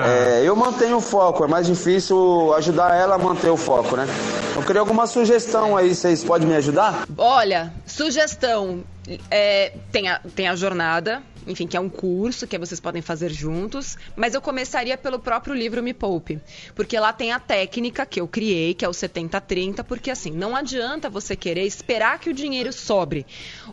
é, 0.06 0.44
eu 0.44 0.56
mantenho 0.56 0.98
o 0.98 1.02
foco, 1.02 1.44
é 1.44 1.48
mais 1.48 1.66
difícil 1.66 2.54
ajudar 2.58 2.96
ela 2.96 3.16
a 3.16 3.18
manter 3.18 3.50
o 3.50 3.58
foco, 3.58 3.96
né? 3.96 4.06
Eu 4.56 4.62
queria 4.62 4.82
alguma 4.82 5.08
sugestão 5.08 5.76
aí, 5.76 5.96
vocês 5.96 6.24
podem 6.24 6.48
me 6.48 6.56
ajudar? 6.56 7.08
Olha, 7.18 7.74
sugestão. 7.88 8.84
É, 9.30 9.74
tem, 9.92 10.08
a, 10.08 10.20
tem 10.36 10.48
a 10.48 10.56
jornada, 10.56 11.24
enfim, 11.48 11.68
que 11.68 11.76
é 11.76 11.80
um 11.80 11.90
curso 11.90 12.48
que 12.48 12.58
vocês 12.58 12.80
podem 12.80 13.02
fazer 13.02 13.32
juntos, 13.32 13.98
mas 14.16 14.34
eu 14.34 14.42
começaria 14.42 14.98
pelo 14.98 15.20
próprio 15.20 15.54
livro 15.54 15.84
Me 15.84 15.94
Poupe, 15.94 16.40
porque 16.74 16.98
lá 16.98 17.12
tem 17.12 17.32
a 17.32 17.40
técnica 17.40 18.06
que 18.06 18.22
eu 18.22 18.28
criei, 18.28 18.74
que 18.74 18.86
é 18.86 18.88
o 18.88 18.92
70-30, 18.92 19.84
porque 19.84 20.10
assim, 20.10 20.32
não 20.32 20.56
adianta 20.56 21.10
você 21.10 21.36
querer 21.36 21.66
esperar 21.66 22.20
que 22.20 22.30
o 22.30 22.34
dinheiro 22.34 22.72
sobre. 22.72 23.26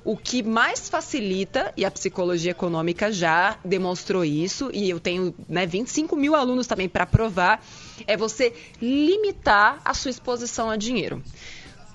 O 0.04 0.16
que 0.16 0.42
mais 0.42 0.88
facilita, 0.88 1.72
e 1.76 1.84
a 1.84 1.90
psicologia 1.90 2.50
econômica 2.50 3.12
já 3.12 3.56
demonstrou 3.64 4.24
isso, 4.24 4.70
e 4.72 4.90
eu 4.90 4.98
tenho 4.98 5.34
né, 5.48 5.66
25 5.66 6.16
mil 6.16 6.34
alunos 6.34 6.66
também 6.66 6.88
para 6.88 7.06
provar, 7.06 7.62
é 8.06 8.16
você 8.16 8.54
limitar 8.80 9.80
a 9.84 9.94
sua 9.94 10.10
exposição 10.10 10.70
a 10.70 10.76
dinheiro. 10.76 11.22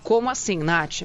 Como 0.03 0.29
assim, 0.29 0.57
Nath? 0.57 1.03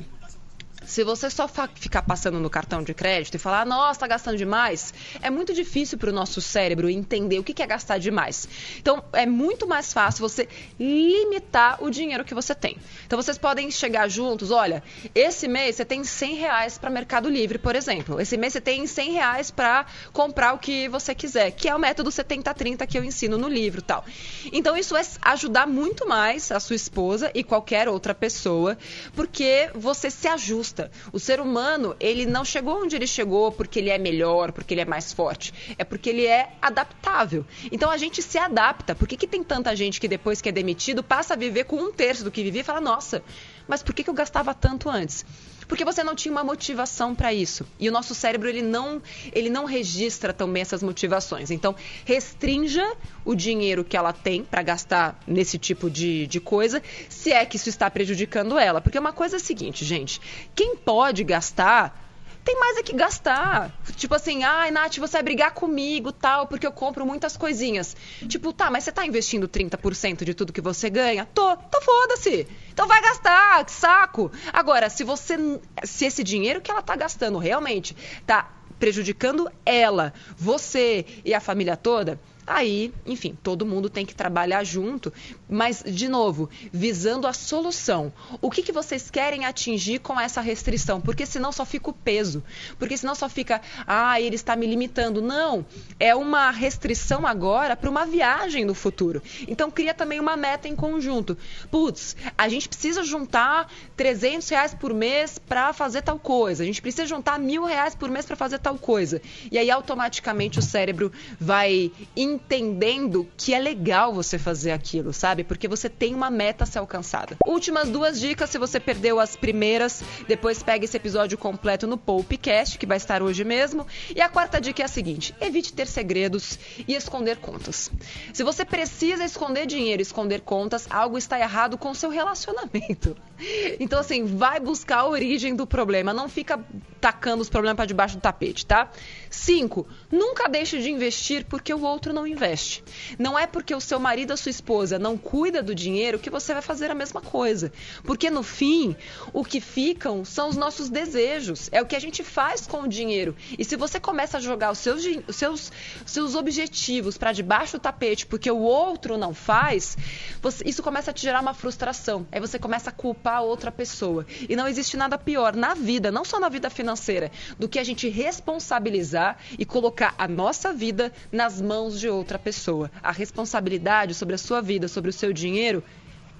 Se 0.90 1.04
você 1.04 1.30
só 1.30 1.46
ficar 1.76 2.02
passando 2.02 2.40
no 2.40 2.50
cartão 2.50 2.82
de 2.82 2.92
crédito 2.92 3.36
e 3.36 3.38
falar, 3.38 3.64
nossa, 3.64 4.00
tá 4.00 4.08
gastando 4.08 4.36
demais, 4.36 4.92
é 5.22 5.30
muito 5.30 5.54
difícil 5.54 5.96
para 5.96 6.10
o 6.10 6.12
nosso 6.12 6.40
cérebro 6.40 6.90
entender 6.90 7.38
o 7.38 7.44
que 7.44 7.62
é 7.62 7.66
gastar 7.66 7.98
demais. 7.98 8.48
Então, 8.76 9.00
é 9.12 9.24
muito 9.24 9.68
mais 9.68 9.92
fácil 9.92 10.28
você 10.28 10.48
limitar 10.80 11.80
o 11.80 11.90
dinheiro 11.90 12.24
que 12.24 12.34
você 12.34 12.56
tem. 12.56 12.76
Então, 13.06 13.22
vocês 13.22 13.38
podem 13.38 13.70
chegar 13.70 14.08
juntos, 14.08 14.50
olha, 14.50 14.82
esse 15.14 15.46
mês 15.46 15.76
você 15.76 15.84
tem 15.84 16.02
100 16.02 16.34
reais 16.34 16.76
para 16.76 16.90
Mercado 16.90 17.30
Livre, 17.30 17.56
por 17.56 17.76
exemplo. 17.76 18.20
Esse 18.20 18.36
mês 18.36 18.54
você 18.54 18.60
tem 18.60 18.84
100 18.84 19.12
reais 19.12 19.48
para 19.48 19.86
comprar 20.12 20.54
o 20.54 20.58
que 20.58 20.88
você 20.88 21.14
quiser, 21.14 21.52
que 21.52 21.68
é 21.68 21.74
o 21.74 21.78
método 21.78 22.10
70-30 22.10 22.84
que 22.88 22.98
eu 22.98 23.04
ensino 23.04 23.38
no 23.38 23.48
livro 23.48 23.80
tal. 23.80 24.04
Então, 24.52 24.76
isso 24.76 24.92
vai 24.94 25.06
ajudar 25.22 25.68
muito 25.68 26.08
mais 26.08 26.50
a 26.50 26.58
sua 26.58 26.74
esposa 26.74 27.30
e 27.32 27.44
qualquer 27.44 27.88
outra 27.88 28.12
pessoa, 28.12 28.76
porque 29.14 29.70
você 29.72 30.10
se 30.10 30.26
ajusta 30.26 30.79
o 31.12 31.18
ser 31.18 31.40
humano, 31.40 31.96
ele 31.98 32.24
não 32.24 32.44
chegou 32.44 32.82
onde 32.82 32.94
ele 32.96 33.06
chegou 33.06 33.50
porque 33.50 33.78
ele 33.78 33.90
é 33.90 33.98
melhor, 33.98 34.52
porque 34.52 34.74
ele 34.74 34.80
é 34.80 34.84
mais 34.84 35.12
forte. 35.12 35.52
É 35.76 35.84
porque 35.84 36.10
ele 36.10 36.26
é 36.26 36.52
adaptável. 36.62 37.44
Então 37.72 37.90
a 37.90 37.96
gente 37.96 38.22
se 38.22 38.38
adapta. 38.38 38.94
Por 38.94 39.08
que, 39.08 39.16
que 39.16 39.26
tem 39.26 39.42
tanta 39.42 39.74
gente 39.74 40.00
que 40.00 40.08
depois 40.08 40.40
que 40.40 40.48
é 40.48 40.52
demitido 40.52 41.02
passa 41.02 41.34
a 41.34 41.36
viver 41.36 41.64
com 41.64 41.76
um 41.76 41.92
terço 41.92 42.24
do 42.24 42.30
que 42.30 42.42
vivia 42.42 42.60
e 42.60 42.64
fala, 42.64 42.80
nossa, 42.80 43.22
mas 43.66 43.82
por 43.82 43.94
que, 43.94 44.04
que 44.04 44.10
eu 44.10 44.14
gastava 44.14 44.54
tanto 44.54 44.88
antes? 44.88 45.24
Porque 45.70 45.84
você 45.84 46.02
não 46.02 46.16
tinha 46.16 46.32
uma 46.32 46.42
motivação 46.42 47.14
para 47.14 47.32
isso. 47.32 47.64
E 47.78 47.88
o 47.88 47.92
nosso 47.92 48.12
cérebro 48.12 48.48
ele 48.48 48.60
não, 48.60 49.00
ele 49.32 49.48
não 49.48 49.64
registra 49.66 50.32
também 50.32 50.62
essas 50.62 50.82
motivações. 50.82 51.48
Então, 51.48 51.76
restrinja 52.04 52.84
o 53.24 53.36
dinheiro 53.36 53.84
que 53.84 53.96
ela 53.96 54.12
tem 54.12 54.42
para 54.42 54.62
gastar 54.62 55.16
nesse 55.28 55.58
tipo 55.58 55.88
de, 55.88 56.26
de 56.26 56.40
coisa, 56.40 56.82
se 57.08 57.32
é 57.32 57.46
que 57.46 57.54
isso 57.54 57.68
está 57.68 57.88
prejudicando 57.88 58.58
ela. 58.58 58.80
Porque 58.80 58.98
uma 58.98 59.12
coisa 59.12 59.36
é 59.36 59.38
a 59.38 59.40
seguinte, 59.40 59.84
gente: 59.84 60.20
quem 60.56 60.74
pode 60.74 61.22
gastar 61.22 62.09
tem 62.44 62.58
mais 62.58 62.78
é 62.78 62.82
que 62.82 62.94
gastar. 62.94 63.72
Tipo 63.96 64.14
assim, 64.14 64.42
ai, 64.42 64.70
Nath, 64.70 64.96
você 64.96 65.12
vai 65.14 65.22
brigar 65.22 65.52
comigo, 65.52 66.12
tal, 66.12 66.46
porque 66.46 66.66
eu 66.66 66.72
compro 66.72 67.04
muitas 67.04 67.36
coisinhas. 67.36 67.96
Tipo, 68.28 68.52
tá, 68.52 68.70
mas 68.70 68.84
você 68.84 68.92
tá 68.92 69.06
investindo 69.06 69.48
30% 69.48 70.24
de 70.24 70.34
tudo 70.34 70.52
que 70.52 70.60
você 70.60 70.88
ganha? 70.88 71.26
Tô, 71.26 71.52
então 71.52 71.82
foda-se. 71.82 72.46
Então 72.72 72.86
vai 72.86 73.00
gastar, 73.02 73.64
que 73.64 73.72
saco. 73.72 74.30
Agora, 74.52 74.88
se 74.88 75.04
você 75.04 75.36
se 75.84 76.04
esse 76.06 76.24
dinheiro 76.24 76.60
que 76.60 76.70
ela 76.70 76.82
tá 76.82 76.96
gastando 76.96 77.38
realmente 77.38 77.96
tá 78.26 78.50
prejudicando 78.78 79.50
ela, 79.64 80.12
você 80.36 81.04
e 81.22 81.34
a 81.34 81.40
família 81.40 81.76
toda, 81.76 82.18
Aí, 82.52 82.92
enfim, 83.06 83.38
todo 83.44 83.64
mundo 83.64 83.88
tem 83.88 84.04
que 84.04 84.12
trabalhar 84.12 84.64
junto, 84.64 85.12
mas, 85.48 85.84
de 85.86 86.08
novo, 86.08 86.50
visando 86.72 87.28
a 87.28 87.32
solução. 87.32 88.12
O 88.42 88.50
que, 88.50 88.60
que 88.60 88.72
vocês 88.72 89.08
querem 89.08 89.44
atingir 89.44 90.00
com 90.00 90.18
essa 90.18 90.40
restrição? 90.40 91.00
Porque 91.00 91.24
senão 91.24 91.52
só 91.52 91.64
fica 91.64 91.90
o 91.90 91.92
peso. 91.92 92.42
Porque 92.76 92.96
senão 92.96 93.14
só 93.14 93.28
fica, 93.28 93.60
ah, 93.86 94.20
ele 94.20 94.34
está 94.34 94.56
me 94.56 94.66
limitando. 94.66 95.22
Não, 95.22 95.64
é 96.00 96.12
uma 96.12 96.50
restrição 96.50 97.24
agora 97.24 97.76
para 97.76 97.88
uma 97.88 98.04
viagem 98.04 98.64
no 98.64 98.74
futuro. 98.74 99.22
Então, 99.46 99.70
cria 99.70 99.94
também 99.94 100.18
uma 100.18 100.36
meta 100.36 100.66
em 100.66 100.74
conjunto. 100.74 101.38
Putz, 101.70 102.16
a 102.36 102.48
gente 102.48 102.68
precisa 102.68 103.04
juntar 103.04 103.72
300 103.96 104.48
reais 104.48 104.74
por 104.74 104.92
mês 104.92 105.38
para 105.38 105.72
fazer 105.72 106.02
tal 106.02 106.18
coisa. 106.18 106.64
A 106.64 106.66
gente 106.66 106.82
precisa 106.82 107.06
juntar 107.06 107.38
mil 107.38 107.64
reais 107.64 107.94
por 107.94 108.10
mês 108.10 108.26
para 108.26 108.34
fazer 108.34 108.58
tal 108.58 108.76
coisa. 108.76 109.22
E 109.52 109.56
aí, 109.56 109.70
automaticamente, 109.70 110.58
o 110.58 110.62
cérebro 110.62 111.12
vai 111.38 111.92
entendendo 112.40 113.28
que 113.36 113.54
é 113.54 113.58
legal 113.58 114.12
você 114.12 114.38
fazer 114.38 114.72
aquilo, 114.72 115.12
sabe? 115.12 115.44
Porque 115.44 115.68
você 115.68 115.88
tem 115.88 116.14
uma 116.14 116.30
meta 116.30 116.64
a 116.64 116.66
ser 116.66 116.78
alcançada. 116.78 117.36
Últimas 117.46 117.88
duas 117.88 118.18
dicas, 118.18 118.50
se 118.50 118.58
você 118.58 118.80
perdeu 118.80 119.20
as 119.20 119.36
primeiras, 119.36 120.02
depois 120.26 120.62
pega 120.62 120.84
esse 120.84 120.96
episódio 120.96 121.38
completo 121.38 121.86
no 121.86 121.96
Poupecast, 121.96 122.78
que 122.78 122.86
vai 122.86 122.96
estar 122.96 123.22
hoje 123.22 123.44
mesmo. 123.44 123.86
E 124.14 124.20
a 124.20 124.28
quarta 124.28 124.60
dica 124.60 124.82
é 124.82 124.84
a 124.84 124.88
seguinte: 124.88 125.34
evite 125.40 125.72
ter 125.72 125.86
segredos 125.86 126.58
e 126.88 126.94
esconder 126.94 127.36
contas. 127.36 127.90
Se 128.32 128.42
você 128.42 128.64
precisa 128.64 129.24
esconder 129.24 129.66
dinheiro, 129.66 130.02
esconder 130.02 130.40
contas, 130.40 130.86
algo 130.90 131.18
está 131.18 131.38
errado 131.38 131.78
com 131.78 131.90
o 131.90 131.94
seu 131.94 132.10
relacionamento. 132.10 133.16
Então, 133.80 133.98
assim, 133.98 134.24
vai 134.24 134.60
buscar 134.60 134.98
a 134.98 135.08
origem 135.08 135.54
do 135.54 135.66
problema. 135.66 136.12
Não 136.12 136.28
fica 136.28 136.60
tacando 137.00 137.40
os 137.40 137.48
problemas 137.48 137.76
para 137.76 137.86
debaixo 137.86 138.16
do 138.16 138.20
tapete, 138.20 138.66
tá? 138.66 138.90
Cinco, 139.30 139.86
nunca 140.10 140.48
deixe 140.48 140.78
de 140.80 140.90
investir 140.90 141.46
porque 141.46 141.72
o 141.72 141.82
outro 141.82 142.12
não 142.12 142.26
investe. 142.26 142.84
Não 143.18 143.38
é 143.38 143.46
porque 143.46 143.74
o 143.74 143.80
seu 143.80 143.98
marido 143.98 144.32
ou 144.32 144.36
sua 144.36 144.50
esposa 144.50 144.98
não 144.98 145.16
cuida 145.16 145.62
do 145.62 145.74
dinheiro 145.74 146.18
que 146.18 146.28
você 146.28 146.52
vai 146.52 146.62
fazer 146.62 146.90
a 146.90 146.94
mesma 146.94 147.20
coisa. 147.20 147.72
Porque 148.04 148.28
no 148.28 148.42
fim, 148.42 148.94
o 149.32 149.44
que 149.44 149.60
ficam 149.60 150.24
são 150.24 150.48
os 150.48 150.56
nossos 150.56 150.90
desejos. 150.90 151.68
É 151.72 151.80
o 151.80 151.86
que 151.86 151.96
a 151.96 152.00
gente 152.00 152.22
faz 152.22 152.66
com 152.66 152.82
o 152.82 152.88
dinheiro. 152.88 153.34
E 153.58 153.64
se 153.64 153.76
você 153.76 153.98
começa 153.98 154.36
a 154.36 154.40
jogar 154.40 154.70
os 154.70 154.78
seus, 154.78 155.04
os 155.26 155.36
seus, 155.36 155.72
os 156.04 156.12
seus 156.12 156.34
objetivos 156.34 157.16
para 157.16 157.32
debaixo 157.32 157.78
do 157.78 157.80
tapete 157.80 158.26
porque 158.26 158.50
o 158.50 158.58
outro 158.58 159.16
não 159.16 159.32
faz, 159.32 159.96
você, 160.42 160.68
isso 160.68 160.82
começa 160.82 161.10
a 161.10 161.14
te 161.14 161.22
gerar 161.22 161.40
uma 161.40 161.54
frustração. 161.54 162.26
Aí 162.30 162.40
você 162.40 162.58
começa 162.58 162.90
a 162.90 162.92
culpar 162.92 163.29
a 163.36 163.40
outra 163.40 163.70
pessoa. 163.70 164.26
E 164.48 164.56
não 164.56 164.68
existe 164.68 164.96
nada 164.96 165.18
pior 165.18 165.54
na 165.54 165.74
vida, 165.74 166.10
não 166.10 166.24
só 166.24 166.38
na 166.38 166.48
vida 166.48 166.70
financeira, 166.70 167.30
do 167.58 167.68
que 167.68 167.78
a 167.78 167.84
gente 167.84 168.08
responsabilizar 168.08 169.38
e 169.58 169.64
colocar 169.64 170.14
a 170.18 170.26
nossa 170.26 170.72
vida 170.72 171.12
nas 171.30 171.60
mãos 171.60 171.98
de 171.98 172.08
outra 172.08 172.38
pessoa. 172.38 172.90
A 173.02 173.12
responsabilidade 173.12 174.14
sobre 174.14 174.34
a 174.34 174.38
sua 174.38 174.60
vida, 174.60 174.88
sobre 174.88 175.10
o 175.10 175.12
seu 175.12 175.32
dinheiro, 175.32 175.82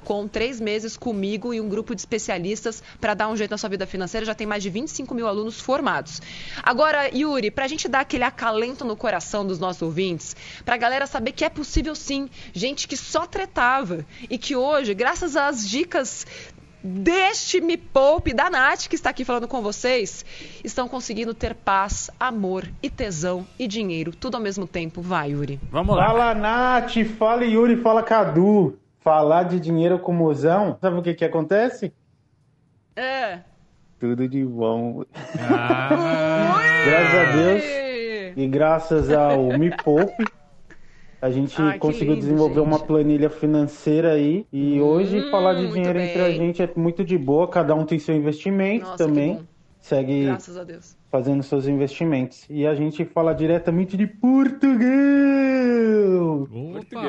com 0.04 0.28
três 0.28 0.62
meses 0.62 0.95
comigo 0.95 1.54
e 1.54 1.60
um 1.60 1.67
grupo 1.67 1.93
de 1.93 2.02
especialistas 2.02 2.82
para 3.02 3.13
dar 3.13 3.28
um 3.28 3.36
jeito 3.36 3.52
na 3.52 3.58
sua 3.58 3.69
vida 3.69 3.86
financeira. 3.86 4.26
Já 4.26 4.34
tem 4.34 4.47
mais 4.47 4.63
de 4.63 4.69
25 4.69 5.13
mil 5.13 5.28
alunos 5.28 5.60
formados. 5.60 6.21
Agora, 6.63 7.10
Yuri, 7.13 7.52
para 7.52 7.65
a 7.65 7.67
gente 7.67 7.88
dar 7.88 8.02
aquele 8.02 8.23
acalento 8.23 8.86
no 8.86 8.95
coração 8.95 9.45
dos 9.45 9.60
nossos 9.60 9.82
ouvintes, 9.82 10.36
para 10.63 10.76
a 10.76 10.78
galera 10.78 11.06
saber 11.06 11.34
que 11.34 11.43
é 11.43 11.50
possível 11.50 11.95
sim, 11.95 12.30
gente 12.54 12.88
que 12.88 12.95
só 12.95 13.26
tretava 13.26 14.06
e 14.30 14.37
que 14.38 14.56
hoje, 14.56 14.93
graças 14.93 15.36
às 15.36 15.67
dicas 15.67 16.26
deste 16.84 17.60
Me 17.60 17.78
Poupe, 17.78 18.34
da 18.34 18.50
Nath, 18.50 18.88
que 18.88 18.95
está 18.95 19.10
aqui 19.10 19.26
falando 19.26 19.47
com 19.47 19.62
vocês, 19.62 20.26
estão 20.63 20.88
conseguindo 20.88 21.34
ter 21.34 21.54
paz, 21.56 22.10
amor 22.19 22.69
e 22.82 22.89
tesão 22.89 23.45
e 23.58 23.67
dinheiro, 23.67 24.15
tudo 24.15 24.36
ao 24.36 24.41
mesmo 24.41 24.67
tempo. 24.67 25.02
Vai, 25.02 25.32
Yuri. 25.32 25.60
Vamos 25.71 25.95
lá. 25.95 26.08
Fala, 26.08 26.34
Nath. 26.36 26.93
Fala, 27.17 27.43
Yuri. 27.43 27.78
Fala, 27.82 28.04
Cadu 28.04 28.78
falar 29.08 29.43
de 29.43 29.58
dinheiro 29.58 29.97
com 29.97 30.12
mozão, 30.12 30.78
sabe 30.82 30.97
o 30.97 31.02
que 31.02 31.13
que 31.13 31.23
acontece? 31.23 31.93
É. 32.93 33.39
Tudo 33.97 34.28
de 34.28 34.43
bom. 34.43 35.06
Ah. 35.50 36.58
graças 36.86 37.15
a 37.15 37.32
Deus 37.32 37.63
e 38.36 38.47
graças 38.47 39.10
ao 39.10 39.58
Me 39.58 39.73
Poupe, 39.78 40.26
A 41.21 41.30
gente 41.32 41.60
Ai, 41.60 41.80
conseguiu 41.80 42.13
lindo, 42.13 42.25
desenvolver 42.25 42.60
gente. 42.60 42.67
uma 42.67 42.80
planilha 42.80 43.30
financeira 43.30 44.12
aí. 44.13 44.45
E 44.53 44.80
hoje 44.80 45.19
Hum, 45.19 45.32
falar 45.32 45.56
de 45.56 45.67
dinheiro 45.71 45.99
entre 45.99 46.21
a 46.21 46.32
gente 46.32 46.62
é 46.62 46.69
muito 46.75 47.03
de 47.03 47.17
boa. 47.17 47.47
Cada 47.47 47.73
um 47.73 47.86
tem 47.86 47.97
seu 47.97 48.15
investimento 48.15 48.86
Nossa, 48.86 48.97
também. 48.97 49.39
Segue 49.82 50.25
Graças 50.25 50.58
a 50.58 50.63
Deus. 50.63 50.95
fazendo 51.12 51.41
seus 51.41 51.65
investimentos. 51.67 52.45
E 52.49 52.67
a 52.67 52.75
gente 52.75 53.03
fala 53.06 53.34
diretamente 53.34 53.95
de 53.97 54.06
Portugal. 54.06 54.86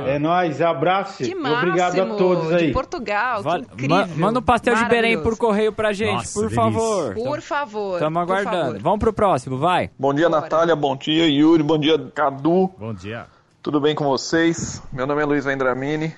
É 0.07 0.18
nóis, 0.18 0.61
abraço. 0.62 1.23
Que 1.25 1.35
máximo. 1.35 1.57
Obrigado 1.68 2.01
a 2.01 2.07
todos 2.16 2.53
aí. 2.53 2.68
De 2.68 2.72
Portugal, 2.72 3.43
Vale- 3.43 3.64
que 3.66 3.72
incrível. 3.74 3.97
Ma- 3.97 4.07
manda 4.16 4.39
um 4.39 4.43
pastel 4.43 4.74
de 4.74 4.85
Belém 4.87 5.20
por 5.22 5.37
correio 5.37 5.72
pra 5.72 5.93
gente, 5.93 6.12
Nossa, 6.14 6.33
por 6.35 6.49
delícia. 6.49 6.62
favor. 6.62 7.14
Por 7.14 7.41
favor. 7.43 7.95
Estamos 7.95 8.22
aguardando. 8.22 8.57
favor. 8.64 8.78
Vamos 8.78 8.99
pro 9.01 9.12
próximo, 9.12 9.59
vai. 9.59 9.91
Bom 9.99 10.14
dia, 10.14 10.28
Natália. 10.28 10.74
Bom 10.76 10.97
dia, 10.97 11.26
Yuri. 11.28 11.62
Bom 11.62 11.78
dia, 11.78 11.99
Cadu. 12.14 12.70
Bom 12.78 12.95
dia. 12.95 13.26
Tudo 13.69 13.83
bem 13.83 13.95
com 13.95 14.05
vocês? 14.07 14.83
Meu 14.91 15.07
nome 15.07 15.21
é 15.21 15.27
Luiz 15.27 15.45
Vendramini. 15.45 16.16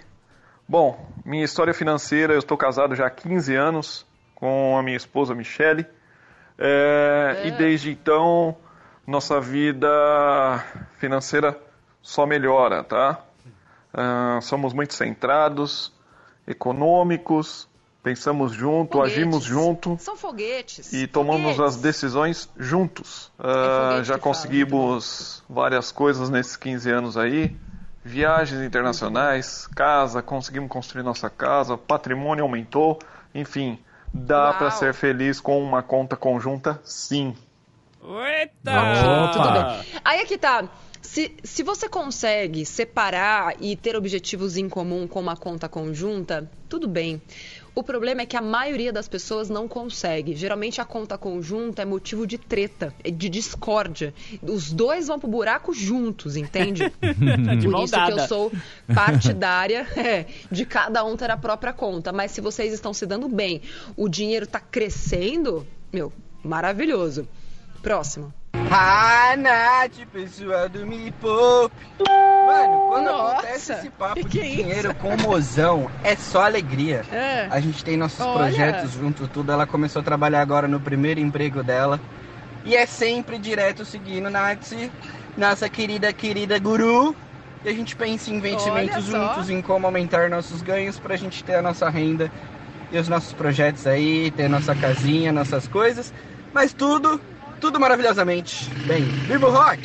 Bom, 0.69 1.05
minha 1.25 1.45
história 1.45 1.75
financeira, 1.75 2.33
eu 2.33 2.39
estou 2.39 2.57
casado 2.57 2.95
já 2.95 3.07
há 3.07 3.11
15 3.11 3.57
anos 3.57 4.07
com 4.37 4.79
a 4.79 4.83
minha 4.85 4.97
esposa 4.97 5.35
Michele. 5.35 5.85
É, 6.57 7.43
E 7.47 7.51
desde 7.51 7.91
então, 7.91 8.57
nossa 9.05 9.41
vida 9.41 9.89
financeira 10.99 11.61
só 12.01 12.25
melhora, 12.25 12.85
tá? 12.85 13.21
Ah, 13.93 14.39
somos 14.41 14.73
muito 14.73 14.95
centrados, 14.95 15.93
econômicos, 16.47 17.69
pensamos 18.03 18.53
junto, 18.53 18.93
Foguetes. 18.99 19.17
agimos 19.17 19.45
junto 19.45 19.97
São 20.01 20.17
foguetes. 20.17 20.93
e 20.93 21.07
tomamos 21.07 21.57
Foguetes. 21.57 21.77
as 21.77 21.81
decisões 21.83 22.49
juntos. 22.59 23.31
Foguete 23.37 24.05
já 24.09 24.19
conseguimos 24.19 25.43
várias 25.49 25.93
coisas 25.93 26.31
nesses 26.31 26.57
15 26.57 26.91
anos 26.91 27.17
aí. 27.17 27.57
Viagens 28.03 28.63
internacionais, 28.63 29.67
casa, 29.67 30.23
conseguimos 30.23 30.71
construir 30.71 31.03
nossa 31.03 31.29
casa, 31.29 31.77
patrimônio 31.77 32.43
aumentou, 32.45 32.99
enfim, 33.35 33.79
dá 34.13 34.55
para 34.55 34.71
ser 34.71 34.95
feliz 34.95 35.39
com 35.39 35.63
uma 35.63 35.83
conta 35.83 36.17
conjunta, 36.17 36.81
sim. 36.83 37.37
Eita! 38.03 39.31
Tudo 39.35 39.53
bem. 39.53 40.01
Aí 40.03 40.21
é 40.21 40.25
que 40.25 40.39
tá. 40.39 40.67
Se, 41.03 41.35
se 41.43 41.63
você 41.63 41.89
consegue 41.89 42.65
separar 42.65 43.55
e 43.61 43.75
ter 43.77 43.97
objetivos 43.97 44.57
em 44.57 44.69
comum 44.69 45.07
com 45.09 45.21
uma 45.21 45.37
conta 45.37 45.69
conjunta, 45.69 46.51
tudo 46.69 46.87
bem. 46.89 47.21
O 47.75 47.83
problema 47.83 48.23
é 48.23 48.27
que 48.27 48.37
a 48.37 48.41
maioria 48.41 48.93
das 48.93 49.09
pessoas 49.09 49.49
não 49.49 49.69
consegue. 49.69 50.35
Geralmente 50.35 50.81
a 50.81 50.85
conta 50.85 51.17
conjunta 51.17 51.83
é 51.83 51.85
motivo 51.85 52.27
de 52.27 52.37
treta, 52.37 52.95
é 53.05 53.11
de 53.11 53.29
discórdia. 53.29 54.13
Os 54.43 54.73
dois 54.73 55.07
vão 55.07 55.19
pro 55.19 55.29
buraco 55.29 55.73
juntos, 55.73 56.37
entende? 56.37 56.91
De 57.61 57.69
Por 57.69 57.85
isso 57.85 58.05
que 58.07 58.13
eu 58.13 58.19
sou 58.27 58.53
partidária 58.95 59.87
é, 59.97 60.27
de 60.51 60.65
cada 60.65 61.05
um 61.05 61.17
ter 61.17 61.31
a 61.31 61.37
própria 61.37 61.73
conta. 61.73 62.13
Mas 62.13 62.31
se 62.33 62.41
vocês 62.41 62.73
estão 62.73 62.93
se 62.93 63.07
dando 63.07 63.29
bem, 63.29 63.63
o 63.97 64.09
dinheiro 64.09 64.47
tá 64.47 64.61
crescendo, 64.61 65.67
meu, 65.93 66.13
maravilhoso. 66.43 67.29
Próximo. 67.83 68.33
Ah, 68.73 69.35
Nath, 69.37 70.07
pessoal 70.13 70.69
do 70.69 70.87
Me 70.87 71.11
Poupe. 71.21 71.75
Mano, 72.07 72.87
quando 72.89 73.07
Nossa, 73.07 73.33
acontece 73.33 73.73
esse 73.73 73.91
papo 73.91 74.29
de 74.29 74.39
é 74.39 74.43
dinheiro 74.43 74.95
com 74.95 75.13
o 75.13 75.19
mozão, 75.21 75.91
é 76.05 76.15
só 76.15 76.45
alegria. 76.45 77.05
É. 77.11 77.49
A 77.51 77.59
gente 77.59 77.85
tem 77.85 77.97
nossos 77.97 78.21
Olha. 78.21 78.39
projetos 78.39 78.93
junto, 78.93 79.27
tudo. 79.27 79.51
Ela 79.51 79.67
começou 79.67 80.01
a 80.01 80.05
trabalhar 80.05 80.41
agora 80.41 80.69
no 80.69 80.79
primeiro 80.79 81.19
emprego 81.19 81.65
dela. 81.65 81.99
E 82.65 82.77
é 82.77 82.87
sempre 82.87 83.39
direto 83.39 83.85
seguindo 83.85 84.31
Nath, 84.31 84.73
nossa 85.37 85.69
querida, 85.69 86.13
querida 86.13 86.57
guru. 86.61 87.17
E 87.65 87.69
a 87.69 87.73
gente 87.73 87.97
pensa 87.97 88.31
em 88.31 88.37
investimentos 88.37 89.05
juntos, 89.05 89.51
em 89.51 89.61
como 89.61 89.85
aumentar 89.85 90.31
nossos 90.31 90.63
ganhos 90.63 90.97
pra 90.97 91.17
gente 91.17 91.43
ter 91.43 91.57
a 91.57 91.63
nossa 91.63 91.91
renda 91.91 92.31
e 92.93 92.99
os 92.99 93.09
nossos 93.09 93.33
projetos 93.33 93.85
aí, 93.85 94.31
ter 94.31 94.49
nossa 94.49 94.77
casinha, 94.77 95.33
nossas 95.33 95.67
coisas. 95.67 96.15
Mas 96.53 96.73
tudo, 96.73 97.21
tudo 97.61 97.79
maravilhosamente 97.79 98.69
bem. 98.87 99.05
Viva 99.05 99.47
o 99.47 99.51
rock! 99.51 99.81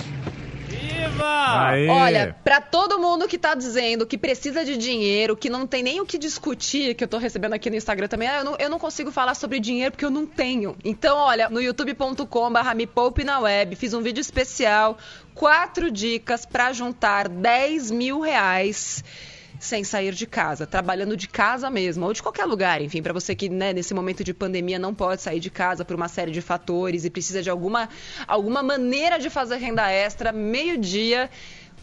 Viva! 0.67 1.69
Aê. 1.69 1.87
Olha, 1.87 2.35
pra 2.43 2.61
todo 2.61 2.97
mundo 2.97 3.27
que 3.27 3.37
tá 3.37 3.53
dizendo 3.53 4.05
que 4.05 4.17
precisa 4.17 4.63
de 4.63 4.77
dinheiro, 4.77 5.35
que 5.35 5.49
não 5.49 5.67
tem 5.67 5.83
nem 5.83 5.99
o 5.99 6.05
que 6.05 6.17
discutir, 6.17 6.95
que 6.95 7.03
eu 7.03 7.07
tô 7.07 7.17
recebendo 7.17 7.53
aqui 7.53 7.69
no 7.69 7.75
Instagram 7.75 8.07
também, 8.07 8.27
ah, 8.27 8.37
eu 8.39 8.43
não, 8.43 8.55
eu 8.57 8.69
não 8.69 8.79
consigo 8.79 9.11
falar 9.11 9.35
sobre 9.35 9.59
dinheiro 9.59 9.91
porque 9.91 10.05
eu 10.05 10.09
não 10.09 10.25
tenho. 10.25 10.75
Então, 10.83 11.17
olha, 11.17 11.49
no 11.49 11.61
youtube.com/barra 11.61 12.73
me 12.73 12.87
poupe 12.87 13.23
na 13.23 13.39
web, 13.39 13.75
fiz 13.75 13.93
um 13.93 14.01
vídeo 14.01 14.21
especial, 14.21 14.97
quatro 15.33 15.91
dicas 15.91 16.45
pra 16.45 16.71
juntar 16.71 17.27
10 17.27 17.91
mil 17.91 18.21
reais 18.21 19.03
sem 19.59 19.83
sair 19.83 20.13
de 20.13 20.25
casa, 20.25 20.65
trabalhando 20.65 21.15
de 21.15 21.27
casa 21.27 21.69
mesmo, 21.69 22.05
ou 22.05 22.13
de 22.13 22.21
qualquer 22.21 22.45
lugar, 22.45 22.81
enfim, 22.81 23.01
para 23.01 23.13
você 23.13 23.35
que 23.35 23.49
né, 23.49 23.73
nesse 23.73 23.93
momento 23.93 24.23
de 24.23 24.33
pandemia 24.33 24.79
não 24.79 24.93
pode 24.93 25.21
sair 25.21 25.39
de 25.39 25.49
casa 25.49 25.83
por 25.85 25.95
uma 25.95 26.07
série 26.07 26.31
de 26.31 26.41
fatores 26.41 27.05
e 27.05 27.09
precisa 27.09 27.41
de 27.41 27.49
alguma, 27.49 27.89
alguma 28.27 28.61
maneira 28.61 29.17
de 29.17 29.29
fazer 29.29 29.57
renda 29.57 29.91
extra, 29.91 30.31
meio-dia. 30.31 31.29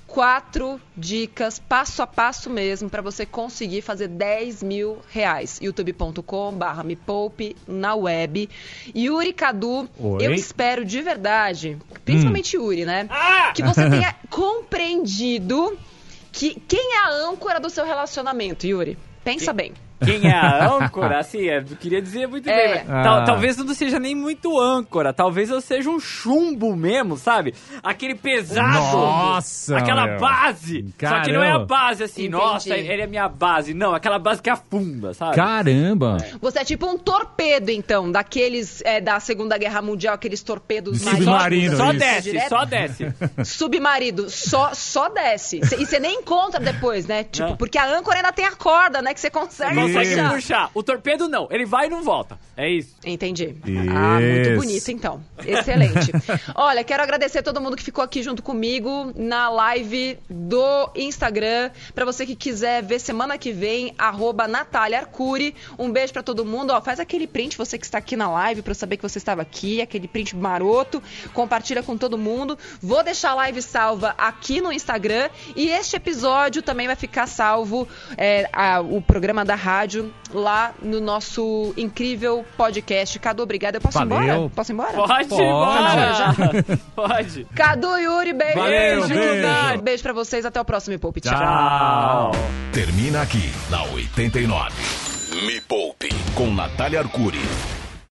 Quatro 0.05 0.79
dicas, 0.95 1.59
passo 1.59 2.03
a 2.03 2.07
passo 2.07 2.51
mesmo, 2.51 2.91
para 2.91 3.01
você 3.01 3.25
conseguir 3.25 3.81
fazer 3.81 4.09
10 4.09 4.63
mil 4.63 4.99
reais. 5.09 5.59
youtube.com/barra 5.63 6.85
me 6.85 6.95
poupe 6.95 7.57
na 7.67 7.95
web. 7.95 8.47
Yuri 8.95 9.33
Cadu, 9.33 9.89
Oi. 9.99 10.27
eu 10.27 10.35
espero 10.35 10.85
de 10.85 11.01
verdade, 11.01 11.79
principalmente 12.05 12.57
Yuri, 12.57 12.85
né? 12.85 13.09
Que 13.55 13.63
você 13.63 13.89
tenha 13.89 14.15
compreendido 14.29 15.79
que 16.33 16.59
quem 16.67 16.95
é 16.95 16.99
a 17.05 17.11
âncora 17.29 17.61
do 17.61 17.69
seu 17.69 17.85
relacionamento, 17.85 18.67
Yuri? 18.67 18.99
Pensa 19.23 19.53
bem. 19.53 19.75
Quem 20.05 20.29
é 20.29 20.35
a 20.35 20.69
âncora? 20.75 21.19
Assim, 21.19 21.49
é, 21.49 21.59
eu 21.59 21.77
queria 21.77 22.01
dizer 22.03 22.27
muito 22.29 22.49
É. 22.49 22.75
bem. 22.75 22.85
mas 22.87 23.05
tal- 23.05 23.19
Ah. 23.21 23.25
talvez 23.25 23.59
eu 23.59 23.65
não 23.65 23.75
seja 23.75 23.99
nem 23.99 24.15
muito 24.15 24.59
âncora. 24.61 25.13
Talvez 25.13 25.51
eu 25.51 25.61
seja 25.61 25.89
um 25.91 26.01
chumbo 26.01 26.75
mesmo, 26.77 27.17
sabe? 27.17 27.55
Aquele 27.83 28.15
pesado. 28.15 28.73
Nossa, 28.73 29.77
Aquela 29.79 30.07
meu. 30.07 30.19
base. 30.21 30.85
Só 31.01 31.21
que 31.21 31.33
não 31.33 31.43
é 31.43 31.49
a 31.49 31.53
Caramba. 31.53 31.67
base 31.67 32.03
assim, 32.05 32.23
Entendi. 32.27 32.43
nossa, 32.45 32.75
ele 32.77 33.03
é 33.03 33.07
minha 33.07 33.29
base. 33.29 33.75
Não, 33.75 33.95
aquela 33.95 34.19
base 34.19 34.41
que 34.43 34.51
afunda, 34.51 35.13
sabe? 35.15 35.37
Caramba. 35.37 36.17
Você 36.41 36.59
é 36.61 36.65
tipo 36.65 36.87
um 36.87 36.99
torpedo, 36.99 37.71
então, 37.71 38.11
daqueles 38.11 38.83
é, 38.85 39.01
da 39.01 39.21
Segunda 39.21 39.57
Guerra 39.59 39.83
Mundial, 39.83 40.15
aqueles 40.15 40.43
torpedos 40.43 41.01
submarino, 41.03 41.77
Só 41.77 41.91
isso. 41.91 41.99
desce, 41.99 42.23
direto. 42.31 42.49
só 42.49 42.65
desce. 42.65 43.13
Submarido, 43.45 44.31
só, 44.31 44.73
só 44.75 45.09
desce. 45.09 45.61
E 45.79 45.87
você 45.87 45.99
nem 45.99 46.21
encontra 46.21 46.61
depois, 46.61 47.07
né? 47.07 47.25
Tipo, 47.25 47.51
Não. 47.51 47.57
porque 47.57 47.79
a 47.79 47.87
âncora 47.99 48.17
ainda 48.17 48.33
tem 48.33 48.45
a 48.45 48.53
corda, 48.53 49.01
né? 49.03 49.15
Que 49.15 49.21
você 49.21 49.31
consegue 49.31 49.75
Consegue 49.93 50.11
puxar. 50.15 50.33
puxar. 50.35 50.71
O 50.75 50.83
torpedo 50.83 51.29
não, 51.29 51.49
ele 51.51 51.65
vai 51.67 51.87
e 51.87 51.91
não 51.91 52.03
volta. 52.03 52.39
É 52.57 52.69
isso. 52.71 52.95
Entendi. 53.05 53.55
Ah, 53.95 54.21
muito 54.21 54.49
Isso. 54.51 54.57
bonito, 54.61 54.89
então. 54.91 55.25
Excelente. 55.45 56.13
Olha, 56.55 56.85
quero 56.85 57.03
agradecer 57.03 57.43
todo 57.43 57.61
mundo 57.61 57.77
que 57.77 57.83
ficou 57.83 58.05
aqui 58.05 58.23
junto 58.23 58.43
comigo 58.43 59.13
na 59.17 59.49
live 59.49 60.19
do 60.29 60.91
Instagram. 60.95 61.71
Pra 61.95 62.05
você 62.05 62.27
que 62.27 62.35
quiser 62.37 62.83
ver 62.83 62.99
semana 62.99 63.39
que 63.39 63.53
vem, 63.53 63.95
arroba 63.99 64.47
Natália 64.47 64.99
Arcuri. 65.01 65.55
Um 65.79 65.91
beijo 65.91 66.13
pra 66.13 66.23
todo 66.23 66.45
mundo. 66.45 66.71
Ó, 66.73 66.81
faz 66.81 67.01
aquele 67.01 67.27
print, 67.27 67.57
você 67.57 67.79
que 67.79 67.85
está 67.85 67.99
aqui 67.99 68.17
na 68.17 68.31
live, 68.31 68.63
pra 68.63 68.71
eu 68.73 68.75
saber 68.75 68.97
que 68.97 69.03
você 69.03 69.19
estava 69.19 69.43
aqui. 69.43 69.81
Aquele 69.81 70.07
print 70.07 70.37
maroto. 70.37 71.03
Compartilha 71.33 71.83
com 71.83 71.97
todo 71.97 72.19
mundo. 72.19 72.59
Vou 72.81 73.03
deixar 73.03 73.31
a 73.31 73.35
live 73.37 73.63
salva 73.63 74.15
aqui 74.19 74.61
no 74.61 74.71
Instagram. 74.73 75.29
E 75.57 75.69
este 75.69 75.97
episódio 75.97 76.63
também 76.63 76.87
vai 76.87 76.97
ficar 76.97 77.27
salvo, 77.27 77.89
é, 78.17 78.49
a- 78.53 78.81
o 78.81 79.01
programa 79.01 79.45
da 79.45 79.55
rádio, 79.55 79.82
lá 80.33 80.73
no 80.83 81.01
nosso 81.01 81.73
incrível 81.77 82.45
podcast. 82.57 83.19
Cadu, 83.19 83.43
obrigada. 83.43 83.79
Eu 83.79 83.81
posso 83.81 83.99
ir 84.03 84.07
Valeu. 84.07 84.35
embora? 84.35 84.51
Posso 84.51 84.73
ir 84.73 84.75
embora? 84.75 84.93
Pode 84.93 85.25
ir 85.25 85.29
Pode. 85.29 85.43
embora. 85.43 86.79
Pode. 86.95 87.47
Cadu, 87.55 87.97
Yuri, 87.99 88.33
beijo. 88.33 88.59
Valeu, 88.59 89.09
beijo. 89.09 89.83
Beijo 89.83 90.03
pra 90.03 90.13
vocês. 90.13 90.45
Até 90.45 90.61
o 90.61 90.65
próximo 90.65 90.93
Me 90.93 90.99
Poupe. 90.99 91.21
Tchau. 91.21 91.33
Tchau. 91.35 92.33
Termina 92.73 93.23
aqui 93.23 93.51
na 93.71 93.83
89. 93.85 94.73
Me 95.47 95.61
Poupe 95.63 96.09
com 96.35 96.53
Natália 96.53 97.01
Arcuri. 97.01 97.41